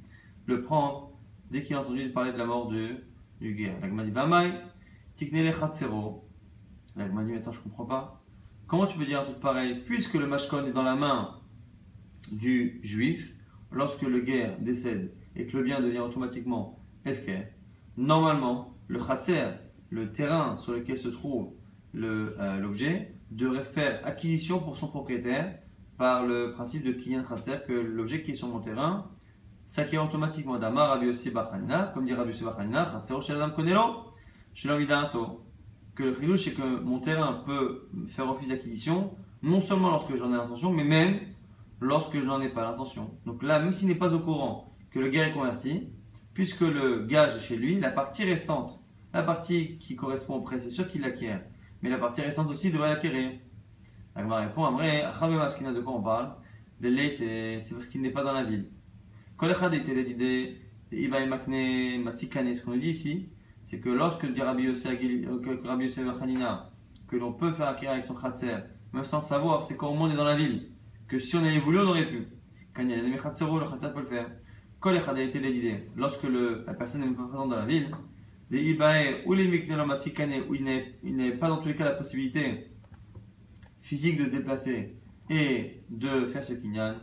le 0.47 0.63
prendre 0.63 1.13
dès 1.51 1.63
qu'il 1.63 1.77
a 1.77 1.81
entendu 1.81 2.11
parler 2.11 2.33
de 2.33 2.39
la 2.39 2.47
mort 2.47 2.69
de, 2.69 2.97
du 3.41 3.55
guerre. 3.55 3.79
L'agma 3.81 4.05
dit 4.05 4.11
Bamai, 4.11 4.53
Tiknele. 5.17 5.53
L'agma 6.97 7.25
dit 7.25 7.33
Maintenant 7.33 7.53
je 7.53 7.61
comprends 7.61 7.87
pas. 7.87 8.23
Comment 8.67 8.87
tu 8.87 8.97
peux 8.97 9.05
dire 9.05 9.21
un 9.21 9.25
truc 9.25 9.41
pareil 9.41 9.83
Puisque 9.85 10.15
le 10.15 10.27
mashkon 10.27 10.65
est 10.67 10.73
dans 10.73 10.83
la 10.83 10.95
main 10.95 11.41
du 12.31 12.81
juif, 12.83 13.35
lorsque 13.73 14.03
le 14.03 14.21
guerre 14.21 14.59
décède 14.61 15.13
et 15.37 15.47
que 15.47 15.57
le 15.57 15.63
bien 15.63 15.81
devient 15.81 15.99
automatiquement 16.01 16.79
FK, 17.05 17.31
normalement, 18.01 18.75
le 18.89 18.99
khatser, 18.99 19.45
le 19.91 20.11
terrain 20.13 20.57
sur 20.57 20.73
lequel 20.73 20.99
se 20.99 21.09
trouve 21.09 21.53
euh, 21.95 22.59
l'objet, 22.59 23.15
devrait 23.31 23.65
faire 23.65 24.01
acquisition 24.05 24.59
pour 24.59 24.77
son 24.77 24.89
propriétaire 24.89 25.59
par 25.99 26.27
le 26.27 26.53
principe 26.53 26.83
de 26.83 26.93
Kinyan 26.93 27.23
Khatser, 27.23 27.59
que 27.69 27.73
l'objet 27.73 28.23
qui 28.23 28.33
est 28.33 28.35
sur 28.35 28.49
mon 28.49 28.61
terrain 28.61 29.11
s'acquiert 29.67 30.03
automatiquement 30.03 30.59
d'Amar 30.59 30.89
Rabbi 30.89 31.07
Yossi 31.07 31.31
Bachanina, 31.31 31.93
comme 31.95 32.07
dit 32.07 32.15
Rabbi 32.15 32.31
Yossi 32.31 32.43
Bachanina, 32.43 32.87
Khatsero 32.87 33.21
Sheladam 33.21 33.53
Konelo, 33.55 34.15
Shelovidato. 34.55 35.45
Que 35.95 36.05
le 36.05 36.15
fridouche, 36.15 36.45
c'est 36.45 36.55
que 36.55 36.81
mon 36.81 37.01
terrain 37.01 37.43
peut 37.45 37.89
faire 38.09 38.29
office 38.31 38.49
d'acquisition, 38.49 39.13
non 39.43 39.61
seulement 39.61 39.91
lorsque 39.91 40.15
j'en 40.17 40.33
ai 40.33 40.37
l'intention, 40.37 40.73
mais 40.73 40.85
même 40.85 41.19
lorsque 41.81 42.19
je 42.19 42.25
n'en 42.25 42.41
ai 42.41 42.49
pas 42.49 42.63
l'intention. 42.63 43.11
Donc 43.27 43.43
là, 43.43 43.59
même 43.59 43.73
s'il 43.73 43.89
n'est 43.89 43.95
pas 43.95 44.15
au 44.15 44.21
courant 44.21 44.73
que 44.91 44.99
le 44.99 45.09
gars 45.09 45.29
est 45.29 45.33
converti, 45.33 45.91
puisque 46.35 46.61
le 46.61 47.05
gage 47.07 47.37
est 47.37 47.41
chez 47.41 47.57
lui, 47.57 47.81
la 47.81 47.91
partie 47.91 48.25
restante, 48.25 48.81
la 49.13 49.23
partie 49.23 49.79
qui 49.79 49.97
correspond 49.97 50.35
au 50.37 50.41
prêt, 50.41 50.59
c'est 50.59 50.71
sûr 50.71 50.89
qu'il 50.89 51.01
l'acquiert, 51.03 51.43
mais 51.83 51.91
la 51.91 51.99
partie 51.99 52.21
restante 52.21 52.49
aussi 52.49 52.71
devrait 52.71 52.91
l'acquérir. 52.91 53.33
Agma 54.15 54.41
répond, 54.41 54.65
Amré, 54.65 55.03
Maskina, 55.37 55.73
de 55.73 55.81
quoi 55.81 55.95
on 55.95 56.03
parle? 56.03 56.35
C'est 56.83 57.73
parce 57.73 57.87
qu'il 57.87 58.01
n'est 58.01 58.11
pas 58.11 58.23
dans 58.25 58.33
la 58.33 58.45
ville. 58.45 58.71
Ce 59.41 59.45
qu'on 62.65 62.77
dit 62.77 62.89
ici, 62.89 63.29
c'est 63.65 63.79
que 63.81 63.89
lorsque 63.89 64.27
dit 64.33 64.41
Rabbi 64.41 64.65
Yosef 64.65 64.99
que 67.07 67.17
l'on 67.17 67.33
peut 67.33 67.53
faire 67.53 67.69
acquérir 67.69 67.93
avec 67.93 68.05
son 68.05 68.15
khatser, 68.15 68.57
même 68.93 69.05
sans 69.05 69.21
savoir, 69.21 69.63
c'est 69.65 69.77
quand 69.77 69.95
monde 69.95 70.13
est 70.13 70.17
dans 70.17 70.25
la 70.25 70.37
ville, 70.37 70.71
que 71.07 71.19
si 71.19 71.37
on 71.37 71.45
avait 71.45 71.59
voulu, 71.59 71.79
on 71.79 71.89
aurait 71.89 72.07
pu. 72.07 72.27
Quand 72.75 72.83
il 72.83 72.91
y 72.91 72.95
a 72.95 73.03
le 73.03 73.17
khatser 73.17 73.45
peut 73.93 74.01
le 74.01 74.07
faire. 74.07 74.31
Lorsque 75.97 76.23
le, 76.23 76.65
la 76.67 76.75
personne 76.75 77.03
n'est 77.03 77.15
pas 77.15 77.25
présente 77.25 77.51
dans 77.51 77.57
la 77.57 77.67
ville, 77.67 77.91
les 78.51 78.63
ibae 78.63 79.23
ou 79.27 79.35
les 79.35 79.47
où 79.47 80.55
il 80.55 80.65
n'est 81.17 81.33
pas 81.33 81.49
dans 81.49 81.59
tous 81.59 81.69
les 81.69 81.77
cas 81.77 81.85
la 81.85 81.93
possibilité 81.93 82.71
physique 83.83 84.19
de 84.19 84.25
se 84.25 84.31
déplacer 84.31 84.97
et 85.29 85.83
de 85.91 86.27
faire 86.27 86.45
ce 86.45 86.55
kinyan, 86.55 86.97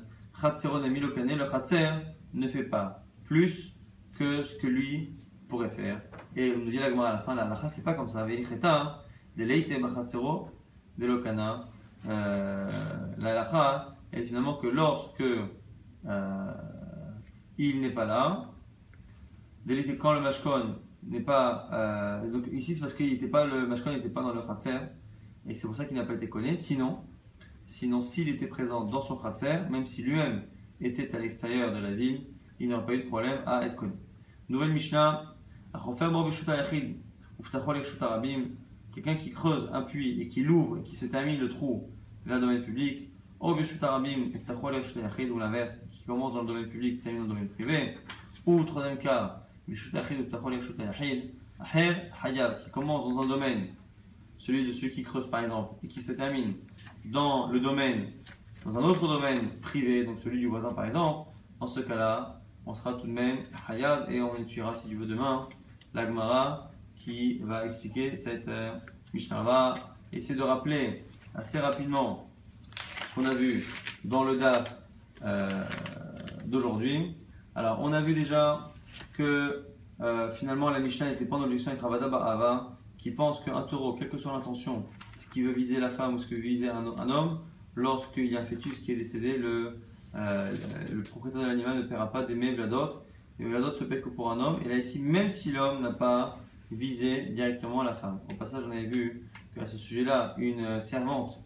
le 0.44 1.50
khatser 1.50 1.90
ne 2.34 2.48
fait 2.48 2.64
pas 2.64 3.04
plus 3.26 3.76
que 4.18 4.44
ce 4.44 4.56
que 4.58 4.68
lui 4.68 5.14
pourrait 5.48 5.70
faire. 5.70 6.02
Et 6.36 6.54
on 6.56 6.60
nous 6.60 6.72
dit 6.72 6.78
la 6.78 6.88
à 6.88 7.14
la 7.14 7.20
fin, 7.20 7.36
la 7.36 7.44
halakha 7.44 7.70
c'est 7.70 7.84
pas 7.84 7.94
comme 7.94 8.10
ça. 8.10 8.26
Veicheta, 8.26 9.04
de 9.38 9.44
leite 9.44 9.80
machatsero, 9.80 10.50
de. 10.98 11.24
Euh, 12.08 12.72
la 13.18 13.30
halakha 13.32 13.96
est 14.12 14.24
finalement 14.24 14.56
que 14.56 14.68
lorsque 14.68 15.22
euh, 15.22 16.54
il 17.58 17.82
n'est 17.82 17.92
pas 17.92 18.06
là, 18.06 18.52
quand 20.00 20.14
le 20.14 20.22
mashkon 20.22 20.76
n'est 21.04 21.22
pas. 21.22 21.68
Euh, 21.72 22.32
donc 22.32 22.48
ici 22.52 22.76
c'est 22.76 22.82
parce 22.82 22.94
que 22.94 23.04
était 23.04 23.28
pas, 23.28 23.46
le 23.46 23.68
mashkon 23.68 23.92
n'était 23.92 24.10
pas 24.10 24.22
dans 24.22 24.34
le 24.34 24.42
khatser 24.42 24.78
et 25.48 25.56
c'est 25.56 25.68
pour 25.68 25.76
ça 25.76 25.86
qu'il 25.86 25.98
n'a 25.98 26.06
pas 26.06 26.14
été 26.14 26.30
connu. 26.30 26.56
Sinon, 26.56 27.00
sinon 27.66 28.02
s'il 28.02 28.30
était 28.30 28.48
présent 28.48 28.84
dans 28.84 29.02
son 29.02 29.18
khatser, 29.18 29.60
même 29.70 29.86
si 29.86 30.04
lui-même 30.04 30.44
était 30.82 31.14
à 31.16 31.20
l'extérieur 31.20 31.74
de 31.74 31.80
la 31.80 31.92
ville, 31.92 32.28
il 32.60 32.70
n'aurait 32.70 32.86
pas 32.86 32.94
eu 32.96 33.04
de 33.04 33.08
problème 33.08 33.40
à 33.46 33.66
être 33.66 33.76
connu. 33.76 33.94
Nouvelle 34.50 34.74
Mishnah, 34.74 35.36
quelqu'un 38.94 39.16
qui 39.16 39.32
creuse 39.32 39.70
un 39.74 39.82
puits 39.82 40.22
et 40.22 40.28
qui 40.28 40.44
l'ouvre 40.44 40.78
et 40.80 40.84
qui 40.84 40.96
se 40.96 41.06
termine 41.06 41.40
le 41.40 41.50
trou 41.50 41.90
vers 42.26 42.36
le 42.36 42.42
domaine 42.42 42.64
public, 42.64 43.12
ou 43.40 43.54
l'inverse, 45.40 45.82
commence 46.08 46.34
dans 46.34 46.42
le 46.42 46.48
domaine 46.48 46.70
public 46.70 47.04
termine 47.04 47.28
dans 47.28 47.28
le 47.28 47.34
domaine 47.36 47.50
privé, 47.50 47.98
ou 48.46 48.64
troisième 48.64 48.98
cas, 48.98 49.44
qui 49.66 49.76
commence 52.72 53.14
dans 53.14 53.22
un 53.22 53.28
domaine, 53.28 53.68
celui 54.38 54.66
de 54.66 54.72
celui 54.72 54.92
qui 54.92 55.04
creuse 55.04 55.30
par 55.30 55.42
exemple, 55.42 55.76
et 55.84 55.88
qui 55.88 56.02
se 56.02 56.14
termine 56.14 56.54
dans 57.06 57.52
le 57.52 57.60
domaine 57.60 58.08
dans 58.66 58.78
un 58.80 58.84
autre 58.84 59.08
domaine 59.08 59.50
privé, 59.62 60.04
donc 60.04 60.20
celui 60.20 60.40
du 60.40 60.48
voisin 60.48 60.74
par 60.74 60.86
exemple, 60.86 61.30
en 61.60 61.68
ce 61.68 61.80
cas-là, 61.80 62.42
on 62.66 62.74
sera 62.74 62.94
tout 62.94 63.08
de 63.08 63.12
même 63.12 63.38
hayab 63.70 64.12
et 64.12 64.22
on 64.22 64.36
étudiera 64.36 64.76
si 64.76 64.90
tu 64.90 64.96
veux 64.96 65.06
demain 65.06 65.48
l'agmara 65.94 66.70
qui 66.98 67.40
va 67.40 67.66
expliquer 67.66 68.18
cette 68.18 68.48
euh, 68.50 68.74
Mishnah. 69.14 69.42
va 69.42 69.74
essayer 70.12 70.36
de 70.36 70.44
rappeler 70.44 71.06
assez 71.34 71.60
rapidement 71.60 72.28
ce 72.76 73.16
qu'on 73.16 73.26
a 73.26 73.34
vu 73.34 73.66
dans 74.04 74.26
le 74.26 74.38
DAF 74.38 74.78
euh, 75.24 75.64
d'aujourd'hui. 76.48 77.16
Alors, 77.56 77.80
on 77.82 77.94
a 77.94 78.02
vu 78.02 78.14
déjà 78.14 78.74
que 79.14 79.68
euh, 80.02 80.32
finalement 80.32 80.70
la 80.70 80.80
Mishnah 80.80 81.10
n'était 81.10 81.26
pas 81.26 81.38
en 81.38 81.44
objection 81.44 81.72
avec 81.72 81.82
Ravada 81.82 82.08
Ba'ava 82.08 82.78
qui 82.98 83.12
pense 83.12 83.42
qu'un 83.42 83.62
taureau, 83.62 83.94
quelle 83.94 84.10
que 84.10 84.18
soit 84.18 84.32
l'intention, 84.32 84.86
ce 85.20 85.28
qui 85.28 85.42
veut 85.42 85.54
viser 85.54 85.80
la 85.80 85.90
femme 85.90 86.16
ou 86.16 86.20
ce 86.20 86.28
que 86.28 86.36
veut 86.36 86.42
viser 86.42 86.70
un 86.70 87.10
homme, 87.10 87.40
lorsqu'il 87.76 88.26
y 88.26 88.36
a 88.36 88.42
un 88.42 88.46
fœtus 88.46 88.80
qui 88.80 88.92
est 88.92 88.96
décédé, 88.96 89.38
le, 89.38 89.78
euh, 90.16 90.54
propriétaire 91.10 91.44
de 91.44 91.48
l'animal 91.48 91.78
ne 91.78 91.84
paiera 91.84 92.12
pas 92.12 92.24
des 92.24 92.36
mevladot. 92.36 93.04
Les 93.40 93.46
mevladot 93.46 93.76
se 93.76 93.84
paient 93.84 94.02
que 94.02 94.10
pour 94.10 94.32
un 94.32 94.40
homme. 94.40 94.60
Et 94.66 94.68
là, 94.68 94.78
ici, 94.78 95.00
même 95.00 95.30
si 95.30 95.52
l'homme 95.52 95.82
n'a 95.82 95.92
pas 95.92 96.40
visé 96.72 97.28
directement 97.28 97.84
la 97.84 97.94
femme. 97.94 98.20
Au 98.30 98.34
passage, 98.34 98.64
on 98.68 98.72
avait 98.72 98.88
vu 98.88 99.30
qu'à 99.56 99.68
ce 99.68 99.78
sujet-là, 99.78 100.36
une 100.38 100.82
servante, 100.82 101.40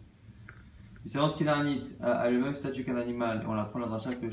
une 1.04 1.10
servante 1.10 1.36
qui 1.36 1.48
a, 1.48 1.54
a 1.54 2.30
le 2.30 2.38
même 2.38 2.54
statut 2.54 2.84
qu'un 2.84 2.96
animal, 2.96 3.42
et 3.42 3.46
on 3.46 3.54
l'apprend 3.54 3.80
dans 3.80 3.92
un 3.92 3.98
chapitre 3.98 4.20
que 4.20 4.30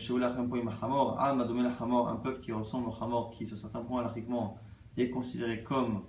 un 2.10 2.16
peuple 2.16 2.42
qui 2.42 2.52
ressemble 2.52 2.90
au 2.90 3.04
Hamor, 3.04 3.32
qui 3.32 3.48
sur 3.48 3.58
certains 3.58 3.82
points 3.82 4.02
alachiquement 4.02 4.58
est 4.98 5.10
considéré 5.10 5.64
comme 5.64 6.04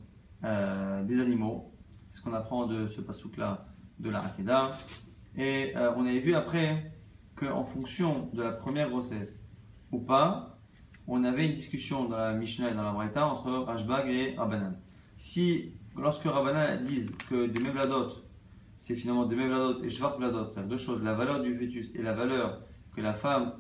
euh, 0.44 1.02
des 1.04 1.20
animaux. 1.20 1.72
C'est 2.08 2.18
ce 2.18 2.22
qu'on 2.22 2.34
apprend 2.34 2.66
de 2.66 2.88
ce 2.88 3.00
pasouk-là 3.00 3.68
de 3.98 4.10
la 4.10 4.20
Hakeda. 4.20 4.70
Et 5.36 5.72
euh, 5.76 5.94
on 5.96 6.04
avait 6.04 6.20
vu 6.20 6.34
après 6.34 6.92
qu'en 7.36 7.64
fonction 7.64 8.28
de 8.34 8.42
la 8.42 8.52
première 8.52 8.90
grossesse 8.90 9.42
ou 9.92 10.00
pas, 10.00 10.58
on 11.06 11.24
avait 11.24 11.48
une 11.48 11.56
discussion 11.56 12.04
dans 12.04 12.18
la 12.18 12.34
Mishnah 12.34 12.70
et 12.70 12.74
dans 12.74 12.82
la 12.82 12.92
Braïta 12.92 13.26
entre 13.26 13.50
Rajbag 13.50 14.08
et 14.08 14.34
Rabbanan. 14.36 14.78
Si, 15.16 15.72
lorsque 15.96 16.24
Rabbanan 16.24 16.84
disent 16.84 17.12
que 17.28 17.46
des 17.46 17.60
Mevladot, 17.60 18.29
c'est 18.80 18.96
finalement 18.96 19.26
des 19.26 19.36
Mevladot 19.36 19.84
et 19.84 19.90
Shvarkladot, 19.90 20.52
c'est 20.54 20.66
deux 20.66 20.78
choses, 20.78 21.02
la 21.02 21.12
valeur 21.12 21.42
du 21.42 21.54
fœtus 21.54 21.90
et 21.94 22.00
la 22.00 22.14
valeur 22.14 22.62
que 22.96 23.02
la 23.02 23.12
femme 23.12 23.52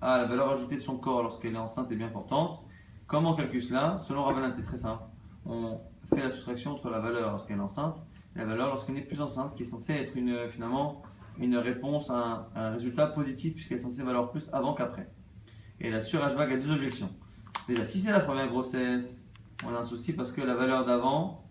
a, 0.00 0.18
la 0.18 0.24
valeur 0.24 0.50
ajoutée 0.50 0.76
de 0.76 0.80
son 0.80 0.98
corps 0.98 1.24
lorsqu'elle 1.24 1.54
est 1.54 1.58
enceinte 1.58 1.90
est 1.90 1.96
bien 1.96 2.06
importante, 2.06 2.60
comment 3.08 3.32
on 3.32 3.34
calcule 3.34 3.62
cela? 3.62 3.98
Selon 4.06 4.22
Rabbanan, 4.22 4.52
c'est 4.54 4.64
très 4.64 4.76
simple. 4.76 5.02
On 5.44 5.80
fait 6.08 6.22
la 6.22 6.30
soustraction 6.30 6.74
entre 6.74 6.90
la 6.90 7.00
valeur 7.00 7.32
lorsqu'elle 7.32 7.56
est 7.56 7.60
enceinte 7.60 7.96
et 8.36 8.38
la 8.38 8.44
valeur 8.44 8.68
lorsqu'elle 8.68 8.94
n'est 8.94 9.02
plus 9.02 9.20
enceinte, 9.20 9.56
qui 9.56 9.64
est 9.64 9.66
censée 9.66 9.94
être 9.94 10.16
une, 10.16 10.48
finalement 10.48 11.02
une 11.40 11.56
réponse 11.56 12.08
à 12.10 12.48
un, 12.54 12.70
résultat 12.70 13.08
positif 13.08 13.54
puisqu'elle 13.54 13.78
est 13.78 13.82
censée 13.82 14.04
valoir 14.04 14.30
plus 14.30 14.48
avant 14.52 14.74
qu'après. 14.74 15.10
Et 15.80 15.90
là-dessus, 15.90 16.18
Rajbag 16.18 16.52
a 16.52 16.56
deux 16.56 16.70
objections. 16.70 17.10
Déjà, 17.66 17.84
si 17.84 17.98
c'est 17.98 18.12
la 18.12 18.20
première 18.20 18.46
grossesse, 18.46 19.24
on 19.66 19.74
a 19.74 19.80
un 19.80 19.84
souci 19.84 20.14
parce 20.14 20.30
que 20.30 20.40
la 20.40 20.54
valeur 20.54 20.84
d'avant 20.84 21.44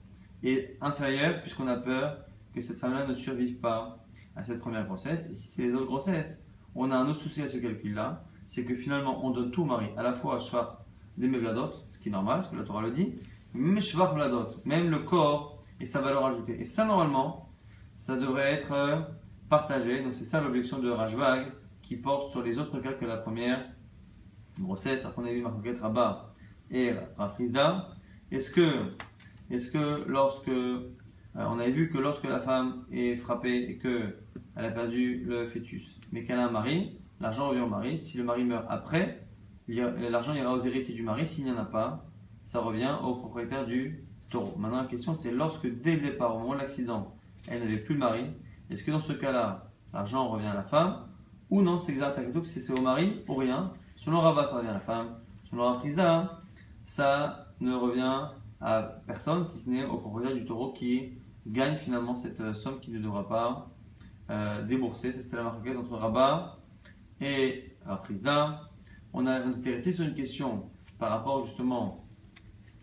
est 0.44 0.78
inférieure 0.80 1.42
puisqu'on 1.42 1.68
a 1.68 1.76
peur 1.76 2.24
que 2.58 2.64
cette 2.64 2.78
femme-là 2.78 3.08
ne 3.08 3.16
survive 3.16 3.58
pas 3.58 4.04
à 4.36 4.44
cette 4.44 4.60
première 4.60 4.86
grossesse. 4.86 5.30
Et 5.30 5.36
si 5.36 5.48
c'est 5.48 5.64
les 5.64 5.74
autres 5.74 5.86
grossesses, 5.86 6.44
on 6.76 6.92
a 6.92 6.96
un 6.98 7.08
autre 7.10 7.22
souci 7.22 7.42
à 7.42 7.48
ce 7.48 7.58
calcul-là, 7.58 8.24
c'est 8.46 8.66
que 8.66 8.76
finalement 8.76 9.26
on 9.26 9.32
donne 9.32 9.52
tout 9.52 9.64
au 9.64 9.66
mari, 9.66 9.88
à 9.98 10.04
la 10.04 10.14
fois 10.14 10.36
à 10.36 10.40
Shvar 10.40 10.86
des 11.18 11.28
Mevladot, 11.28 11.72
ce 11.90 11.98
qui 12.00 12.10
est 12.10 12.12
normal, 12.12 12.44
ce 12.44 12.50
que 12.50 12.56
la 12.56 12.64
Torah 12.64 12.82
le 12.82 12.92
dit, 12.92 13.16
mais 13.54 13.82
Shvar 13.82 14.14
Vladot, 14.14 14.62
même 14.66 14.90
le 14.90 15.00
corps 15.00 15.64
et 15.80 15.86
sa 15.86 16.02
valeur 16.02 16.26
ajoutée. 16.26 16.60
Et 16.60 16.66
ça, 16.66 16.86
normalement, 16.86 17.50
ça 17.96 18.16
devrait 18.16 18.54
être 18.54 18.72
euh, 18.72 19.02
partagé. 19.50 20.04
Donc 20.04 20.16
c'est 20.16 20.26
ça 20.26 20.42
l'objection 20.42 20.80
de 20.80 20.90
Rajbag 20.90 21.52
qui 21.82 21.96
porte 21.96 22.32
sur 22.32 22.44
les 22.44 22.58
autres 22.58 22.80
cas 22.80 22.94
que 22.94 23.06
la 23.06 23.18
première 23.18 23.66
grossesse. 24.60 25.06
Après 25.06 25.22
on 25.22 25.26
a 25.26 25.32
vu 25.32 25.42
Marcoquette 25.42 25.82
Rabat 25.82 26.34
et 26.70 26.94
Rafrizda. 27.18 27.90
Est-ce 28.32 28.52
que, 28.52 28.94
est-ce 29.50 29.72
que 29.72 30.04
lorsque 30.08 30.52
on 31.46 31.60
avait 31.60 31.72
vu 31.72 31.90
que 31.90 31.98
lorsque 31.98 32.24
la 32.24 32.40
femme 32.40 32.86
est 32.92 33.16
frappée 33.16 33.70
et 33.70 33.78
que 33.78 34.18
elle 34.56 34.66
a 34.66 34.72
perdu 34.72 35.24
le 35.26 35.46
fœtus, 35.46 36.00
mais 36.12 36.24
qu'elle 36.24 36.40
a 36.40 36.48
un 36.48 36.52
mari, 36.52 36.98
l'argent 37.22 37.50
revient 37.50 37.62
au 37.62 37.68
mari. 37.68 38.00
Si 38.00 38.18
le 38.18 38.24
mari 38.24 38.44
meurt 38.44 38.66
après, 38.70 39.28
l'argent 39.68 40.34
ira 40.34 40.54
aux 40.54 40.62
héritiers 40.62 40.96
du 40.96 41.04
mari. 41.04 41.28
S'il 41.28 41.46
n'y 41.46 41.52
en 41.52 41.58
a 41.58 41.66
pas, 41.66 42.06
ça 42.44 42.60
revient 42.60 42.96
au 43.04 43.16
propriétaire 43.16 43.66
du 43.68 44.04
taureau. 44.30 44.58
Maintenant, 44.58 44.82
la 44.82 44.88
question 44.88 45.14
c'est 45.14 45.32
lorsque 45.32 45.68
dès 45.68 45.96
le 45.96 46.02
départ, 46.02 46.36
au 46.36 46.40
moment 46.40 46.54
de 46.54 46.60
l'accident, 46.60 47.14
elle 47.50 47.60
n'avait 47.60 47.78
plus 47.78 47.94
le 47.94 48.00
mari, 48.00 48.26
est-ce 48.70 48.84
que 48.84 48.92
dans 48.92 49.00
ce 49.00 49.14
cas-là, 49.14 49.70
l'argent 49.94 50.28
revient 50.28 50.48
à 50.48 50.56
la 50.56 50.64
femme 50.64 51.06
ou 51.50 51.62
non? 51.62 51.78
C'est 51.78 51.92
exact, 51.92 52.20
c'est 52.46 52.74
au 52.74 52.82
mari 52.82 53.24
ou 53.28 53.36
rien. 53.36 53.74
Selon 53.96 54.20
Rabat, 54.22 54.48
ça 54.48 54.58
revient 54.58 54.70
à 54.70 54.74
la 54.74 54.80
femme. 54.80 55.20
Selon 55.50 55.64
Rapriza, 55.64 56.42
ça 56.84 57.48
ne 57.60 57.74
revient 57.74 58.30
à 58.60 58.82
personne 59.06 59.44
si 59.46 59.60
ce 59.60 59.70
n'est 59.70 59.86
au 59.86 59.98
propriétaire 59.98 60.36
du 60.36 60.46
taureau 60.46 60.74
qui 60.74 61.14
gagne 61.48 61.78
finalement 61.78 62.16
cette 62.16 62.42
euh, 62.42 62.54
somme 62.54 62.80
qu'il 62.80 62.94
ne 62.94 63.00
devra 63.00 63.28
pas 63.28 63.72
euh, 64.30 64.64
déboursé. 64.64 65.12
C'était 65.12 65.38
la 65.38 65.44
marque 65.44 65.68
entre 65.68 65.96
Rabat 65.96 66.60
et 67.22 67.76
Frisda. 68.04 68.70
On 69.14 69.26
a 69.26 69.34
intéressé 69.34 69.94
sur 69.94 70.06
une 70.06 70.14
question 70.14 70.70
par 71.00 71.12
rapport 71.12 71.46
justement 71.46 72.06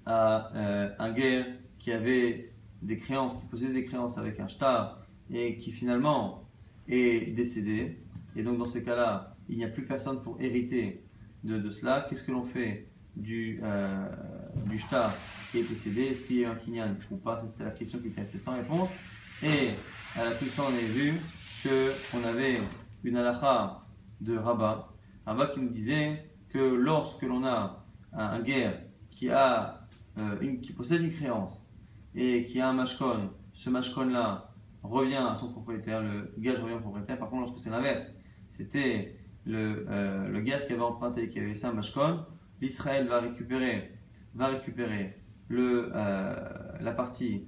à 0.07 0.51
euh, 0.55 0.91
un 0.99 1.13
guerre 1.13 1.47
qui 1.79 1.93
avait 1.93 2.53
des 2.83 2.99
créances, 2.99 3.37
qui 3.39 3.47
possédait 3.47 3.75
des 3.75 3.85
créances 3.85 4.19
avec 4.19 4.41
un 4.41 4.49
shtar 4.49 5.01
et 5.31 5.59
qui 5.59 5.73
finalement 5.73 6.49
est 6.89 7.35
décédé. 7.35 8.03
Et 8.37 8.43
donc 8.43 8.59
dans 8.59 8.67
ces 8.67 8.83
cas-là, 8.83 9.37
il 9.49 9.59
n'y 9.59 9.65
a 9.65 9.69
plus 9.69 9.85
personne 9.85 10.23
pour 10.23 10.41
hériter 10.41 11.05
de, 11.45 11.71
cela. 11.71 12.07
Qu'est-ce 12.09 12.25
que 12.25 12.33
l'on 12.33 12.43
fait 12.43 12.89
du, 13.17 13.61
euh, 13.63 14.09
du 14.67 14.79
shtar 14.79 15.15
qui 15.51 15.61
est 15.61 15.69
décédé 15.69 16.03
Est-ce 16.05 16.25
qu'il 16.25 16.37
y 16.37 16.45
a 16.45 16.51
un 16.51 16.55
kinyan 16.55 16.97
ou 17.11 17.17
pas? 17.17 17.39
C'était 17.39 17.65
la 17.65 17.71
question 17.71 17.99
qui 17.99 18.09
était 18.09 18.23
assez 18.23 18.39
sans 18.39 18.55
réponse. 18.55 18.89
Et 19.43 19.71
à 20.17 20.25
la 20.25 20.33
toute 20.33 20.49
fin, 20.49 20.65
on 20.65 20.75
a 20.75 20.81
vu 20.81 21.15
qu'on 21.63 22.25
avait 22.25 22.61
une 23.03 23.17
halakha 23.17 23.81
de 24.21 24.37
Rabat, 24.37 24.89
Rabat 25.27 25.49
qui 25.49 25.61
nous 25.61 25.69
disait 25.69 26.31
que 26.49 26.59
lorsque 26.59 27.23
l'on 27.23 27.45
a 27.45 27.85
un, 28.13 28.41
guerre 28.41 28.81
qui, 29.11 29.31
a, 29.31 29.87
euh, 30.21 30.37
une, 30.41 30.61
qui 30.61 30.73
possède 30.73 31.03
une 31.03 31.13
créance 31.13 31.61
et 32.15 32.47
qui 32.47 32.61
a 32.61 32.69
un 32.69 32.73
mashkon, 32.73 33.31
ce 33.53 33.71
mashkon-là 33.71 34.51
revient 34.83 35.17
à 35.17 35.35
son 35.35 35.51
propriétaire, 35.51 36.03
le 36.03 36.33
gage 36.39 36.61
revient 36.61 36.75
au 36.75 36.81
propriétaire. 36.81 37.19
Par 37.19 37.29
contre, 37.29 37.47
lorsque 37.47 37.63
c'est 37.63 37.71
l'inverse, 37.71 38.13
c'était 38.51 39.19
le, 39.45 39.87
euh, 39.89 40.29
le 40.29 40.41
guerre 40.41 40.67
qui 40.67 40.73
avait 40.73 40.83
emprunté, 40.83 41.29
qui 41.29 41.39
avait 41.39 41.49
laissé 41.49 41.67
un 41.67 41.73
mashkon, 41.73 42.25
l'Israël 42.65 43.07
va 43.07 43.21
récupérer, 43.21 43.93
va 44.35 44.47
récupérer 44.47 45.17
le, 45.49 45.93
euh, 45.95 46.35
la 46.81 46.93
partie 46.93 47.45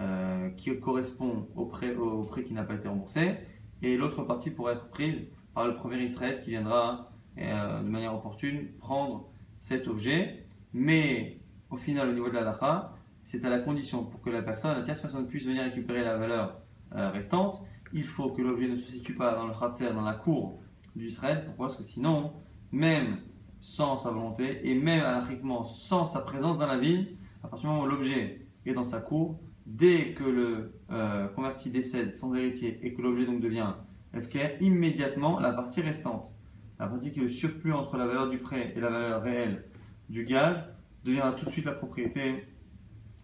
euh, 0.00 0.50
qui 0.50 0.78
correspond 0.78 1.48
au 1.54 1.64
prêt, 1.64 1.94
au 1.96 2.24
prêt 2.24 2.44
qui 2.44 2.52
n'a 2.52 2.64
pas 2.64 2.74
été 2.74 2.88
remboursé, 2.88 3.36
et 3.80 3.96
l'autre 3.96 4.22
partie 4.24 4.50
pourrait 4.50 4.74
être 4.74 4.88
prise 4.88 5.26
par 5.54 5.66
le 5.66 5.74
premier 5.74 6.02
Israël 6.02 6.40
qui 6.44 6.50
viendra 6.50 7.10
de 7.36 7.88
manière 7.88 8.14
opportune 8.14 8.68
prendre 8.78 9.30
cet 9.58 9.88
objet. 9.88 10.44
Mais 10.74 11.38
au 11.70 11.78
final, 11.78 12.10
au 12.10 12.12
niveau 12.12 12.28
de 12.28 12.34
la 12.34 12.42
lacha, 12.42 12.92
c'est 13.24 13.42
à 13.46 13.50
la 13.50 13.60
condition 13.60 14.04
pour 14.04 14.20
que 14.20 14.28
la 14.28 14.42
personne, 14.42 14.76
la 14.76 14.82
tierce 14.82 15.00
personne 15.00 15.26
puisse 15.26 15.46
venir 15.46 15.62
récupérer 15.62 16.04
la 16.04 16.18
valeur 16.18 16.60
restante, 16.92 17.62
il 17.92 18.04
faut 18.04 18.30
que 18.30 18.42
l'objet 18.42 18.68
ne 18.68 18.76
se 18.76 18.90
situe 18.90 19.14
pas 19.14 19.34
dans 19.34 19.46
le 19.46 19.54
khatser, 19.54 19.92
dans 19.94 20.02
la 20.02 20.14
cour 20.14 20.60
d'Israël. 20.94 21.44
Pourquoi? 21.46 21.68
Parce 21.68 21.78
que 21.78 21.84
sinon, 21.84 22.34
même 22.72 23.16
sans 23.60 23.96
sa 23.96 24.10
volonté 24.10 24.60
et 24.68 24.74
même 24.74 25.04
anarchiquement 25.04 25.64
sans 25.64 26.06
sa 26.06 26.20
présence 26.20 26.58
dans 26.58 26.66
la 26.66 26.78
ville, 26.78 27.16
à 27.42 27.48
partir 27.48 27.68
du 27.68 27.74
moment 27.74 27.86
où 27.86 27.90
l'objet 27.90 28.46
est 28.66 28.72
dans 28.72 28.84
sa 28.84 29.00
cour, 29.00 29.40
dès 29.66 30.12
que 30.14 30.24
le 30.24 30.72
euh, 30.90 31.28
converti 31.28 31.70
décède 31.70 32.14
sans 32.14 32.34
héritier 32.34 32.80
et 32.82 32.94
que 32.94 33.02
l'objet 33.02 33.26
donc 33.26 33.40
devient 33.40 33.74
FK, 34.14 34.56
immédiatement 34.60 35.38
la 35.38 35.52
partie 35.52 35.80
restante, 35.80 36.34
la 36.78 36.86
partie 36.86 37.12
qui 37.12 37.20
est 37.20 37.24
le 37.24 37.28
surplus 37.28 37.72
entre 37.72 37.96
la 37.96 38.06
valeur 38.06 38.28
du 38.28 38.38
prêt 38.38 38.72
et 38.74 38.80
la 38.80 38.90
valeur 38.90 39.22
réelle 39.22 39.64
du 40.08 40.24
gage, 40.24 40.56
deviendra 41.04 41.32
tout 41.32 41.46
de 41.46 41.50
suite 41.50 41.64
la 41.64 41.72
propriété 41.72 42.46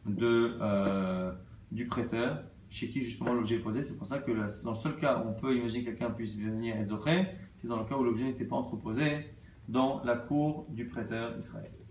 euh, 0.09 1.33
du 1.73 1.87
prêteur 1.87 2.43
chez 2.71 2.89
qui 2.89 3.03
justement 3.03 3.33
l'objet 3.33 3.57
est 3.57 3.61
posé. 3.61 3.83
C'est 3.83 3.97
pour 3.97 4.07
ça 4.07 4.19
que 4.19 4.31
dans 4.65 4.73
le 4.73 4.77
seul 4.77 4.97
cas 4.97 5.19
où 5.19 5.29
on 5.29 5.33
peut 5.33 5.55
imaginer 5.55 5.85
que 5.85 5.91
quelqu'un 5.91 6.11
puisse 6.11 6.37
venir 6.37 6.77
et 6.77 6.85
c'est 7.57 7.69
dans 7.69 7.79
le 7.79 7.85
cas 7.85 7.97
où 7.97 8.05
l'objet 8.05 8.25
n'était 8.25 8.45
pas 8.45 8.57
entreposé 8.57 9.27
dans 9.69 10.03
la 10.05 10.17
cour 10.17 10.67
du 10.71 10.87
prêteur 10.89 11.37
Israël. 11.39 11.86